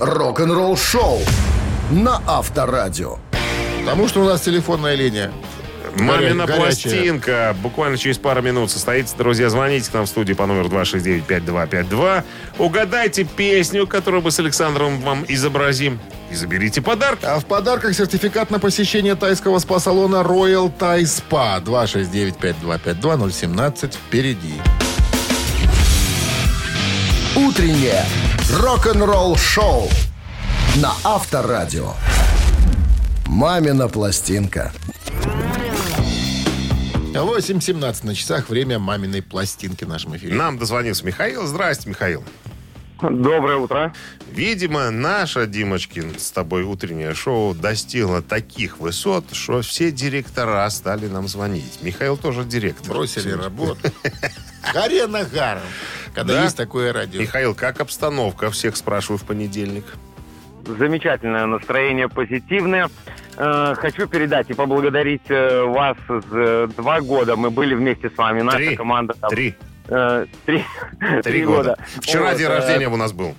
Рок-н-ролл-шоу 0.00 1.20
на 1.90 2.22
Авторадио. 2.26 3.18
Потому 3.80 4.08
что 4.08 4.20
у 4.20 4.24
нас 4.24 4.42
телефонная 4.42 4.94
линия. 4.94 5.32
Мамина 5.98 6.44
Горя- 6.46 6.58
горячая. 6.58 6.92
пластинка. 6.92 7.56
Буквально 7.62 7.96
через 7.98 8.18
пару 8.18 8.42
минут 8.42 8.70
состоится. 8.70 9.16
Друзья, 9.16 9.48
звоните 9.50 9.90
к 9.90 9.94
нам 9.94 10.06
в 10.06 10.08
студию 10.08 10.36
по 10.36 10.46
номеру 10.46 10.68
269-5252. 10.68 12.22
Угадайте 12.58 13.24
песню, 13.24 13.86
которую 13.86 14.22
мы 14.22 14.30
с 14.30 14.38
Александром 14.38 15.00
вам 15.00 15.24
изобразим. 15.28 15.98
И 16.30 16.34
заберите 16.34 16.80
подарок. 16.82 17.18
А 17.22 17.38
в 17.40 17.46
подарках 17.46 17.94
сертификат 17.94 18.50
на 18.50 18.58
посещение 18.58 19.14
тайского 19.14 19.58
спа-салона 19.58 20.16
Royal 20.16 20.70
Thai 20.78 21.00
Spa. 21.02 21.62
269-5252-017 21.64 23.94
впереди. 23.94 24.54
Утреннее 27.36 28.04
рок-н-ролл-шоу 28.52 29.88
на 30.76 30.92
Авторадио. 31.04 31.92
«Мамина 33.26 33.88
пластинка». 33.88 34.72
8.17 37.24 38.06
на 38.06 38.14
часах. 38.14 38.48
Время 38.48 38.78
маминой 38.78 39.22
пластинки 39.22 39.84
в 39.84 39.88
нашем 39.88 40.16
эфире. 40.16 40.34
Нам 40.34 40.58
дозвонился 40.58 41.04
Михаил. 41.06 41.46
Здрасте, 41.46 41.88
Михаил. 41.88 42.24
Доброе 43.00 43.58
утро. 43.58 43.92
Видимо, 44.32 44.90
наша, 44.90 45.46
Димочкин, 45.46 46.18
с 46.18 46.32
тобой 46.32 46.64
утреннее 46.64 47.14
шоу 47.14 47.54
достигло 47.54 48.22
таких 48.22 48.78
высот, 48.80 49.24
что 49.32 49.62
все 49.62 49.92
директора 49.92 50.68
стали 50.70 51.06
нам 51.06 51.28
звонить. 51.28 51.78
Михаил 51.82 52.16
тоже 52.16 52.44
директор. 52.44 52.88
Бросили 52.92 53.30
работу. 53.30 53.78
Горе 54.74 55.06
нагаром. 55.06 55.62
Когда 56.12 56.34
Да? 56.34 56.42
есть 56.44 56.56
такое 56.56 56.92
радио. 56.92 57.20
Михаил, 57.20 57.54
как 57.54 57.80
обстановка? 57.80 58.50
Всех 58.50 58.76
спрашиваю 58.76 59.18
в 59.18 59.24
понедельник. 59.24 59.84
Замечательное 60.66 61.46
настроение, 61.46 62.08
позитивное. 62.08 62.90
Э, 63.40 63.74
Хочу 63.76 64.06
передать 64.08 64.50
и 64.50 64.54
поблагодарить 64.54 65.22
э, 65.30 65.62
вас. 65.62 65.96
Э, 66.08 66.66
Два 66.76 67.00
года 67.00 67.36
мы 67.36 67.50
были 67.50 67.74
вместе 67.74 68.10
с 68.10 68.16
вами. 68.18 68.42
Наша 68.42 68.58
Три. 68.58 68.76
команда. 68.76 69.14
там, 69.14 69.30
Три. 69.30 69.54
э, 69.88 70.26
Три, 70.44 70.64
Три 71.22 71.44
года. 71.44 71.76
Вчера 72.00 72.30
Вот, 72.30 72.36
день 72.38 72.46
э, 72.48 72.56
рождения 72.56 72.88
у 72.88 72.96
нас 72.96 73.12
был. 73.12 73.34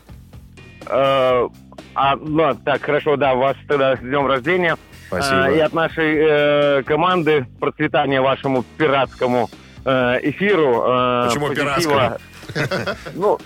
э, 0.85 1.47
а, 1.95 2.15
ну, 2.15 2.55
так, 2.63 2.81
хорошо, 2.81 3.17
да, 3.17 3.33
вас 3.35 3.57
тогда 3.67 3.97
с 3.97 3.99
днем 3.99 4.25
рождения. 4.25 4.77
Спасибо. 5.07 5.49
Э, 5.49 5.57
И 5.57 5.59
от 5.59 5.73
нашей 5.73 6.15
э, 6.17 6.83
команды 6.83 7.45
процветания 7.59 8.21
вашему 8.21 8.63
пиратскому 8.77 9.49
э, 9.83 10.19
эфиру. 10.23 10.83
э, 10.87 11.27
Почему 11.27 11.47
позитива. 11.47 12.17
Ну, 13.13 13.37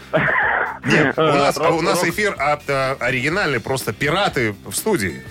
Нет, 0.85 1.17
у 1.17 1.21
нас, 1.21 1.57
у 1.57 1.81
нас 1.81 2.03
эфир 2.05 2.35
от, 2.37 2.69
э, 2.69 2.93
оригинальный, 2.99 3.59
просто 3.59 3.91
пираты 3.91 4.55
в 4.65 4.73
студии. 4.73 5.21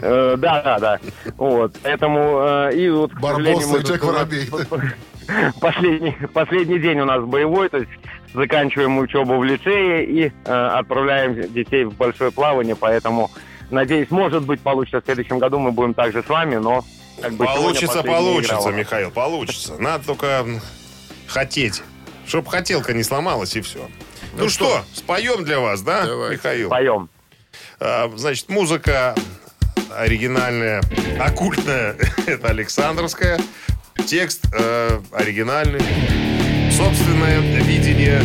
Э, 0.00 0.36
Да, 0.36 0.62
да, 0.62 0.78
да. 0.78 1.00
Вот. 1.36 1.76
Поэтому 1.82 2.68
э, 2.70 2.74
и 2.74 2.90
вот, 2.90 3.12
к 3.12 3.20
Барбоса 3.20 3.60
сожалению, 3.60 3.82
Джек 3.82 4.04
Воробей, 4.04 4.50
Последний, 5.60 6.16
последний 6.32 6.78
день 6.80 7.00
у 7.00 7.04
нас 7.04 7.22
боевой, 7.24 7.68
то 7.68 7.78
есть 7.78 7.90
заканчиваем 8.34 8.98
учебу 8.98 9.38
в 9.38 9.44
лицее 9.44 10.04
и 10.04 10.32
э, 10.44 10.52
отправляем 10.52 11.52
детей 11.52 11.84
в 11.84 11.94
большое 11.94 12.32
плавание, 12.32 12.74
поэтому 12.74 13.30
надеюсь, 13.70 14.10
может 14.10 14.44
быть, 14.44 14.60
получится 14.60 15.00
в 15.00 15.04
следующем 15.04 15.38
году, 15.38 15.58
мы 15.60 15.70
будем 15.70 15.94
также 15.94 16.22
с 16.22 16.28
вами, 16.28 16.56
но 16.56 16.84
как 17.20 17.34
бы 17.34 17.44
Получится, 17.44 18.02
получится, 18.02 18.70
нас. 18.70 18.74
Михаил, 18.74 19.10
получится. 19.10 19.76
Надо 19.78 20.06
только 20.06 20.44
хотеть. 21.26 21.82
Чтоб 22.26 22.46
хотелка 22.46 22.92
не 22.92 23.02
сломалась 23.02 23.54
и 23.56 23.60
все. 23.60 23.88
Ну, 24.36 24.48
что, 24.48 24.82
споем 24.94 25.44
для 25.44 25.60
вас, 25.60 25.82
да, 25.82 26.06
Давайте. 26.06 26.36
Михаил? 26.36 26.68
Поем. 26.70 27.08
А, 27.80 28.10
Значит, 28.16 28.48
музыка 28.48 29.14
оригинальная, 29.96 30.82
оккультная, 31.18 31.96
это 32.26 32.48
Александровская. 32.48 33.38
Текст 34.06 34.46
э, 34.52 35.00
оригинальный. 35.12 35.80
Собственное 36.72 37.40
видение 37.62 38.22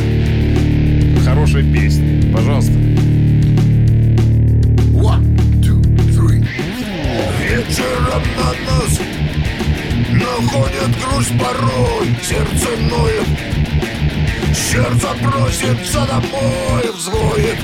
хорошей 1.26 1.64
песни. 1.64 2.32
Пожалуйста. 2.32 2.72
One, 4.94 5.26
two, 5.62 5.82
three. 6.14 6.46
Вечером 7.42 8.24
на 8.38 8.54
нас 8.72 9.00
находит 10.12 10.90
грусть 11.04 11.34
порой 11.40 12.08
Сердце 12.22 12.78
ноет, 12.90 13.28
сердце 14.54 15.08
просится 15.22 16.06
домой 16.08 16.92
Взвоет 16.94 17.58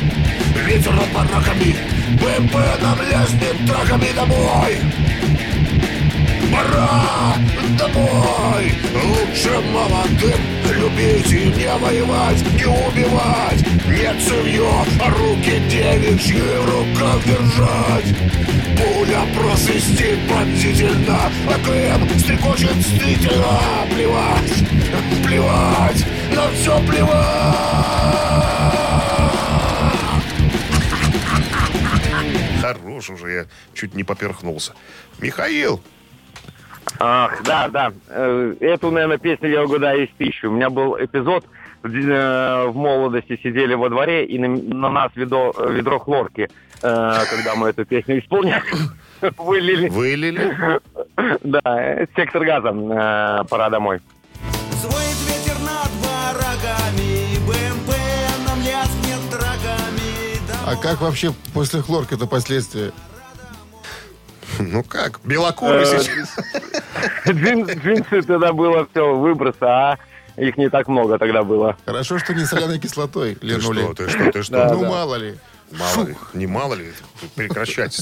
ветер 0.65 0.93
над 0.93 1.11
бараками 1.13 1.75
БМП 2.19 2.55
нам 2.81 2.97
ляснет 3.09 3.55
траками 3.67 4.11
домой. 4.15 4.77
Пора 6.51 7.35
домой. 7.77 8.73
Лучше 9.03 9.51
молодым 9.71 10.41
любить 10.77 11.31
и 11.31 11.45
не 11.45 11.71
воевать 11.77 12.43
Не 12.55 12.65
убивать, 12.65 13.63
не 13.87 14.13
цевье, 14.19 14.69
а 14.99 15.09
руки 15.09 15.61
девичьи 15.69 16.41
в 16.41 16.65
руках 16.65 17.23
держать. 17.25 18.09
Пуля 18.77 19.23
просвистит 19.35 20.19
пронзительно 20.27 21.19
АКМ 21.47 22.01
стрекочет 22.19 22.81
стремительно 22.81 23.59
Плевать, 23.93 24.53
плевать, 25.23 26.05
на 26.35 26.43
все 26.51 26.73
плевать 26.81 28.80
Хорош 32.71 33.09
уже, 33.09 33.31
я 33.31 33.45
чуть 33.73 33.93
не 33.95 34.03
поперхнулся. 34.03 34.73
Михаил, 35.19 35.81
Ах, 36.99 37.41
да, 37.43 37.67
да. 37.69 37.91
Э, 38.09 38.55
Эту, 38.59 38.91
наверное, 38.91 39.17
песню 39.17 39.49
я 39.49 39.63
угадаю 39.63 40.05
из 40.05 40.09
тысячи. 40.17 40.45
У 40.45 40.51
меня 40.51 40.69
был 40.69 40.97
эпизод, 40.99 41.45
в 41.83 41.87
э, 41.87 42.67
в 42.67 42.75
молодости 42.75 43.39
сидели 43.41 43.73
во 43.73 43.89
дворе, 43.89 44.25
и 44.25 44.37
на, 44.39 44.47
на 44.47 44.89
нас 44.89 45.11
ведро, 45.15 45.53
ведро 45.69 45.99
хлорки, 45.99 46.49
э, 46.81 47.19
когда 47.29 47.55
мы 47.55 47.69
эту 47.69 47.85
песню 47.85 48.19
исполняли, 48.19 48.63
вылили. 49.37 49.89
вылили. 49.89 50.79
Да, 51.43 52.07
сектор 52.15 52.43
газа, 52.43 52.71
пора 53.49 53.69
домой. 53.69 53.99
Звонит 54.71 55.17
ветер 55.27 55.59
над 55.59 55.91
бараками, 56.01 57.20
А 60.65 60.75
как 60.75 61.01
вообще 61.01 61.33
после 61.53 61.81
хлорки-то 61.81 62.27
последствия? 62.27 62.91
Ну 64.59 64.83
как, 64.83 65.19
белокурый 65.23 65.83
Э, 65.83 65.85
сейчас. 65.85 66.29
Джин- 67.25 67.65
Джинсы 67.79 68.21
тогда 68.21 68.53
было 68.53 68.87
все, 68.91 69.15
выбросы, 69.15 69.57
а 69.63 69.97
их 70.37 70.57
не 70.57 70.69
так 70.69 70.87
много 70.87 71.17
тогда 71.17 71.43
было. 71.43 71.77
Хорошо, 71.85 72.19
что 72.19 72.33
не 72.33 72.45
соляной 72.45 72.79
кислотой 72.79 73.35
Ты 73.35 73.59
что, 73.59 73.93
ты 73.93 74.09
что, 74.09 74.31
ты 74.31 74.43
что? 74.43 74.73
Ну, 74.73 74.85
мало 74.85 75.15
ли. 75.15 75.35
Мало 75.71 76.05
ли, 76.07 76.15
не 76.33 76.47
мало 76.47 76.73
ли, 76.73 76.91
прекращайте. 77.35 78.01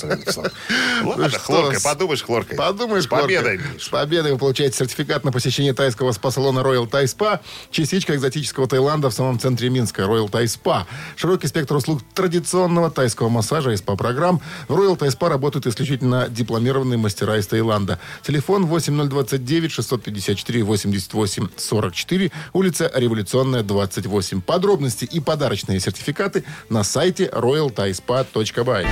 Ладно, 1.04 1.30
с- 1.30 1.40
подумаешь 1.82 2.22
хлоркой. 2.24 2.58
Подумаешь, 2.58 3.04
С 3.04 3.08
победой, 3.08 3.58
Хлорка. 3.58 3.80
С 3.80 3.88
победой 3.90 4.32
вы 4.34 4.38
получаете 4.38 4.78
сертификат 4.78 5.24
на 5.24 5.32
посещение 5.32 5.74
тайского 5.74 6.12
спа-салона 6.12 6.60
Royal 6.60 6.90
Thai 6.90 7.04
Spa. 7.06 7.40
Частичка 7.72 8.16
экзотического 8.16 8.68
Таиланда 8.68 9.10
в 9.10 9.14
самом 9.14 9.40
центре 9.40 9.70
Минска. 9.70 10.04
Royal 10.04 10.30
Thai 10.30 10.46
Spa. 10.46 10.86
Широкий 11.16 11.48
спектр 11.48 11.76
услуг 11.76 12.02
традиционного 12.14 12.90
тайского 12.92 13.30
массажа 13.30 13.72
и 13.72 13.78
спа-программ. 13.78 14.42
В 14.68 14.74
Royal 14.76 14.98
Thai 14.98 15.10
Spa 15.16 15.30
работают 15.30 15.68
исключительно 15.68 16.28
дипломированные 16.30 16.98
мастера 16.98 17.38
из 17.38 17.48
Таиланда. 17.48 18.00
Телефон 18.24 18.66
8029 18.66 19.72
654 19.72 20.64
88 20.64 21.48
44. 21.56 22.32
Улица 22.54 22.92
Революционная, 22.96 23.64
28. 23.64 24.42
Подробности 24.42 25.06
и 25.06 25.20
подарочные 25.20 25.80
сертификаты 25.80 26.44
на 26.70 26.84
сайте 26.84 27.30
royalthaispa.by. 27.60 28.88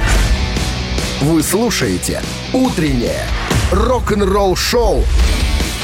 Вы 1.22 1.42
слушаете 1.42 2.22
«Утреннее 2.54 3.24
рок-н-ролл-шоу» 3.72 5.04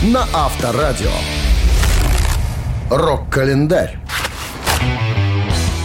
на 0.04 0.28
Авторадио. 0.34 1.12
Рок-календарь. 2.90 3.98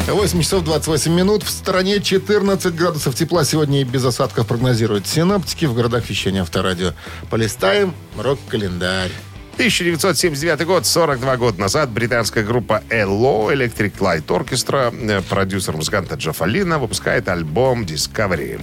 8 0.07 0.43
часов 0.43 0.65
28 0.65 1.13
минут. 1.13 1.43
В 1.43 1.51
стране 1.51 2.01
14 2.01 2.75
градусов 2.75 3.15
тепла. 3.15 3.45
Сегодня 3.45 3.83
и 3.83 3.85
без 3.85 4.05
осадков 4.05 4.47
прогнозируют 4.47 5.07
синоптики 5.07 5.67
в 5.67 5.75
городах 5.75 6.09
вещания 6.09 6.43
Авторадио. 6.43 6.93
Полистаем 7.31 7.95
рок-календарь. 8.17 9.13
1979 9.59 10.65
год, 10.67 10.87
42 10.87 11.37
года 11.37 11.61
назад, 11.61 11.91
британская 11.91 12.45
группа 12.45 12.81
ELO 12.91 13.53
Electric 13.53 13.93
Light 13.99 14.25
Orchestra, 14.27 14.95
э, 14.95 15.21
продюсер 15.29 15.77
музыканта 15.77 16.15
Джо 16.15 16.33
Лина, 16.45 16.79
выпускает 16.79 17.29
альбом 17.29 17.83
Discovery. 17.83 18.61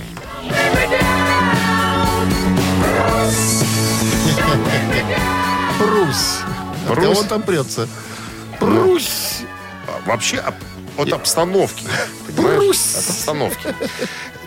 Прусь. 5.78 6.38
Прусь? 6.88 7.04
кого 7.04 7.20
он 7.20 7.28
там 7.28 7.42
прется? 7.42 7.90
Прусь. 8.58 9.42
А, 9.88 10.08
Вообще 10.08 10.38
об- 10.38 10.56
от 10.98 11.12
обстановки. 11.12 11.86
Прусь. 12.38 12.96
От 12.96 13.10
обстановки. 13.10 13.76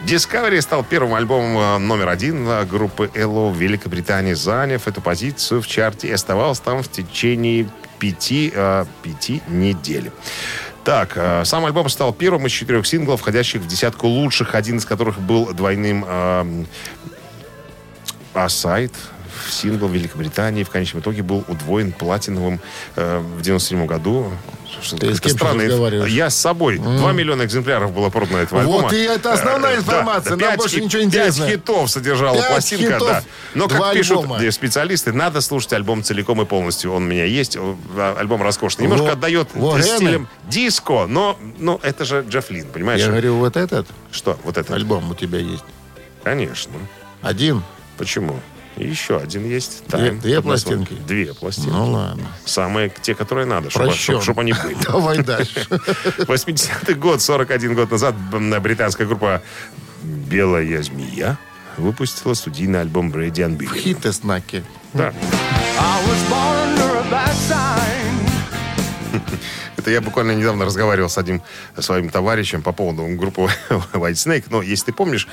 Discovery 0.06 0.61
стал 0.61 0.84
первым 0.84 1.14
альбомом 1.14 1.58
э, 1.58 1.78
номер 1.78 2.08
один 2.08 2.46
э, 2.48 2.64
группы 2.64 3.11
ELO 3.14 3.52
в 3.52 3.56
Великобритании, 3.56 4.32
заняв 4.32 4.87
эту 4.87 5.00
позицию 5.00 5.61
в 5.61 5.66
чарте 5.66 6.08
и 6.08 6.12
оставался 6.12 6.62
там 6.62 6.82
в 6.82 6.88
течение 6.90 7.68
пяти, 7.98 8.52
э, 8.54 8.84
пяти 9.02 9.42
недель. 9.48 10.11
Так, 10.84 11.12
э, 11.16 11.44
сам 11.44 11.66
альбом 11.66 11.88
стал 11.88 12.12
первым 12.12 12.46
из 12.46 12.52
четырех 12.52 12.87
синглов, 12.87 13.20
входящих 13.20 13.61
в 13.61 13.66
десятку 13.66 14.06
лучших, 14.06 14.54
один 14.54 14.78
из 14.78 14.87
которых 14.87 15.20
был 15.20 15.52
двойным 15.52 16.04
э, 16.06 16.64
а 18.34 18.48
сайт 18.48 18.92
сингл 19.51 19.87
в 19.88 19.92
Великобритании 19.92 20.64
в 20.64 20.70
конечном 20.70 21.03
итоге 21.03 21.22
был 21.22 21.44
удвоен 21.48 21.92
платиновым 21.92 22.61
э, 22.96 23.18
в 23.18 23.42
97 23.42 23.87
году. 23.87 24.33
Ты 24.98 25.14
с 25.14 25.20
кем 25.20 25.33
странно. 25.33 25.62
Я 26.07 26.31
с 26.31 26.37
собой. 26.37 26.79
Два 26.79 27.12
миллиона 27.12 27.42
экземпляров 27.44 27.92
было 27.92 28.11
продано 28.11 28.38
этого 28.38 28.61
альбома. 28.61 28.83
Вот 28.83 28.92
и 28.92 29.03
это 29.03 29.33
основная 29.33 29.77
Э, 29.77 29.79
информация, 29.79 30.31
нам 30.31 30.38
пять 30.38 30.59
больше 30.59 30.77
хит- 30.77 30.85
ничего 30.85 31.01
не 31.03 31.07
интересно. 31.09 31.46
Пять 31.46 31.55
хитов 31.55 31.90
содержала 31.90 32.37
Пять 32.37 32.48
пластинка, 32.48 32.85
хитов, 32.94 33.09
да. 33.09 33.22
Но, 33.55 33.68
как 33.68 33.92
пишут 33.92 34.18
альбома. 34.20 34.42
э, 34.42 34.51
специалисты, 34.53 35.12
надо 35.12 35.40
слушать 35.40 35.72
альбом 35.72 36.03
целиком 36.05 36.40
и 36.42 36.44
полностью. 36.44 36.92
Он 36.92 37.03
у 37.03 37.07
меня 37.07 37.24
есть. 37.24 37.57
О, 37.57 37.77
а, 37.96 38.16
Альбом 38.18 38.42
роскошный. 38.42 38.85
Немножко 38.85 39.05
Во- 39.07 39.12
отдает 39.12 39.48
во 39.55 39.72
время. 39.72 39.96
стилем 39.96 40.29
диско, 40.48 41.07
но 41.07 41.38
ну, 41.59 41.81
это 41.83 42.05
же 42.05 42.24
Джефф 42.29 42.51
Лин, 42.51 42.66
понимаешь? 42.68 43.01
Я 43.01 43.09
говорю, 43.09 43.37
вот 43.37 43.57
этот 43.57 43.87
Что, 44.12 44.38
вот 44.44 44.57
это? 44.59 44.74
альбом 44.74 45.11
у 45.11 45.14
тебя 45.14 45.38
есть. 45.38 45.64
Конечно. 46.22 46.72
Один? 47.22 47.62
Почему? 47.96 48.38
И 48.78 48.86
еще 48.88 49.16
один 49.18 49.44
есть. 49.48 49.82
Две- 49.88 50.12
две 50.12 50.40
пластинки? 50.40 50.92
Две 51.06 51.34
пластинки. 51.34 51.68
Ну 51.70 51.90
ладно. 51.92 52.26
Самые 52.44 52.92
те, 53.02 53.14
которые 53.14 53.44
надо, 53.46 53.70
чтобы, 53.70 53.86
Прощен. 53.86 54.20
чтобы 54.22 54.42
они 54.42 54.52
были. 54.52 54.76
Давай 54.84 55.18
дальше. 55.18 55.66
80-й 55.70 56.94
год, 56.94 57.20
41 57.20 57.74
год 57.74 57.90
назад, 57.90 58.14
британская 58.60 59.06
группа 59.06 59.42
«Белая 60.02 60.82
змея» 60.82 61.38
выпустила 61.76 62.34
студийный 62.34 62.80
альбом 62.80 63.10
«Brady 63.10 63.46
and 63.46 63.56
Billy». 63.56 63.76
Хиты 63.78 64.12
знаки. 64.12 64.64
Да. 64.94 65.12
I 65.78 66.02
was 66.06 66.30
born 66.30 66.78
under 66.78 66.98
a 66.98 67.04
bad 67.10 67.34
sign. 67.48 67.97
Это 69.88 69.94
я 69.94 70.03
буквально 70.03 70.33
недавно 70.33 70.66
разговаривал 70.66 71.09
с 71.09 71.16
одним 71.16 71.40
своим 71.79 72.11
товарищем 72.11 72.61
по 72.61 72.72
поводу 72.72 73.07
группы 73.16 73.48
White 73.94 74.16
Snake. 74.16 74.44
Но 74.51 74.61
если 74.61 74.87
ты 74.87 74.92
помнишь, 74.92 75.27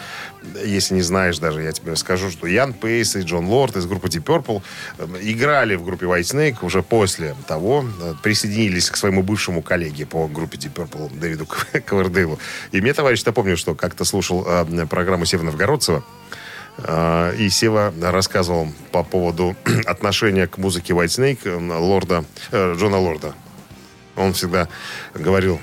если 0.64 0.94
не 0.96 1.02
знаешь 1.02 1.40
даже, 1.40 1.62
я 1.62 1.74
тебе 1.74 1.98
скажу, 1.98 2.32
что 2.32 2.48
Ян 2.48 2.72
Пейс 2.72 3.18
и 3.18 3.22
Джон 3.24 3.48
Лорд 3.48 3.76
из 3.76 3.86
группы 3.86 4.08
Deep 4.08 4.24
Purple 4.24 4.62
э, 4.98 5.08
играли 5.24 5.76
в 5.76 5.84
группе 5.84 6.06
White 6.06 6.22
Snake 6.22 6.58
уже 6.62 6.84
после 6.84 7.36
того, 7.48 7.84
э, 8.02 8.14
присоединились 8.24 8.90
к 8.90 8.96
своему 8.96 9.24
бывшему 9.24 9.62
коллеге 9.62 10.06
по 10.06 10.26
группе 10.28 10.58
Deep 10.58 10.74
Purple 10.74 11.20
Дэвиду 11.20 11.46
Ковердейлу. 11.86 12.40
И 12.72 12.80
мне 12.80 12.94
товарищ 12.94 13.26
напомнил, 13.26 13.58
что 13.58 13.76
как-то 13.76 14.06
слушал 14.06 14.46
э, 14.48 14.86
программу 14.86 15.26
Сева 15.26 15.44
Новгородцева, 15.44 16.02
И 17.38 17.50
Сева 17.50 17.94
рассказывал 18.02 18.70
по 18.94 19.04
поводу 19.04 19.54
отношения 19.86 20.48
к 20.48 20.58
музыке 20.58 20.94
White 20.94 21.08
Snake 21.08 21.78
Лорда, 21.78 22.24
Джона 22.54 23.00
Лорда. 23.00 23.36
Он 24.16 24.34
всегда 24.34 24.68
говорил, 25.14 25.60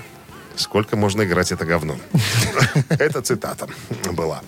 сколько 0.55 0.95
можно 0.95 1.23
играть 1.23 1.51
это 1.51 1.65
говно. 1.65 1.97
Это 2.89 3.21
цитата 3.21 3.67
была. 4.11 4.41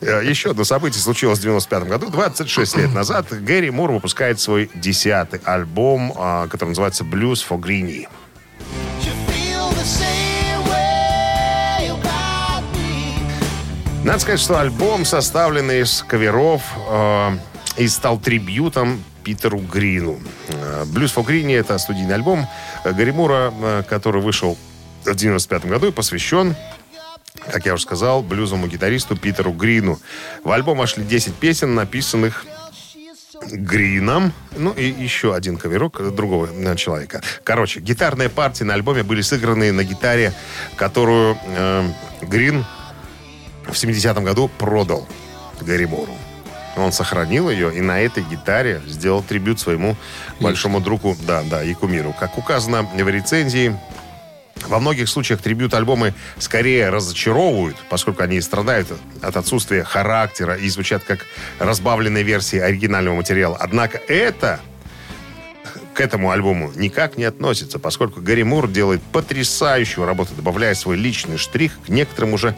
Э, 0.00 0.22
Еще 0.24 0.50
одно 0.50 0.64
событие 0.64 1.00
случилось 1.00 1.38
в 1.38 1.42
95 1.42 1.84
году. 1.84 2.10
26 2.10 2.76
лет 2.76 2.92
назад 2.92 3.26
Гэри 3.30 3.70
Мур 3.70 3.92
выпускает 3.92 4.40
свой 4.40 4.70
десятый 4.74 5.40
альбом, 5.44 6.12
а, 6.16 6.48
который 6.48 6.70
называется 6.70 7.04
«Blues 7.04 7.44
for 7.48 7.60
Greenie». 7.60 8.08
Надо 14.04 14.18
сказать, 14.18 14.40
что 14.40 14.58
альбом, 14.58 15.04
составленный 15.04 15.82
из 15.82 16.02
каверов, 16.02 16.62
э, 16.88 17.36
и 17.76 17.86
стал 17.86 18.18
трибютом 18.18 19.00
Питеру 19.22 19.58
Грину. 19.58 20.20
Э, 20.48 20.84
«Blues 20.84 21.14
for 21.14 21.24
Greenie»— 21.24 21.56
это 21.60 21.78
студийный 21.78 22.14
альбом 22.14 22.46
э, 22.84 22.92
Гарри 22.92 23.14
э, 23.16 23.82
который 23.88 24.22
вышел 24.22 24.56
в 25.04 25.14
95 25.14 25.66
году 25.66 25.88
и 25.88 25.92
посвящен 25.92 26.54
как 27.50 27.66
я 27.66 27.74
уже 27.74 27.82
сказал, 27.82 28.22
блюзовому 28.22 28.68
гитаристу 28.68 29.16
Питеру 29.16 29.52
Грину. 29.52 29.98
В 30.44 30.52
альбом 30.52 30.78
вошли 30.78 31.02
10 31.02 31.34
песен, 31.34 31.74
написанных 31.74 32.44
Грином, 33.50 34.32
ну 34.56 34.72
и 34.72 34.84
еще 34.84 35.34
один 35.34 35.56
каверок 35.56 36.14
другого 36.14 36.48
человека. 36.76 37.22
Короче, 37.42 37.80
гитарные 37.80 38.28
партии 38.28 38.64
на 38.64 38.74
альбоме 38.74 39.02
были 39.02 39.20
сыграны 39.20 39.72
на 39.72 39.82
гитаре, 39.82 40.32
которую 40.76 41.36
э, 41.44 41.90
Грин 42.22 42.64
в 43.66 43.72
70-м 43.72 44.24
году 44.24 44.48
продал 44.58 45.08
Гарри 45.60 45.86
Муру. 45.86 46.16
Он 46.76 46.92
сохранил 46.92 47.50
ее 47.50 47.74
и 47.74 47.80
на 47.80 48.00
этой 48.00 48.22
гитаре 48.22 48.80
сделал 48.86 49.22
трибют 49.22 49.60
своему 49.60 49.96
большому 50.40 50.80
другу, 50.80 51.16
да, 51.26 51.42
да, 51.42 51.62
и 51.62 51.74
кумиру. 51.74 52.14
Как 52.18 52.38
указано 52.38 52.82
в 52.82 53.08
рецензии, 53.08 53.76
во 54.66 54.78
многих 54.78 55.08
случаях 55.08 55.40
трибют-альбомы 55.40 56.14
скорее 56.38 56.88
разочаровывают, 56.90 57.76
поскольку 57.90 58.22
они 58.22 58.40
страдают 58.40 58.88
от 59.20 59.36
отсутствия 59.36 59.84
характера 59.84 60.54
и 60.54 60.68
звучат 60.68 61.04
как 61.04 61.26
разбавленные 61.58 62.22
версии 62.22 62.58
оригинального 62.58 63.16
материала. 63.16 63.56
Однако 63.58 63.98
это 64.08 64.60
к 65.94 66.00
этому 66.00 66.30
альбому 66.30 66.72
никак 66.74 67.18
не 67.18 67.24
относится, 67.24 67.78
поскольку 67.78 68.20
Гарри 68.20 68.42
Мур 68.42 68.68
делает 68.68 69.02
потрясающую 69.02 70.06
работу, 70.06 70.34
добавляя 70.34 70.74
свой 70.74 70.96
личный 70.96 71.36
штрих 71.36 71.72
к 71.84 71.88
некоторым 71.88 72.32
уже 72.32 72.56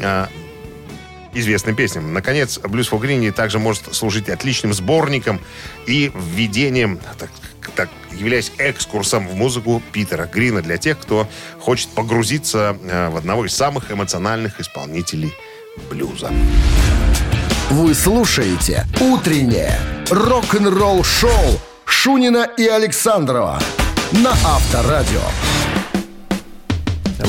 а, 0.00 0.28
известным 1.34 1.74
песням. 1.74 2.12
Наконец, 2.12 2.58
Blues 2.58 2.90
for 2.90 3.00
Greenie 3.00 3.32
также 3.32 3.58
может 3.58 3.94
служить 3.94 4.28
отличным 4.28 4.72
сборником 4.72 5.40
и 5.86 6.12
введением, 6.14 7.00
так, 7.18 7.30
так, 7.74 7.88
являясь 8.12 8.52
экскурсом 8.58 9.26
в 9.26 9.34
музыку 9.34 9.82
Питера 9.92 10.26
Грина 10.26 10.62
для 10.62 10.76
тех, 10.76 10.98
кто 10.98 11.28
хочет 11.58 11.88
погрузиться 11.90 12.76
э, 12.82 13.08
в 13.08 13.16
одного 13.16 13.46
из 13.46 13.54
самых 13.54 13.90
эмоциональных 13.90 14.60
исполнителей 14.60 15.32
блюза. 15.90 16.30
Вы 17.70 17.94
слушаете 17.94 18.86
«Утреннее 19.00 19.78
рок-н-ролл-шоу» 20.10 21.60
Шунина 21.84 22.48
и 22.58 22.66
Александрова 22.66 23.60
на 24.12 24.32
Авторадио. 24.44 25.22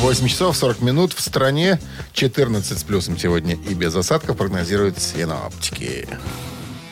8 0.04 0.28
часов 0.28 0.58
40 0.58 0.82
минут 0.82 1.14
в 1.14 1.22
стране. 1.22 1.80
14 2.12 2.78
с 2.78 2.84
плюсом 2.84 3.18
сегодня 3.18 3.56
и 3.56 3.74
без 3.74 3.96
осадков 3.96 4.36
прогнозируют 4.36 5.00
синоптики. 5.00 6.10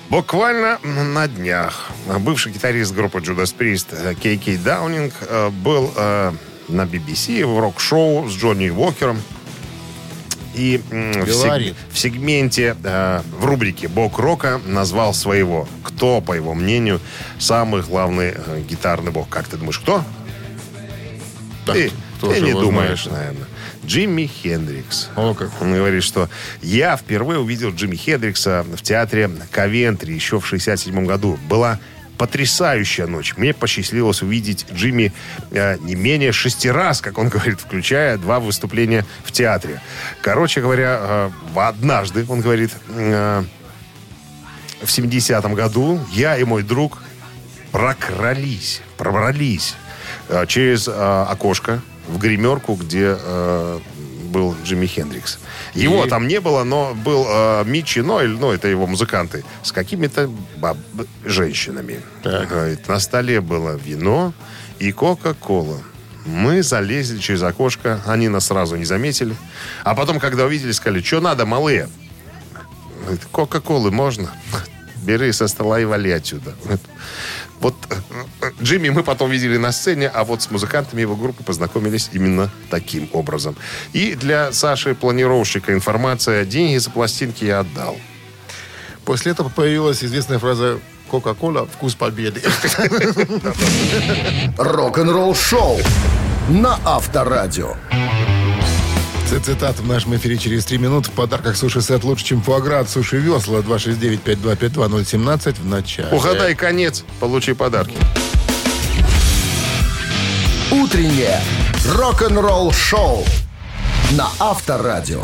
Буквально 0.09 0.79
на 0.79 1.27
днях 1.27 1.89
бывший 2.19 2.53
гитарист 2.53 2.93
группы 2.93 3.19
Judas 3.19 3.53
Priest 3.53 3.87
э, 3.91 4.15
Кей 4.15 4.37
Кей 4.37 4.55
Даунинг 4.55 5.13
э, 5.27 5.49
был 5.49 5.91
э, 5.93 6.31
на 6.69 6.83
BBC 6.83 7.45
в 7.45 7.59
рок-шоу 7.59 8.29
с 8.29 8.33
Джонни 8.33 8.69
Уокером. 8.69 9.21
И 10.55 10.81
в, 10.89 10.93
сег- 10.93 11.75
в 11.91 11.99
сегменте, 11.99 12.75
в 12.81 13.45
рубрике 13.45 13.89
«Бог 13.89 14.19
рока» 14.19 14.61
назвал 14.65 15.13
своего. 15.13 15.67
Кто, 15.83 16.21
по 16.21 16.31
его 16.31 16.53
мнению, 16.53 17.01
самый 17.39 17.81
главный 17.81 18.35
гитарный 18.69 19.11
бог? 19.11 19.27
Как 19.27 19.49
ты 19.49 19.57
думаешь, 19.57 19.79
кто? 19.79 20.01
Так, 21.65 21.75
ты 21.75 21.91
кто 22.21 22.33
ты 22.33 22.41
не 22.41 22.53
думаешь, 22.53 23.03
знает? 23.05 23.33
наверное. 23.33 23.47
Джимми 23.85 24.25
Хендрикс. 24.27 25.09
О, 25.15 25.33
как. 25.33 25.49
Он 25.59 25.73
говорит, 25.73 26.03
что 26.03 26.29
я 26.61 26.95
впервые 26.95 27.39
увидел 27.39 27.71
Джимми 27.71 27.95
Хендрикса 27.95 28.63
в 28.75 28.81
театре 28.81 29.29
Ковентри 29.49 30.13
еще 30.13 30.39
в 30.39 30.45
67 30.45 31.05
году. 31.05 31.39
Была 31.49 31.79
потрясающая 32.19 33.07
ночь. 33.07 33.33
Мне 33.37 33.51
посчастливилось 33.51 34.21
увидеть 34.21 34.67
Джимми 34.71 35.11
э, 35.49 35.77
не 35.79 35.95
менее 35.95 36.31
шести 36.31 36.69
раз, 36.69 37.01
как 37.01 37.17
он 37.17 37.29
говорит, 37.29 37.59
включая 37.59 38.19
два 38.19 38.39
выступления 38.39 39.03
в 39.23 39.31
театре. 39.31 39.81
Короче 40.21 40.61
говоря, 40.61 40.99
э, 41.01 41.29
однажды, 41.55 42.23
он 42.29 42.41
говорит, 42.41 42.71
э, 42.89 43.43
в 44.83 44.87
70-м 44.87 45.55
году 45.55 45.99
я 46.11 46.37
и 46.37 46.43
мой 46.43 46.61
друг 46.61 47.01
прокрались, 47.71 48.81
пробрались 48.97 49.75
э, 50.29 50.45
через 50.45 50.87
э, 50.87 50.91
окошко 50.91 51.81
в 52.07 52.17
гримерку, 52.17 52.75
где 52.75 53.15
э, 53.19 53.79
был 54.25 54.55
Джимми 54.63 54.85
Хендрикс. 54.87 55.39
Его 55.73 56.05
И? 56.05 56.09
там 56.09 56.27
не 56.27 56.39
было, 56.39 56.63
но 56.63 56.93
был 56.93 57.25
э, 57.29 57.63
Митчи 57.65 57.99
Нойль, 57.99 58.37
ну, 58.39 58.51
это 58.51 58.67
его 58.67 58.87
музыканты, 58.87 59.43
с 59.63 59.71
какими-то 59.71 60.29
баб- 60.57 60.77
женщинами. 61.25 62.01
Так. 62.23 62.49
Говорит, 62.49 62.87
на 62.87 62.99
столе 62.99 63.41
было 63.41 63.75
вино 63.75 64.33
и 64.79 64.91
Кока-Кола. 64.91 65.79
Мы 66.25 66.61
залезли 66.63 67.17
через 67.19 67.41
окошко, 67.43 67.99
они 68.05 68.29
нас 68.29 68.45
сразу 68.47 68.75
не 68.75 68.85
заметили. 68.85 69.35
А 69.83 69.95
потом, 69.95 70.19
когда 70.19 70.45
увидели, 70.45 70.71
сказали, 70.71 71.01
что 71.01 71.19
надо, 71.19 71.45
малые? 71.45 71.89
Кока-Колы 73.31 73.91
можно? 73.91 74.31
Бери 75.03 75.31
со 75.31 75.47
стола 75.47 75.79
и 75.79 75.85
вали 75.85 76.11
отсюда. 76.11 76.53
Вот 77.61 77.75
э, 77.89 77.95
э, 78.41 78.51
Джимми 78.61 78.89
мы 78.89 79.03
потом 79.03 79.29
видели 79.29 79.57
на 79.57 79.71
сцене, 79.71 80.09
а 80.09 80.23
вот 80.23 80.41
с 80.41 80.49
музыкантами 80.49 81.01
его 81.01 81.15
группы 81.15 81.43
познакомились 81.43 82.09
именно 82.11 82.49
таким 82.69 83.07
образом. 83.13 83.55
И 83.93 84.15
для 84.15 84.51
Саши 84.51 84.95
планировщика 84.95 85.71
информация 85.71 86.43
«Деньги 86.43 86.77
за 86.77 86.89
пластинки 86.89 87.45
я 87.45 87.59
отдал». 87.59 87.97
После 89.05 89.31
этого 89.31 89.49
появилась 89.49 90.03
известная 90.03 90.39
фраза 90.39 90.79
«Кока-кола. 91.09 91.67
Вкус 91.67 91.93
победы». 91.93 92.41
Рок-н-ролл-шоу 94.57 95.79
на 96.49 96.79
Авторадио. 96.83 97.75
Цитата 99.39 99.81
в 99.81 99.87
нашем 99.87 100.15
эфире 100.17 100.37
через 100.37 100.65
3 100.65 100.77
минуты. 100.77 101.09
В 101.09 101.13
подарках 101.13 101.55
суши-сет 101.55 102.03
лучше, 102.03 102.25
чем 102.25 102.41
фуагра 102.41 102.79
от 102.79 102.89
Суши 102.89 103.17
Весла. 103.17 103.59
269-5252-017 103.59 105.61
в 105.61 105.65
начале. 105.65 106.09
Угадай 106.11 106.53
конец, 106.53 107.03
получи 107.19 107.53
подарки. 107.53 107.97
Утреннее 110.71 111.39
рок-н-ролл-шоу 111.85 113.25
на 114.11 114.27
Авторадио. 114.39 115.23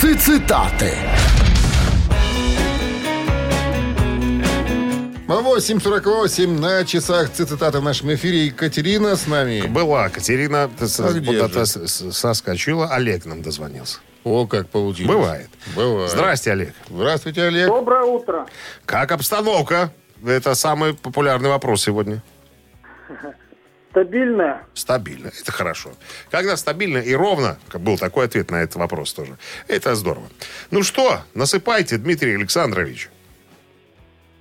Цитаты. 0.00 0.94
8.48 5.30 6.58
на 6.58 6.84
часах 6.84 7.30
цитата 7.30 7.78
в 7.80 7.84
нашем 7.84 8.12
эфире. 8.14 8.46
Екатерина 8.46 9.14
с 9.14 9.28
нами. 9.28 9.62
Была 9.68 10.08
Катерина, 10.08 10.64
А 10.64 11.20
куда-то 11.24 11.64
с- 11.66 12.10
соскочила, 12.12 12.88
Олег 12.88 13.24
нам 13.26 13.40
дозвонился. 13.40 14.00
О, 14.24 14.46
как 14.48 14.68
получилось. 14.68 15.14
Бывает. 15.14 15.48
Бывает. 15.76 16.10
Здрасте, 16.10 16.50
Олег. 16.50 16.74
Здравствуйте, 16.88 17.42
Олег. 17.44 17.68
Доброе 17.68 18.02
утро. 18.02 18.46
Как 18.84 19.12
обстановка? 19.12 19.92
Это 20.26 20.54
самый 20.56 20.94
популярный 20.94 21.48
вопрос 21.48 21.84
сегодня. 21.84 22.22
Стабильная. 23.92 24.66
Стабильно. 24.74 25.28
Это 25.40 25.52
хорошо. 25.52 25.90
Когда 26.32 26.56
стабильно 26.56 26.98
и 26.98 27.14
ровно, 27.14 27.56
был 27.74 27.98
такой 27.98 28.24
ответ 28.26 28.50
на 28.50 28.56
этот 28.62 28.74
вопрос 28.76 29.12
тоже. 29.12 29.38
Это 29.68 29.94
здорово. 29.94 30.26
Ну 30.72 30.82
что, 30.82 31.20
насыпайте, 31.34 31.98
Дмитрий 31.98 32.34
Александрович. 32.34 33.10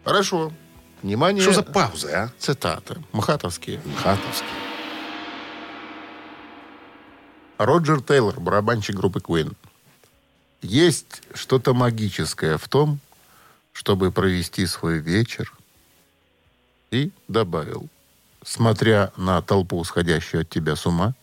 Хорошо. 0.04 0.52
Внимание. 1.02 1.42
Что 1.42 1.54
за 1.54 1.64
паузы, 1.64 2.12
а? 2.12 2.30
Цитаты. 2.40 3.02
Мхатовские. 3.14 3.82
Хатовский. 3.98 4.48
Роджер 7.58 8.02
Тейлор, 8.02 8.40
барабанщик 8.40 8.96
группы 8.96 9.20
Queen. 9.20 9.56
Есть 10.62 11.22
что-то 11.34 11.74
магическое 11.74 12.58
в 12.58 12.68
том, 12.68 13.00
чтобы 13.72 14.12
провести 14.12 14.66
свой 14.66 15.00
вечер. 15.00 15.54
И 16.92 17.12
добавил, 17.28 17.88
смотря 18.44 19.12
на 19.16 19.42
толпу, 19.42 19.84
сходящую 19.84 20.42
от 20.42 20.50
тебя 20.50 20.76
с 20.76 20.86
ума, 20.86 21.14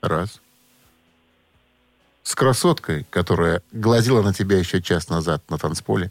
раз. 0.00 0.40
С 2.22 2.34
красоткой, 2.34 3.06
которая 3.10 3.62
глазила 3.72 4.22
на 4.22 4.32
тебя 4.34 4.58
еще 4.58 4.82
час 4.82 5.08
назад 5.08 5.42
на 5.48 5.58
танцполе, 5.58 6.10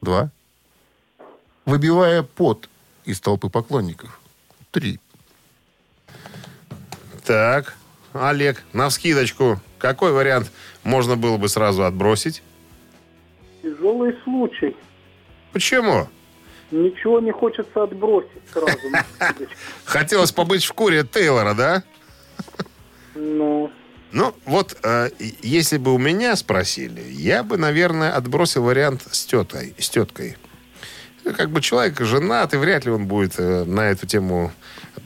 два. 0.00 0.30
Выбивая 1.64 2.22
пот 2.22 2.68
из 3.04 3.20
толпы 3.20 3.48
поклонников, 3.48 4.20
три. 4.70 4.98
Так, 7.24 7.76
Олег, 8.12 8.62
на 8.72 8.88
вскидочку, 8.88 9.60
какой 9.78 10.12
вариант 10.12 10.50
можно 10.82 11.16
было 11.16 11.36
бы 11.36 11.48
сразу 11.48 11.84
отбросить? 11.84 12.42
Тяжелый 13.62 14.16
случай. 14.24 14.74
Почему? 15.52 16.08
Ничего 16.70 17.20
не 17.20 17.32
хочется 17.32 17.82
отбросить 17.82 18.42
сразу. 18.52 18.78
Хотелось 19.84 20.32
побыть 20.32 20.62
в 20.62 20.66
шкуре 20.66 21.04
Тейлора, 21.04 21.54
да? 21.54 21.82
Ну, 23.14 23.70
Ну, 24.12 24.34
вот, 24.44 24.76
э, 24.82 25.10
если 25.42 25.78
бы 25.78 25.92
у 25.94 25.98
меня 25.98 26.36
спросили, 26.36 27.02
я 27.10 27.42
бы, 27.42 27.58
наверное, 27.58 28.14
отбросил 28.14 28.62
вариант 28.62 29.02
с 29.10 29.24
тетой, 29.26 29.74
с 29.78 29.88
теткой. 29.90 30.36
Ну, 31.30 31.36
Как 31.36 31.50
бы 31.50 31.60
человек 31.60 32.00
женат, 32.00 32.54
и 32.54 32.56
вряд 32.56 32.84
ли 32.84 32.90
он 32.90 33.06
будет 33.06 33.34
э, 33.38 33.64
на 33.64 33.82
эту 33.90 34.06
тему 34.06 34.52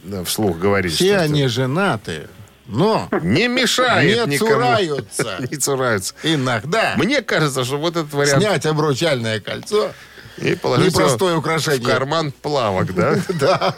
э, 0.04 0.24
вслух 0.24 0.58
говорить. 0.58 0.94
Все 0.94 1.18
они 1.18 1.46
женаты, 1.48 2.28
но 2.66 3.08
Не 3.22 3.46
мешает 3.48 4.26
не 4.28 4.34
никому. 4.34 4.50
цураются. 4.52 5.36
Не 5.50 5.56
цураются. 5.58 6.14
Иногда 6.22 6.94
Мне 6.96 7.20
кажется, 7.22 7.64
что 7.64 7.76
вот 7.78 7.96
этот 7.96 8.12
вариант 8.14 8.42
снять 8.42 8.66
обручальное 8.66 9.38
кольцо 9.40 9.92
и 10.38 10.54
положить 10.54 10.92
непростое 10.94 11.36
украшение. 11.36 11.80
в 11.80 11.86
карман 11.86 12.32
плавок, 12.32 12.94
да? 12.94 13.16
Да. 13.38 13.74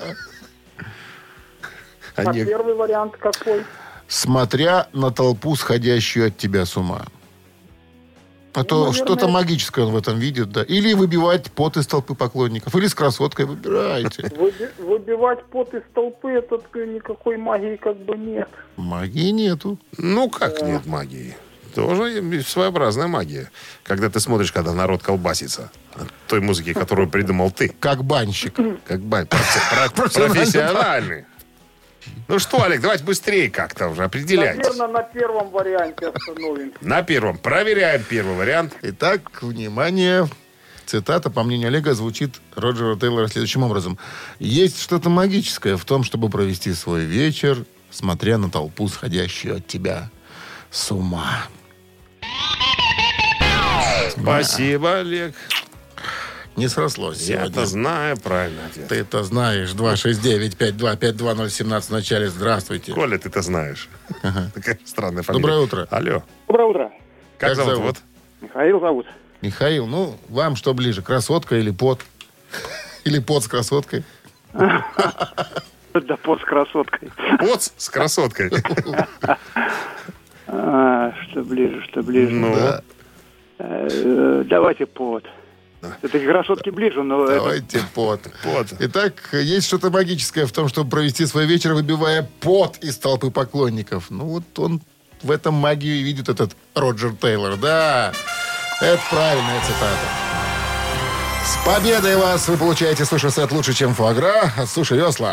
а 2.16 2.20
Они- 2.30 2.44
первый 2.44 2.74
вариант 2.74 3.16
какой? 3.16 3.64
Смотря 4.08 4.86
на 4.92 5.10
толпу, 5.10 5.56
сходящую 5.56 6.28
от 6.28 6.36
тебя 6.38 6.64
с 6.64 6.76
ума. 6.76 7.06
А 8.56 8.64
то 8.64 8.76
Ну, 8.76 8.84
наверное, 8.86 9.04
что-то 9.04 9.28
магическое 9.28 9.82
он 9.84 9.92
в 9.92 9.96
этом 9.96 10.18
видит, 10.18 10.50
да. 10.50 10.62
Или 10.62 10.94
выбивать 10.94 11.50
пот 11.52 11.76
из 11.76 11.86
толпы 11.86 12.14
поклонников. 12.14 12.74
Или 12.74 12.86
с 12.86 12.94
красоткой 12.94 13.44
выбирайте. 13.46 14.22
Выби- 14.22 14.70
Выбивать 14.82 15.44
пот 15.44 15.74
из 15.74 15.82
толпы, 15.94 16.30
это 16.30 16.56
никакой 16.86 17.36
магии 17.36 17.76
как 17.76 17.96
бы 17.98 18.16
нет. 18.16 18.48
Магии 18.76 19.30
нету. 19.30 19.78
Ну, 19.98 20.30
как 20.30 20.62
нет 20.62 20.86
магии? 20.86 21.36
Тоже 21.74 22.42
своеобразная 22.42 23.06
магия. 23.06 23.50
Когда 23.82 24.08
ты 24.08 24.18
смотришь, 24.20 24.50
когда 24.50 24.72
народ 24.72 25.02
колбасится 25.02 25.70
от 25.94 26.08
той 26.26 26.40
музыки, 26.40 26.72
которую 26.72 27.10
придумал 27.10 27.50
ты. 27.50 27.68
Как 27.78 28.02
банщик. 28.02 28.54
Как 28.86 29.00
про- 29.10 29.26
профессиональный. 29.90 31.26
Ну 32.28 32.38
что, 32.38 32.62
Олег, 32.62 32.80
давайте 32.80 33.04
быстрее 33.04 33.50
как-то 33.50 33.88
уже 33.88 34.04
определяйтесь. 34.04 34.64
Наверное, 34.64 34.88
на 34.88 35.02
первом 35.02 35.50
варианте 35.50 36.08
остановимся. 36.08 36.76
На 36.80 37.02
первом. 37.02 37.38
Проверяем 37.38 38.02
первый 38.02 38.36
вариант. 38.36 38.74
Итак, 38.82 39.42
внимание. 39.42 40.28
Цитата, 40.86 41.30
по 41.30 41.42
мнению 41.42 41.68
Олега, 41.68 41.94
звучит 41.94 42.40
Роджера 42.54 42.96
Тейлора 42.96 43.26
следующим 43.26 43.64
образом. 43.64 43.98
«Есть 44.38 44.80
что-то 44.80 45.10
магическое 45.10 45.76
в 45.76 45.84
том, 45.84 46.04
чтобы 46.04 46.28
провести 46.28 46.72
свой 46.74 47.04
вечер, 47.04 47.64
смотря 47.90 48.38
на 48.38 48.50
толпу, 48.50 48.88
сходящую 48.88 49.56
от 49.56 49.66
тебя 49.66 50.10
с 50.70 50.92
ума». 50.92 51.48
Спасибо, 54.10 55.00
Олег. 55.00 55.34
Не 56.56 56.68
срослось 56.68 57.20
Я 57.28 57.36
сегодня. 57.40 57.50
это 57.50 57.66
знаю 57.66 58.16
правильно 58.16 58.64
ответ. 58.66 58.88
Ты 58.88 58.94
это 58.96 59.22
знаешь. 59.24 59.72
269-5252-017 59.74 61.80
в 61.82 61.90
начале. 61.90 62.28
Здравствуйте. 62.28 62.92
Коля, 62.92 63.18
ты 63.18 63.28
это 63.28 63.42
знаешь. 63.42 63.88
Такая 64.54 64.78
странная 64.86 65.22
фамилия. 65.22 65.42
Доброе 65.42 65.58
утро. 65.60 65.86
Алло. 65.90 66.22
Доброе 66.48 66.66
утро. 66.68 66.90
Как, 67.38 67.50
Как 67.50 67.56
зовут? 67.56 67.74
зовут? 67.74 67.96
Михаил 68.40 68.80
зовут. 68.80 69.06
Михаил, 69.42 69.86
ну, 69.86 70.16
вам 70.30 70.56
что 70.56 70.72
ближе, 70.72 71.02
красотка 71.02 71.56
или 71.56 71.70
пот? 71.70 72.00
Или 73.04 73.18
пот 73.20 73.44
с 73.44 73.48
красоткой? 73.48 74.02
Да 74.52 76.16
пот 76.22 76.40
с 76.40 76.44
красоткой. 76.44 77.10
Вот 77.40 77.62
с 77.76 77.88
красоткой. 77.88 78.50
А, 80.48 81.12
что 81.30 81.42
ближе, 81.42 81.82
что 81.88 82.02
ближе. 82.02 82.32
Ну. 82.32 82.56
Э, 83.58 84.42
Давайте 84.46 84.86
пот. 84.86 85.24
Это 86.02 86.18
красотки 86.18 86.70
ближе, 86.70 87.02
но 87.02 87.24
это... 87.24 87.34
Давайте 87.34 87.80
пот. 87.94 88.20
вот. 88.44 88.66
Итак, 88.78 89.14
есть 89.32 89.66
что-то 89.66 89.90
магическое 89.90 90.46
в 90.46 90.52
том, 90.52 90.68
чтобы 90.68 90.90
провести 90.90 91.26
свой 91.26 91.46
вечер, 91.46 91.74
выбивая 91.74 92.28
пот 92.40 92.78
из 92.78 92.96
толпы 92.98 93.30
поклонников. 93.30 94.10
Ну 94.10 94.24
вот 94.24 94.58
он 94.58 94.80
в 95.22 95.30
этом 95.30 95.54
магию 95.54 95.96
и 95.96 96.02
видит 96.02 96.28
этот 96.28 96.56
Роджер 96.74 97.12
Тейлор. 97.20 97.56
Да, 97.56 98.12
это 98.80 99.00
правильная 99.10 99.60
цитата. 99.60 100.26
С 101.44 101.64
победой 101.64 102.16
вас! 102.16 102.48
Вы 102.48 102.56
получаете 102.56 103.04
суши-сет 103.04 103.52
лучше, 103.52 103.72
чем 103.72 103.94
фуагра 103.94 104.52
от 104.56 104.68
Суши 104.68 104.96
Весла. 104.96 105.32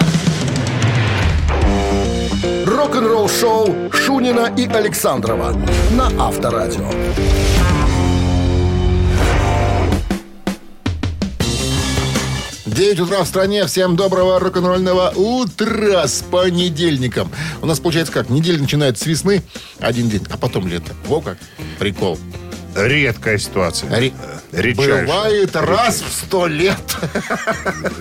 Рок-н-ролл-шоу 2.65 3.91
Шунина 3.91 4.53
и 4.55 4.67
Александрова 4.67 5.53
на 5.91 6.07
Авторадио. 6.23 6.87
Девять 12.75 12.99
утра 12.99 13.23
в 13.23 13.27
стране. 13.27 13.65
Всем 13.67 13.95
доброго 13.95 14.39
рок-н-ролльного 14.39 15.11
утра 15.15 16.07
с 16.07 16.23
понедельником. 16.23 17.29
У 17.61 17.65
нас 17.67 17.79
получается 17.79 18.11
как? 18.13 18.29
Неделя 18.29 18.59
начинается 18.59 19.03
с 19.03 19.07
весны, 19.07 19.43
один 19.79 20.09
день, 20.09 20.25
а 20.31 20.37
потом 20.37 20.67
лето. 20.67 20.91
Во 21.05 21.21
как? 21.21 21.37
Прикол. 21.77 22.17
Редкая 22.75 23.37
ситуация. 23.37 23.95
Ри- 23.95 24.13
Редчайшая. 24.51 25.03
Бывает 25.05 25.55
раз 25.55 26.01
в 26.01 26.11
сто 26.11 26.47
лет. 26.47 26.77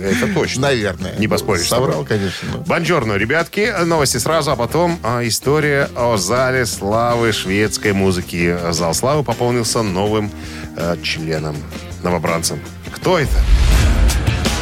Это 0.01 0.33
точно. 0.33 0.63
Наверное. 0.63 1.17
Не 1.19 1.29
поспоришь. 1.29 1.69
Соврал, 1.69 2.05
конечно. 2.07 2.49
но- 2.53 2.59
Бонжорно, 2.61 3.13
ребятки. 3.15 3.71
Новости 3.85 4.17
сразу, 4.17 4.53
а 4.53 4.57
потом 4.57 4.99
а, 5.03 5.21
история 5.29 5.91
о 5.95 6.17
зале 6.17 6.65
славы 6.65 7.33
шведской 7.33 7.93
музыки. 7.93 8.57
Зал 8.71 8.95
славы 8.95 9.23
пополнился 9.23 9.83
новым 9.83 10.31
э, 10.79 10.97
членом, 11.03 11.57
новобранцем. 12.03 12.59
Кто 12.95 13.19
это? 13.19 13.33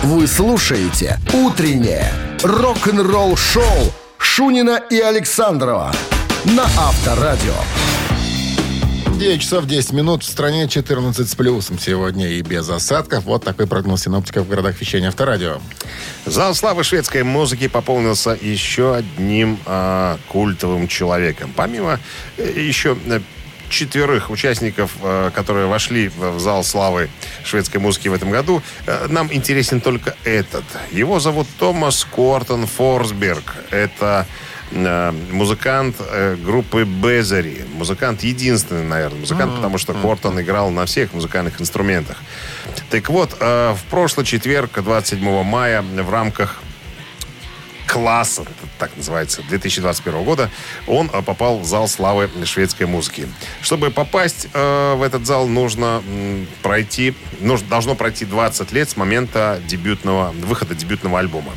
Вы 0.03 0.27
слушаете 0.27 1.19
«Утреннее 1.35 2.11
рок-н-ролл-шоу» 2.43 3.93
Шунина 4.17 4.81
и 4.89 4.99
Александрова 4.99 5.93
на 6.47 6.65
Авторадио. 6.65 7.53
9 9.19 9.43
часов 9.43 9.67
10 9.67 9.93
минут. 9.93 10.23
В 10.23 10.27
стране 10.27 10.69
14 10.69 11.29
с 11.29 11.35
плюсом 11.35 11.79
сегодня 11.79 12.31
и 12.31 12.41
без 12.41 12.71
осадков. 12.71 13.25
Вот 13.25 13.45
такой 13.45 13.67
прогноз 13.67 14.05
синоптиков 14.05 14.47
в 14.47 14.49
городах 14.49 14.81
вещания 14.81 15.09
Авторадио. 15.09 15.59
Зал 16.25 16.55
славы 16.55 16.83
шведской 16.83 17.23
музыки 17.23 17.69
пополнился 17.69 18.31
еще 18.41 18.95
одним 18.95 19.59
а, 19.67 20.17
культовым 20.29 20.89
человеком. 20.89 21.53
Помимо 21.55 22.01
э, 22.39 22.59
еще 22.59 22.97
э, 23.05 23.21
четверых 23.71 24.31
участников, 24.31 24.97
э, 25.03 25.31
которые 25.35 25.67
вошли 25.67 26.09
в 26.09 26.39
зал 26.39 26.63
славы 26.65 27.09
шведской 27.45 27.81
музыки 27.81 28.09
в 28.09 28.15
этом 28.15 28.31
году, 28.31 28.63
э, 28.87 29.07
нам 29.09 29.33
интересен 29.33 29.81
только 29.81 30.15
этот. 30.25 30.65
Его 30.91 31.21
зовут 31.21 31.47
Томас 31.59 32.05
Кортон 32.05 32.67
Форсберг. 32.67 33.55
Это 33.71 34.27
э, 34.73 35.13
музыкант 35.31 35.97
группы 36.45 36.85
Безари. 36.85 37.65
Музыкант 37.75 38.23
единственный, 38.23 38.85
наверное, 38.85 39.21
музыкант, 39.21 39.55
потому 39.57 39.79
что 39.79 39.95
Кортон 39.95 40.41
играл 40.41 40.71
на 40.71 40.85
всех 40.87 41.15
музыкальных 41.15 41.61
инструментах. 41.61 42.19
Так 42.91 43.09
вот, 43.09 43.37
в 43.41 43.79
прошлый 43.91 44.27
четверг, 44.27 44.83
27 44.83 45.43
мая, 45.45 45.83
в 45.83 46.11
рамках 46.11 46.61
класса, 47.91 48.45
так 48.79 48.97
называется, 48.97 49.43
2021 49.49 50.23
года, 50.23 50.49
он 50.87 51.11
э, 51.13 51.23
попал 51.23 51.59
в 51.59 51.65
зал 51.65 51.89
славы 51.89 52.31
шведской 52.45 52.87
музыки. 52.87 53.27
Чтобы 53.63 53.91
попасть 53.91 54.47
э, 54.53 54.95
в 54.95 55.03
этот 55.03 55.27
зал, 55.27 55.49
нужно 55.49 56.01
пройти, 56.63 57.15
нужно, 57.41 57.67
должно 57.69 57.97
пройти 57.97 58.25
20 58.25 58.71
лет 58.73 58.89
с 58.89 58.97
момента 58.97 59.61
дебютного, 59.67 60.31
выхода 60.31 60.75
дебютного 60.77 61.19
альбома. 61.19 61.53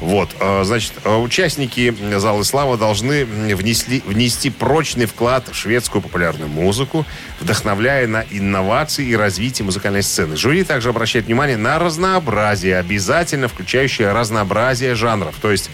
Вот, 0.00 0.30
э, 0.38 0.62
значит, 0.64 0.92
э, 1.02 1.16
участники 1.16 1.94
Зала 2.18 2.44
Славы 2.44 2.76
должны 2.76 3.24
внесли, 3.24 4.00
внести 4.06 4.48
прочный 4.48 5.06
вклад 5.06 5.48
в 5.48 5.54
шведскую 5.54 6.02
популярную 6.02 6.48
музыку, 6.48 7.04
вдохновляя 7.40 8.06
на 8.06 8.24
инновации 8.30 9.06
и 9.06 9.16
развитие 9.16 9.64
музыкальной 9.66 10.04
сцены. 10.04 10.36
Жюри 10.36 10.62
также 10.62 10.90
обращает 10.90 11.26
внимание 11.26 11.56
на 11.56 11.80
разнообразие, 11.80 12.78
обязательно 12.78 13.48
включающее 13.48 14.12
разнообразие 14.12 14.94
жанров. 14.94 15.34
То 15.40 15.50
есть 15.50 15.68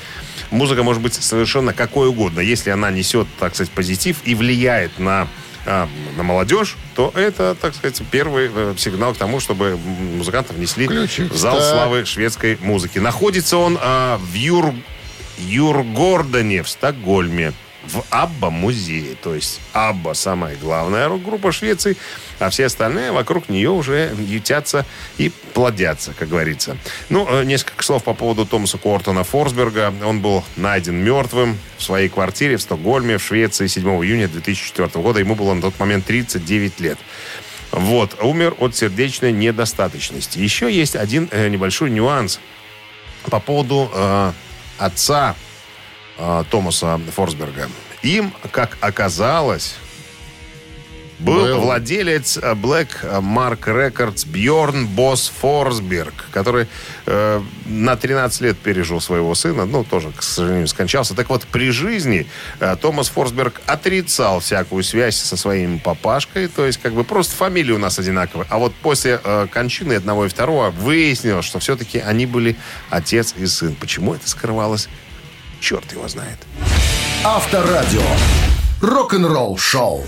музыка 0.50 0.82
может 0.82 1.02
быть 1.02 1.14
совершенно 1.14 1.74
какой 1.74 2.08
угодно. 2.08 2.40
Если 2.40 2.70
она 2.70 2.90
несет, 2.90 3.26
так 3.38 3.54
сказать, 3.54 3.72
позитив 3.72 4.18
и 4.24 4.34
влияет 4.34 4.98
на 4.98 5.28
а, 5.66 5.88
на 6.16 6.22
молодежь, 6.22 6.76
то 6.94 7.12
это, 7.14 7.56
так 7.60 7.74
сказать, 7.74 8.00
первый 8.10 8.50
э, 8.54 8.74
сигнал 8.76 9.14
к 9.14 9.16
тому, 9.16 9.40
чтобы 9.40 9.76
музыкантов 9.76 10.56
внесли 10.56 10.86
Ключик, 10.86 11.32
в 11.32 11.36
зал 11.36 11.58
так. 11.58 11.70
славы 11.70 12.04
шведской 12.04 12.58
музыки. 12.60 12.98
Находится 12.98 13.56
он 13.56 13.78
а, 13.80 14.18
в 14.18 14.34
Юр... 14.34 14.74
Юргордоне 15.38 16.62
в 16.62 16.68
Стокгольме 16.68 17.52
в 17.88 18.04
Абба-музее. 18.10 19.16
То 19.22 19.34
есть 19.34 19.60
Абба 19.72 20.14
самая 20.14 20.56
главная 20.56 21.08
рок-группа 21.08 21.52
Швеции, 21.52 21.96
а 22.38 22.50
все 22.50 22.66
остальные 22.66 23.12
вокруг 23.12 23.48
нее 23.48 23.70
уже 23.70 24.14
ютятся 24.18 24.84
и 25.18 25.30
плодятся, 25.52 26.14
как 26.18 26.28
говорится. 26.28 26.76
Ну, 27.08 27.26
э, 27.28 27.44
несколько 27.44 27.82
слов 27.84 28.04
по 28.04 28.14
поводу 28.14 28.46
Томаса 28.46 28.78
Кортона 28.78 29.24
Форсберга. 29.24 29.92
Он 30.04 30.20
был 30.20 30.44
найден 30.56 30.96
мертвым 30.96 31.58
в 31.78 31.82
своей 31.82 32.08
квартире 32.08 32.56
в 32.56 32.62
Стокгольме, 32.62 33.18
в 33.18 33.22
Швеции 33.22 33.66
7 33.66 33.84
июня 34.04 34.28
2004 34.28 34.88
года. 35.02 35.20
Ему 35.20 35.34
было 35.34 35.54
на 35.54 35.62
тот 35.62 35.78
момент 35.78 36.06
39 36.06 36.80
лет. 36.80 36.98
Вот, 37.70 38.16
умер 38.22 38.54
от 38.58 38.76
сердечной 38.76 39.32
недостаточности. 39.32 40.38
Еще 40.38 40.72
есть 40.72 40.94
один 40.94 41.28
э, 41.32 41.48
небольшой 41.48 41.90
нюанс 41.90 42.38
по 43.24 43.40
поводу 43.40 43.90
э, 43.92 44.32
отца 44.78 45.34
Томаса 46.50 47.00
Форсберга. 47.14 47.68
Им, 48.02 48.32
как 48.52 48.76
оказалось, 48.80 49.76
был, 51.18 51.44
Был. 51.44 51.60
владелец 51.60 52.38
Black 52.38 52.88
Mark 53.02 53.60
Records 53.60 54.26
Бьорн 54.26 54.86
Босс 54.86 55.32
Форсберг, 55.40 56.12
который 56.32 56.66
э, 57.06 57.40
на 57.66 57.96
13 57.96 58.40
лет 58.40 58.58
пережил 58.58 59.00
своего 59.00 59.34
сына, 59.34 59.64
ну, 59.64 59.84
тоже, 59.84 60.10
к 60.10 60.22
сожалению, 60.22 60.66
скончался. 60.66 61.14
Так 61.14 61.30
вот, 61.30 61.46
при 61.46 61.70
жизни 61.70 62.26
э, 62.58 62.76
Томас 62.80 63.08
Форсберг 63.08 63.60
отрицал 63.66 64.40
всякую 64.40 64.82
связь 64.82 65.16
со 65.16 65.36
своим 65.36 65.78
папашкой, 65.78 66.48
то 66.48 66.66
есть, 66.66 66.80
как 66.82 66.92
бы, 66.92 67.04
просто 67.04 67.34
фамилии 67.36 67.72
у 67.72 67.78
нас 67.78 67.98
одинаковые. 67.98 68.46
А 68.50 68.58
вот 68.58 68.74
после 68.74 69.20
э, 69.22 69.46
кончины 69.50 69.94
одного 69.94 70.26
и 70.26 70.28
второго 70.28 70.70
выяснилось, 70.70 71.44
что 71.44 71.60
все-таки 71.60 72.00
они 72.00 72.26
были 72.26 72.56
отец 72.90 73.34
и 73.38 73.46
сын. 73.46 73.74
Почему 73.76 74.14
это 74.14 74.28
скрывалось? 74.28 74.88
Черт 75.64 75.90
его 75.92 76.06
знает. 76.08 76.36
Авторадио. 77.24 78.02
Рок-н-ролл 78.82 79.56
шоу. 79.56 80.04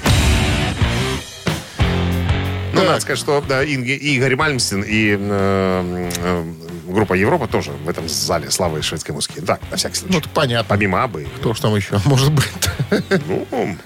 Ну, 2.75 2.85
надо 2.85 3.01
сказать, 3.01 3.19
что 3.19 3.43
да, 3.49 3.65
Инги- 3.65 3.97
и 3.97 4.17
Игорь 4.17 4.37
Мальмстин 4.37 4.83
и 4.83 5.17
э, 5.19 6.11
э, 6.15 6.45
группа 6.89 7.15
Европа 7.15 7.49
тоже 7.49 7.71
в 7.71 7.89
этом 7.89 8.07
зале 8.07 8.51
славы 8.51 8.83
шведской 8.83 9.15
музыки. 9.15 9.39
Да, 9.39 9.59
на 9.71 9.79
всякий 9.79 9.95
случай. 9.97 10.13
Ну, 10.13 10.19
это 10.19 10.29
понятно. 10.29 10.67
Помимо 10.69 11.03
Абы. 11.03 11.27
Кто 11.39 11.55
ж 11.55 11.61
там 11.61 11.75
еще 11.75 11.99
может 12.05 12.33
быть? 12.33 12.47
Ну, 13.27 13.79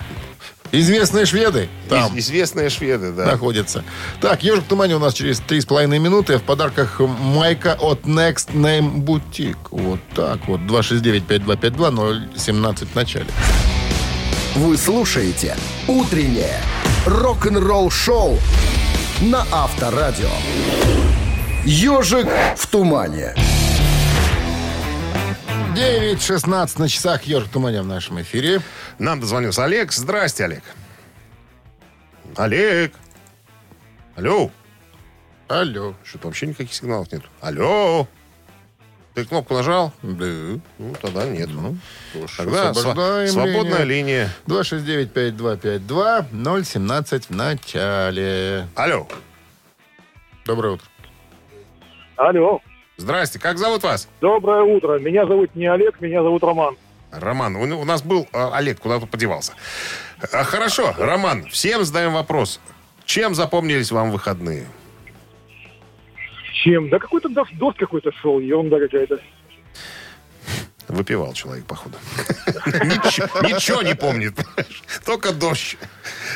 Известные 0.72 1.26
шведы 1.26 1.68
там 1.88 2.16
из- 2.16 2.26
известные 2.26 2.70
шведы, 2.70 3.10
да. 3.12 3.26
находятся. 3.26 3.82
Так, 4.20 4.42
«Ежик 4.44 4.64
в 4.64 4.68
тумане» 4.68 4.96
у 4.96 4.98
нас 5.00 5.14
через 5.14 5.40
3,5 5.40 5.98
минуты. 5.98 6.38
В 6.38 6.42
подарках 6.42 7.00
майка 7.00 7.76
от 7.80 8.02
Next 8.02 8.52
Name 8.54 8.94
Boutique. 9.04 9.56
Вот 9.70 9.98
так 10.14 10.46
вот. 10.46 10.60
269-5252, 10.60 12.38
017 12.38 12.88
в 12.88 12.94
начале. 12.94 13.26
Вы 14.54 14.76
слушаете 14.76 15.56
«Утреннее 15.88 16.60
рок-н-ролл-шоу» 17.06 18.38
на 19.22 19.44
Авторадио. 19.52 20.28
«Ежик 21.64 22.28
в 22.56 22.66
тумане». 22.68 23.34
9.16 25.74 26.78
на 26.80 26.88
часах 26.88 27.22
«Ежик 27.24 27.48
в 27.48 27.52
тумане» 27.52 27.82
в 27.82 27.86
нашем 27.86 28.20
эфире. 28.20 28.60
Нам 28.98 29.20
дозвонился 29.20 29.64
Олег. 29.64 29.92
Здрасте, 29.92 30.44
Олег. 30.44 30.62
Олег. 32.36 32.92
Алло. 34.16 34.50
Алло. 35.48 35.94
Что-то 36.04 36.26
вообще 36.28 36.46
никаких 36.48 36.74
сигналов 36.74 37.10
нет. 37.12 37.22
Алло. 37.40 38.06
Ты 39.14 39.24
кнопку 39.24 39.54
нажал? 39.54 39.92
Да. 40.02 40.24
Ну, 40.78 40.94
тогда 41.00 41.24
нет. 41.26 41.48
ж, 41.50 41.54
Тогда 42.36 42.70
освобождаем 42.70 43.28
сва- 43.28 43.32
свободная 43.32 43.84
линия. 43.84 44.28
269-5252, 44.46 46.64
017 46.64 47.26
в 47.26 47.30
начале. 47.30 48.68
Алло. 48.74 49.06
Доброе 50.44 50.74
утро. 50.74 50.86
Алло. 52.16 52.60
Здрасте. 53.00 53.38
Как 53.38 53.56
зовут 53.56 53.82
вас? 53.82 54.08
Доброе 54.20 54.62
утро. 54.62 54.98
Меня 54.98 55.24
зовут 55.24 55.56
не 55.56 55.66
Олег, 55.66 56.02
меня 56.02 56.22
зовут 56.22 56.44
Роман. 56.44 56.76
Роман, 57.10 57.56
у, 57.56 57.80
у 57.80 57.84
нас 57.86 58.02
был 58.02 58.28
э, 58.30 58.50
Олег, 58.52 58.78
куда-то 58.78 59.06
подевался. 59.06 59.54
А, 60.32 60.44
хорошо, 60.44 60.92
Роман, 60.98 61.46
всем 61.46 61.82
задаем 61.82 62.12
вопрос. 62.12 62.60
Чем 63.06 63.34
запомнились 63.34 63.90
вам 63.90 64.10
выходные? 64.10 64.66
Чем? 66.62 66.90
Да 66.90 66.98
какой-то 66.98 67.30
дождь 67.30 67.78
какой-то 67.78 68.12
шел, 68.20 68.38
ерунда 68.38 68.78
какая-то. 68.78 69.18
Выпивал 70.90 71.32
человек, 71.34 71.64
походу. 71.66 71.96
Ничего 72.66 73.82
не 73.82 73.94
помнит. 73.94 74.34
Только 75.04 75.32
дождь. 75.32 75.76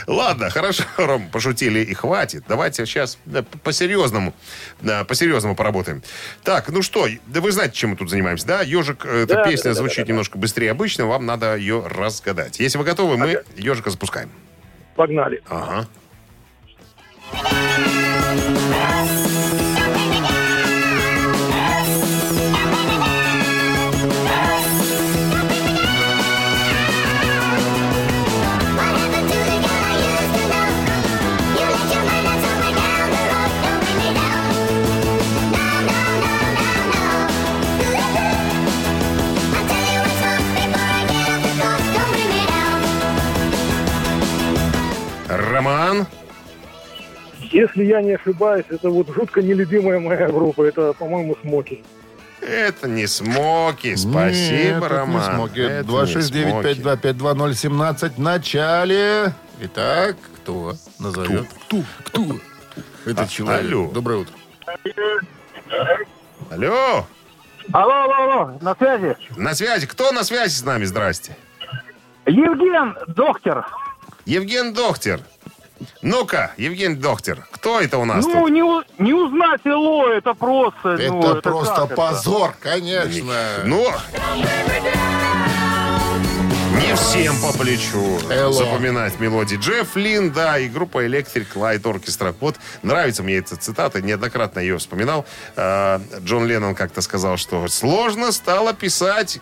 Ладно, 0.06 0.48
хорошо, 0.50 0.84
Ром, 0.96 1.28
пошутили 1.28 1.80
и 1.80 1.92
хватит. 1.92 2.44
Давайте 2.46 2.86
сейчас 2.86 3.18
по-серьезному, 3.64 4.32
по-серьезному 5.08 5.56
поработаем. 5.56 6.02
Так, 6.44 6.68
ну 6.68 6.82
что, 6.82 7.08
да 7.26 7.40
вы 7.40 7.50
знаете, 7.50 7.74
чем 7.74 7.90
мы 7.90 7.96
тут 7.96 8.10
занимаемся, 8.10 8.46
да? 8.46 8.62
Ежик, 8.62 9.04
э, 9.04 9.24
эта 9.24 9.42
песня 9.42 9.72
звучит 9.72 10.06
немножко 10.06 10.38
быстрее 10.38 10.70
обычного, 10.70 11.10
вам 11.10 11.26
надо 11.26 11.56
ее 11.56 11.84
разгадать. 11.86 12.60
Если 12.60 12.78
вы 12.78 12.84
готовы, 12.84 13.16
мы 13.16 13.42
ежика 13.56 13.90
запускаем. 13.90 14.30
Погнали. 14.94 15.42
Ага. 15.48 15.88
Если 47.54 47.84
я 47.84 48.02
не 48.02 48.14
ошибаюсь, 48.14 48.66
это 48.68 48.90
вот 48.90 49.08
жутко 49.14 49.40
нелюбимая 49.40 50.00
моя 50.00 50.26
группа. 50.26 50.64
Это, 50.64 50.92
по-моему, 50.92 51.36
Смоки. 51.40 51.84
Это 52.40 52.88
не 52.88 53.06
смоки. 53.06 53.94
Спасибо, 53.96 54.52
Нет, 54.52 54.76
это 54.82 54.88
не 54.88 54.96
Роман. 54.96 55.34
смоки. 55.36 55.60
Это 55.60 55.82
не 55.84 55.88
смоки. 56.48 56.68
269-5252-017 56.80 58.08
в 58.16 58.18
начале. 58.20 59.32
Итак, 59.60 60.16
Кто 60.42 60.74
назовет? 60.98 61.46
Кто? 61.66 61.82
Кто? 62.04 62.22
Это 63.06 63.22
А, 63.22 63.26
человек. 63.28 63.72
алло. 63.72 63.88
Доброе 63.92 64.18
утро. 64.18 64.34
Алло, 66.50 67.06
Алло, 67.72 67.92
алло, 68.02 68.14
алло, 68.14 68.58
на 68.60 68.74
связи. 68.74 69.16
на 69.36 69.54
связи. 69.54 69.86
Кто 69.86 70.12
на 70.12 70.24
связи 70.24 70.54
с 70.58 70.64
нами? 70.64 70.84
Здрасте. 70.84 71.36
Евген, 72.26 72.96
доктор. 73.08 73.64
Евген 74.26 74.74
Дохтер. 74.74 75.20
Ну-ка, 76.02 76.52
Евген 76.56 76.98
Дохтер, 77.00 77.46
кто 77.50 77.80
это 77.80 77.98
у 77.98 78.04
нас 78.04 78.24
Ну, 78.24 78.32
тут? 78.32 78.50
не, 78.50 79.02
не 79.02 79.12
узнать 79.12 79.60
Эло, 79.64 80.08
это 80.12 80.34
просто... 80.34 80.90
Это 80.90 81.12
ну, 81.12 81.40
просто 81.42 81.74
как 81.74 81.84
это? 81.86 81.96
позор, 81.96 82.54
конечно. 82.60 83.34
Ну, 83.64 83.86
не 86.80 86.94
всем 86.96 87.34
по 87.40 87.56
плечу 87.56 88.18
Элло. 88.30 88.52
запоминать 88.52 89.18
мелодии. 89.20 89.56
Джефф 89.56 89.96
Лин, 89.96 90.32
да, 90.32 90.58
и 90.58 90.68
группа 90.68 91.04
Electric 91.06 91.46
Light 91.54 91.82
Orchestra. 91.82 92.34
Вот 92.40 92.56
нравится 92.82 93.22
мне 93.22 93.36
эта 93.36 93.56
цитата, 93.56 94.00
неоднократно 94.02 94.60
ее 94.60 94.78
вспоминал. 94.78 95.24
Э, 95.56 96.00
Джон 96.20 96.46
Леннон 96.46 96.74
как-то 96.74 97.00
сказал, 97.00 97.36
что 97.36 97.66
сложно 97.68 98.32
стало 98.32 98.74
писать 98.74 99.40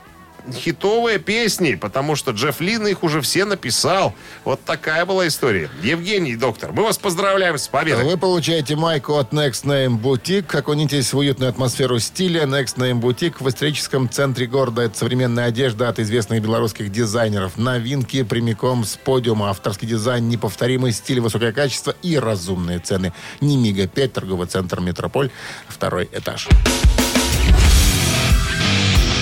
хитовые 0.53 1.19
песни, 1.19 1.75
потому 1.75 2.17
что 2.17 2.33
Джефф 2.33 2.61
Лин 2.61 2.87
их 2.87 3.03
уже 3.03 3.21
все 3.21 3.45
написал. 3.45 4.15
Вот 4.45 4.65
такая 4.65 5.05
была 5.05 5.29
история. 5.29 5.71
Евгений, 5.83 6.37
доктор, 6.37 6.73
мы 6.73 6.83
вас 6.83 6.99
поздравляем 6.99 7.59
с 7.59 7.69
победой. 7.69 8.05
Вы 8.05 8.17
получаете 8.17 8.77
майку 8.77 9.15
от 9.15 9.33
Next 9.33 9.65
Name 9.65 10.01
Boutique. 10.01 10.57
Окунитесь 10.57 11.13
в 11.13 11.19
уютную 11.19 11.51
атмосферу 11.51 11.99
стиля. 11.99 12.43
Next 12.43 12.77
Name 12.77 13.01
Boutique 13.01 13.37
в 13.39 13.49
историческом 13.49 14.09
центре 14.09 14.47
города. 14.47 14.83
Это 14.83 14.99
современная 14.99 15.47
одежда 15.47 15.89
от 15.89 15.99
известных 15.99 16.43
белорусских 16.43 16.91
дизайнеров. 16.91 17.57
Новинки 17.57 18.23
прямиком 18.23 18.85
с 18.85 18.97
подиума. 18.97 19.51
Авторский 19.51 19.89
дизайн, 19.89 20.29
неповторимый 20.29 20.93
стиль, 20.93 21.21
высокое 21.21 21.53
качество 21.53 21.95
и 22.03 22.19
разумные 22.19 22.79
цены. 22.79 23.13
Немига 23.41 23.87
5, 23.87 24.13
торговый 24.13 24.47
центр 24.47 24.81
Метрополь, 24.81 25.31
второй 25.69 26.09
этаж. 26.13 26.49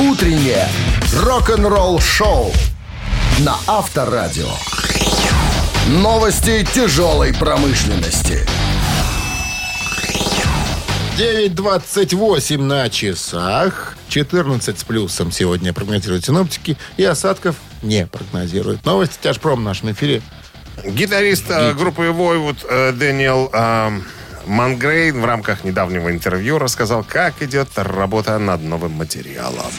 Утреннее 0.01 0.66
рок-н-ролл-шоу 1.14 2.51
на 3.40 3.55
Авторадио. 3.66 4.48
Новости 5.88 6.66
тяжелой 6.72 7.34
промышленности. 7.34 8.46
9.28 11.18 12.62
на 12.62 12.88
часах. 12.88 13.98
14 14.09 14.78
с 14.78 14.84
плюсом 14.84 15.30
сегодня 15.30 15.74
прогнозируют 15.74 16.24
синоптики. 16.24 16.78
И 16.96 17.05
осадков 17.05 17.57
не 17.82 18.07
прогнозируют. 18.07 18.86
Новости 18.86 19.18
тяжпром 19.20 19.61
в 19.61 19.62
нашем 19.64 19.92
эфире. 19.92 20.22
Гитарист 20.82 21.44
э, 21.51 21.74
группы 21.74 22.05
Voivod 22.05 22.64
э, 22.66 22.92
Дэниел 22.92 23.51
э, 23.53 24.01
Мангрейн 24.51 25.20
в 25.20 25.24
рамках 25.24 25.62
недавнего 25.62 26.11
интервью 26.11 26.59
рассказал, 26.59 27.05
как 27.05 27.40
идет 27.40 27.68
работа 27.76 28.36
над 28.40 28.61
новым 28.64 28.90
материалом. 28.94 29.70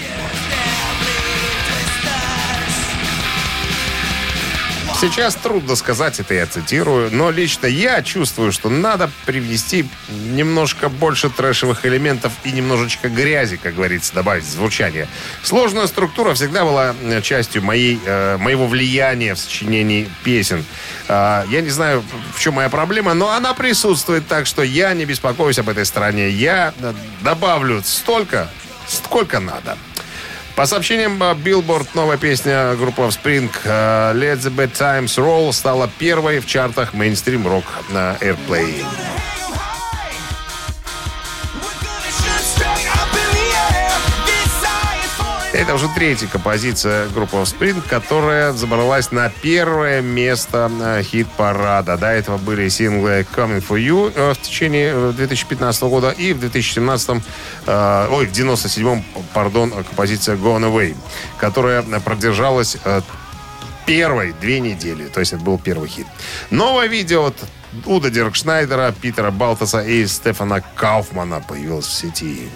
Сейчас 5.02 5.34
трудно 5.34 5.76
сказать, 5.76 6.20
это 6.20 6.36
я 6.36 6.46
цитирую, 6.46 7.10
но 7.12 7.32
лично 7.32 7.66
я 7.66 8.04
чувствую, 8.04 8.52
что 8.52 8.70
надо 8.70 9.10
привнести 9.26 9.90
немножко 10.10 10.90
больше 10.90 11.32
трэшевых 11.32 11.88
элементов 11.88 12.32
и 12.44 12.52
немножечко 12.52 13.10
грязи, 13.10 13.58
как 13.58 13.74
говорится, 13.74 14.14
добавить 14.14 14.46
звучание. 14.46 15.08
Сложная 15.42 15.88
структура 15.88 16.36
всегда 16.36 16.66
была 16.66 16.94
э, 17.02 17.20
частью 17.24 17.64
моей, 17.64 18.00
э, 18.06 18.38
моего 18.38 18.68
влияния 18.68 19.34
в 19.34 19.40
сочинении 19.40 20.08
песен. 20.24 20.64
А, 21.08 21.48
я 21.50 21.62
не 21.62 21.72
знаю, 21.72 22.04
в 22.36 22.40
чем 22.40 22.54
моя 22.54 22.70
проблема, 22.70 23.16
но 23.16 23.32
она 23.32 23.56
присутствует, 23.56 24.28
так 24.28 24.46
что 24.46 24.62
я 24.62 24.94
не 24.94 25.06
беспокоюсь 25.06 25.58
об 25.58 25.70
этой 25.70 25.88
стороне. 25.88 26.30
Я 26.30 26.76
э, 26.80 26.94
добавлю 27.22 27.82
столько, 27.84 28.52
сколько 28.88 29.40
надо. 29.40 29.80
По 30.62 30.68
сообщениям 30.68 31.24
э, 31.24 31.34
Billboard, 31.34 31.88
новая 31.96 32.18
песня 32.18 32.76
группы 32.76 33.02
Offspring 33.02 33.50
э, 33.64 34.14
Let 34.14 34.42
the 34.42 34.56
Bad 34.56 34.74
Times 34.74 35.18
Roll 35.18 35.52
стала 35.54 35.90
первой 35.98 36.38
в 36.38 36.46
чартах 36.46 36.94
мейнстрим 36.94 37.48
рок 37.48 37.64
на 37.90 38.16
Airplay. 38.22 38.86
Это 45.62 45.76
уже 45.76 45.88
третья 45.90 46.26
композиция 46.26 47.08
группы 47.10 47.38
Offspring, 47.38 47.84
которая 47.88 48.52
забралась 48.52 49.12
на 49.12 49.30
первое 49.30 50.02
место 50.02 50.72
э, 50.82 51.04
хит-парада. 51.04 51.98
До 51.98 52.08
этого 52.08 52.40
были 52.40 52.68
синглы 52.68 53.28
Coming 53.36 53.64
For 53.64 53.78
You 53.78 54.12
э, 54.16 54.34
в 54.34 54.42
течение 54.42 54.92
э, 54.92 55.14
2015 55.16 55.84
года 55.84 56.10
и 56.10 56.34
в 56.34 56.40
2017, 56.40 57.10
э, 57.68 58.08
ой, 58.10 58.26
в 58.26 58.32
97-м, 58.32 59.06
пардон, 59.36 59.70
композиция 59.70 60.36
Gone 60.36 60.64
Away, 60.64 60.96
которая 61.38 61.84
э, 61.84 62.00
продержалась 62.00 62.78
э, 62.84 63.02
первой 63.86 64.34
две 64.42 64.62
недели. 64.62 65.06
То 65.10 65.20
есть 65.20 65.34
это 65.34 65.44
был 65.44 65.60
первый 65.60 65.90
хит. 65.90 66.08
Новое 66.50 66.88
видео 66.88 67.28
от 67.28 67.36
Уда 67.86 68.10
Диркшнайдера, 68.10 68.96
Питера 69.00 69.30
Балтаса 69.30 69.82
и 69.82 70.08
Стефана 70.08 70.64
Кауфмана 70.76 71.40
появилось 71.40 71.86
в 71.86 71.94
сети. 71.94 72.50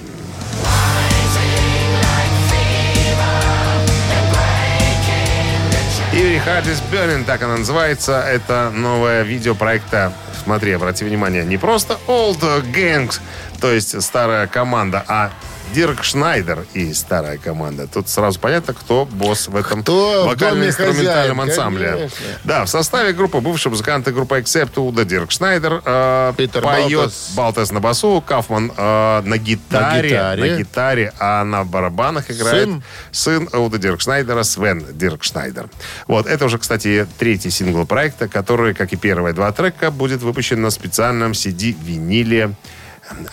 Heart 6.15 6.67
is 6.67 6.81
Burning, 6.93 7.25
так 7.25 7.41
она 7.41 7.57
называется. 7.57 8.21
Это 8.21 8.69
новое 8.69 9.23
видео 9.23 9.53
проекта. 9.53 10.13
Смотри, 10.45 10.71
обрати 10.71 11.03
внимание, 11.03 11.43
не 11.43 11.57
просто 11.57 11.97
Old 12.07 12.39
Gangs, 12.71 13.19
то 13.59 13.69
есть 13.69 14.01
старая 14.01 14.47
команда, 14.47 15.03
а 15.09 15.31
Диркшнайдер 15.75 16.65
и 16.73 16.93
старая 16.93 17.37
команда. 17.37 17.85
Тут 17.85 18.07
сразу 18.07 18.39
понятно, 18.39 18.73
кто 18.73 19.03
босс 19.05 19.49
в 19.49 19.55
этом 19.57 19.83
вокально-инструментальном 19.83 21.41
ансамбле. 21.41 21.91
конечно. 21.91 22.25
Да, 22.45 22.63
в 22.63 22.69
составе 22.69 23.11
группы 23.11 23.41
бывшие 23.41 23.71
музыканты 23.71 24.13
группы 24.13 24.39
Accept, 24.39 24.79
Удо 24.79 25.03
Диркшнайдер 25.03 25.81
э, 25.83 26.33
Питер 26.37 26.61
поет 26.61 26.93
Балтас. 26.93 27.31
Балтас 27.35 27.71
на 27.73 27.81
басу, 27.81 28.23
Кафман 28.25 28.71
э, 28.77 29.21
на 29.25 29.37
гитаре, 29.37 30.09
гитаре. 30.11 30.41
на 30.41 30.57
гитаре, 30.57 31.13
а 31.19 31.43
на 31.43 31.65
барабанах 31.65 32.31
играет 32.31 32.69
Сын? 32.69 32.83
сын 33.11 33.49
Удо 33.51 33.77
Диркшнайдера, 33.77 34.43
Свен 34.43 34.85
Диркшнайдер. 34.93 35.67
Вот, 36.07 36.25
это 36.25 36.45
уже, 36.45 36.57
кстати, 36.57 37.05
третий 37.17 37.49
сингл 37.49 37.85
проекта, 37.85 38.29
который, 38.29 38.73
как 38.73 38.93
и 38.93 38.95
первые 38.95 39.33
два 39.33 39.51
трека, 39.51 39.91
будет 39.91 40.21
выпущен 40.21 40.61
на 40.61 40.69
специальном 40.69 41.33
CD-виниле 41.33 42.55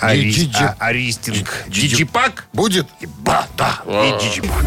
Аристинг. 0.00 1.64
Диджипак. 1.68 2.46
Будет? 2.52 2.86
Ба, 3.18 3.46
да, 3.56 3.80
и 3.86 4.12
Диджипак. 4.20 4.64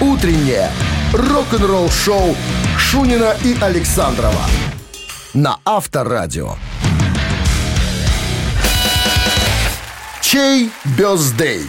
Утреннее 0.00 0.70
рок-н-ролл-шоу 1.12 2.36
Шунина 2.78 3.36
и 3.44 3.56
Александрова 3.60 4.46
на 5.34 5.58
Авторадио. 5.64 6.56
Чей 10.20 10.70
бездей? 10.96 11.68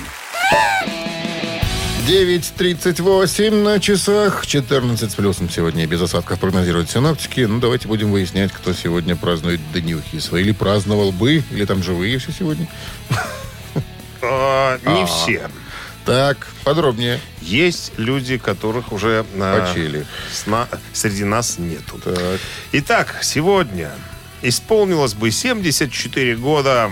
9.38 2.08 3.64
на 3.64 3.80
часах, 3.80 4.46
14 4.46 5.10
с 5.10 5.16
плюсом 5.16 5.50
сегодня 5.50 5.88
без 5.88 6.02
осадков 6.02 6.38
прогнозируют 6.38 6.90
синоптики. 6.90 7.42
Ну, 7.42 7.60
давайте 7.62 7.88
будем 7.88 8.12
выяснять, 8.12 8.52
кто 8.52 8.74
сегодня 8.74 9.16
празднует 9.16 9.62
днюхи 9.72 10.20
свои. 10.20 10.44
Или 10.44 10.52
праздновал 10.52 11.14
бы, 11.14 11.42
или 11.50 11.64
там 11.64 11.82
живые 11.82 12.18
все 12.18 12.34
сегодня. 12.38 12.68
Э, 14.22 14.80
Не 14.86 15.06
все. 15.06 15.50
Так, 16.06 16.46
подробнее. 16.66 17.22
Есть 17.42 17.94
люди, 17.96 18.38
которых 18.38 18.92
уже 18.92 19.26
э, 19.34 19.60
Почили. 19.62 20.06
среди 20.92 21.24
нас 21.24 21.58
нету. 21.58 22.00
Так. 22.04 22.40
Итак, 22.74 23.20
сегодня 23.22 23.92
исполнилось 24.42 25.14
бы 25.14 25.32
74 25.32 26.36
года 26.36 26.92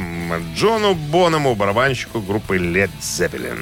Джону 0.56 0.96
Боному, 0.96 1.54
барабанщику 1.56 2.22
группы 2.22 2.56
Led 2.56 2.92
Zeppelin. 3.02 3.60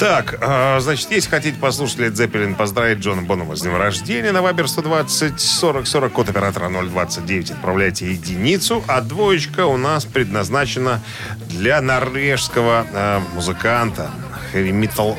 Так, 0.00 0.38
э, 0.40 0.80
значит, 0.80 1.10
если 1.10 1.28
хотите 1.28 1.58
послушать 1.58 1.98
Led 1.98 2.12
Zeppelin, 2.12 2.54
поздравить 2.54 3.00
Джона 3.00 3.20
Бонома 3.20 3.54
с 3.54 3.60
днем 3.60 3.76
рождения, 3.76 4.32
на 4.32 4.40
Вайбер 4.40 4.66
120 4.66 5.38
40 5.38 5.86
40, 5.86 6.10
код 6.10 6.30
оператора 6.30 6.70
029, 6.70 7.50
отправляйте 7.50 8.10
единицу, 8.10 8.82
а 8.88 9.02
двоечка 9.02 9.66
у 9.66 9.76
нас 9.76 10.06
предназначена 10.06 11.02
для 11.50 11.82
норвежского 11.82 12.86
э, 12.90 13.20
музыканта, 13.34 14.10
хэви-метал 14.52 15.18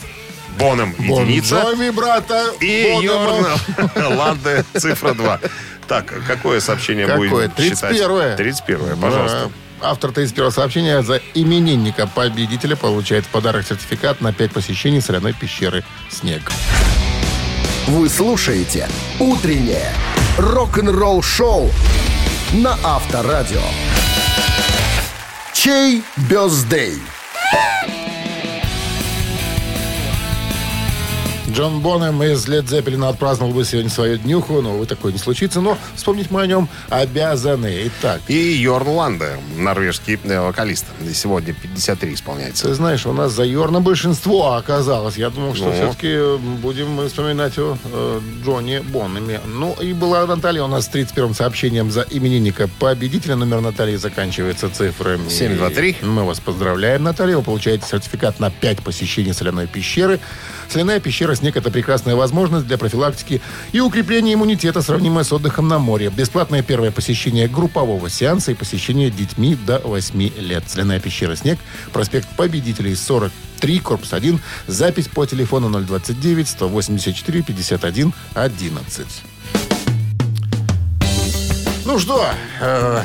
Бонем 0.59 0.95
Бон 0.99 1.25
единица. 1.27 1.63
Джови, 1.63 1.91
брата. 1.91 2.45
И. 2.61 2.99
Йорн 3.03 3.47
Ланде 4.17 4.65
цифра 4.77 5.15
2. 5.15 5.41
Так, 5.87 6.13
какое 6.27 6.61
сообщение 6.61 7.07
Какое? 7.07 7.29
будет 7.29 7.59
31-е. 7.59 8.37
31 8.37 8.97
пожалуйста. 8.99 9.45
Да. 9.45 9.51
Автор 9.87 10.13
31 10.13 10.51
сообщения 10.51 11.03
за 11.03 11.21
именинника 11.35 12.07
победителя 12.07 12.75
получает 12.75 13.27
в 13.27 13.29
подарок 13.29 13.67
сертификат 13.67 14.23
на 14.23 14.33
5 14.33 14.53
посещений 14.53 15.03
соляной 15.03 15.35
пещеры 15.35 15.85
«Снег». 16.11 16.51
Вы 17.87 18.09
слушаете 18.09 18.89
«Утреннее 19.21 19.93
рок-н-ролл-шоу» 20.39 21.71
на 22.55 22.79
Авторадио. 22.83 23.61
Чей 25.53 26.03
бездей? 26.31 27.03
Джон 31.55 31.79
Бонем 31.79 32.21
из 32.21 32.49
Лед 32.49 32.69
Зеппелина 32.69 33.11
отпраздновал 33.11 33.55
бы 33.55 33.65
сегодня 33.65 33.89
свою 33.89 34.17
днюху, 34.19 34.61
но, 34.61 34.75
увы, 34.75 34.87
такое 34.87 35.13
не 35.13 35.19
случится. 35.21 35.61
Но 35.61 35.79
вспомнить 35.95 36.33
мы 36.33 36.43
о 36.43 36.47
нем 36.49 36.69
обязаны. 36.89 37.85
Итак, 37.87 38.23
И 38.27 38.35
Йорн 38.35 38.89
Ланде, 38.89 39.37
норвежский 39.57 40.19
э, 40.25 40.41
вокалист. 40.41 40.85
Сегодня 41.15 41.55
53 41.55 42.15
исполняется. 42.15 42.67
ты 42.67 42.75
знаешь, 42.75 43.07
у 43.07 43.13
нас 43.13 43.31
за 43.31 43.45
Йорна 43.45 43.81
большинство 43.81 44.55
оказалось. 44.55 45.17
Я 45.17 45.31
думал, 45.31 45.55
что 45.55 45.67
Ну. 45.67 45.73
все-таки 45.75 46.39
будем 46.61 46.91
мы 46.91 47.07
вспоминать 47.07 47.57
о 47.59 47.79
э, 47.85 48.21
Джоне 48.45 48.81
Боннеме. 48.81 49.39
Ну, 49.47 49.77
и 49.81 49.93
была 49.93 50.27
Наталья 50.27 50.65
у 50.65 50.69
нас 50.69 50.87
с 50.87 50.89
31 50.89 51.35
сообщением 51.35 51.93
за 51.93 52.05
именинника 52.11 52.69
победителя. 52.81 53.37
Номер 53.37 53.61
Натальи 53.61 53.95
заканчивается 53.95 54.71
цифрами 54.71 55.29
723. 55.29 55.99
Мы 56.03 56.25
вас 56.25 56.41
поздравляем, 56.41 57.05
Наталья. 57.05 57.37
Вы 57.37 57.45
получаете 57.45 57.87
сертификат 57.89 58.41
на 58.41 58.51
5 58.51 58.83
посещений 58.83 59.33
соляной 59.33 59.69
пещеры. 59.69 60.19
Соляная 60.69 61.01
пещера 61.01 61.35
«Снег»— 61.35 61.57
это 61.59 61.71
прекрасная 61.71 62.17
возможность 62.17 62.67
для 62.67 62.79
профилактики 62.79 63.41
и 63.73 63.81
укрепления 63.81 64.35
иммунитета, 64.35 64.83
сравнимая 64.83 65.25
с 65.25 65.33
отдыхом 65.33 65.69
на 65.69 65.79
море. 65.79 66.11
Бесплатное 66.15 66.63
первое 66.63 66.91
посещение 66.91 67.49
группового 67.49 68.09
сеанса 68.11 68.53
и 68.53 68.55
посещение 68.55 69.11
детьми 69.11 69.57
до 69.67 69.79
8 69.79 70.31
лет. 70.39 70.65
Соляная 70.67 71.01
пещера 71.01 71.37
«Снег», 71.37 71.59
проспект 71.93 72.29
Победителей, 72.37 72.95
43, 72.95 73.79
корпус 73.79 74.13
1. 74.13 74.41
Запись 74.67 75.09
по 75.09 75.27
телефону 75.27 75.71
029 75.71 76.49
184 76.49 77.43
51 77.43 78.13
11. 78.35 79.07
Ну 81.85 81.99
что, 81.99 82.27
э, 82.61 83.03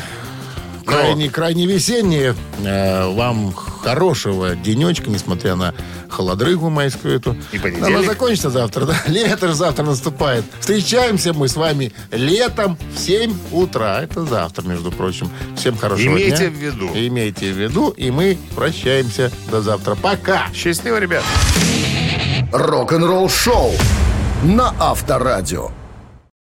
крайне, 0.86 1.30
крайне 1.30 1.66
весеннее. 1.66 2.36
Э, 2.64 3.12
вам 3.14 3.54
хорошего 3.82 4.56
денечка, 4.56 5.10
несмотря 5.10 5.56
на 5.56 5.74
холодрыгу 6.10 6.70
майскую 6.70 7.16
эту. 7.16 7.36
И 7.52 7.60
понедельник. 7.60 7.88
Она 7.88 8.04
закончится 8.04 8.50
завтра, 8.50 8.86
да? 8.86 8.96
Лето 9.08 9.48
же 9.48 9.54
завтра 9.54 9.84
наступает. 9.84 10.46
Встречаемся 10.60 11.34
мы 11.34 11.48
с 11.48 11.56
вами 11.56 11.92
летом 12.12 12.78
в 12.96 13.00
7 13.00 13.34
утра. 13.52 14.02
Это 14.02 14.26
завтра, 14.26 14.64
между 14.68 14.92
прочим. 14.92 15.30
Всем 15.56 15.78
хорошего 15.78 16.14
Имейте 16.14 16.38
дня. 16.38 16.50
в 16.50 16.54
виду. 16.54 16.90
Имейте 16.94 17.52
в 17.52 17.58
виду. 17.58 17.90
И 17.90 18.12
мы 18.12 18.38
прощаемся 18.56 19.32
до 19.52 19.62
завтра. 19.62 19.96
Пока. 19.96 20.48
Счастливо, 20.54 20.98
ребят. 21.00 21.24
Рок-н-ролл-шоу 22.52 23.74
на 24.44 24.74
Авторадио. 24.80 25.72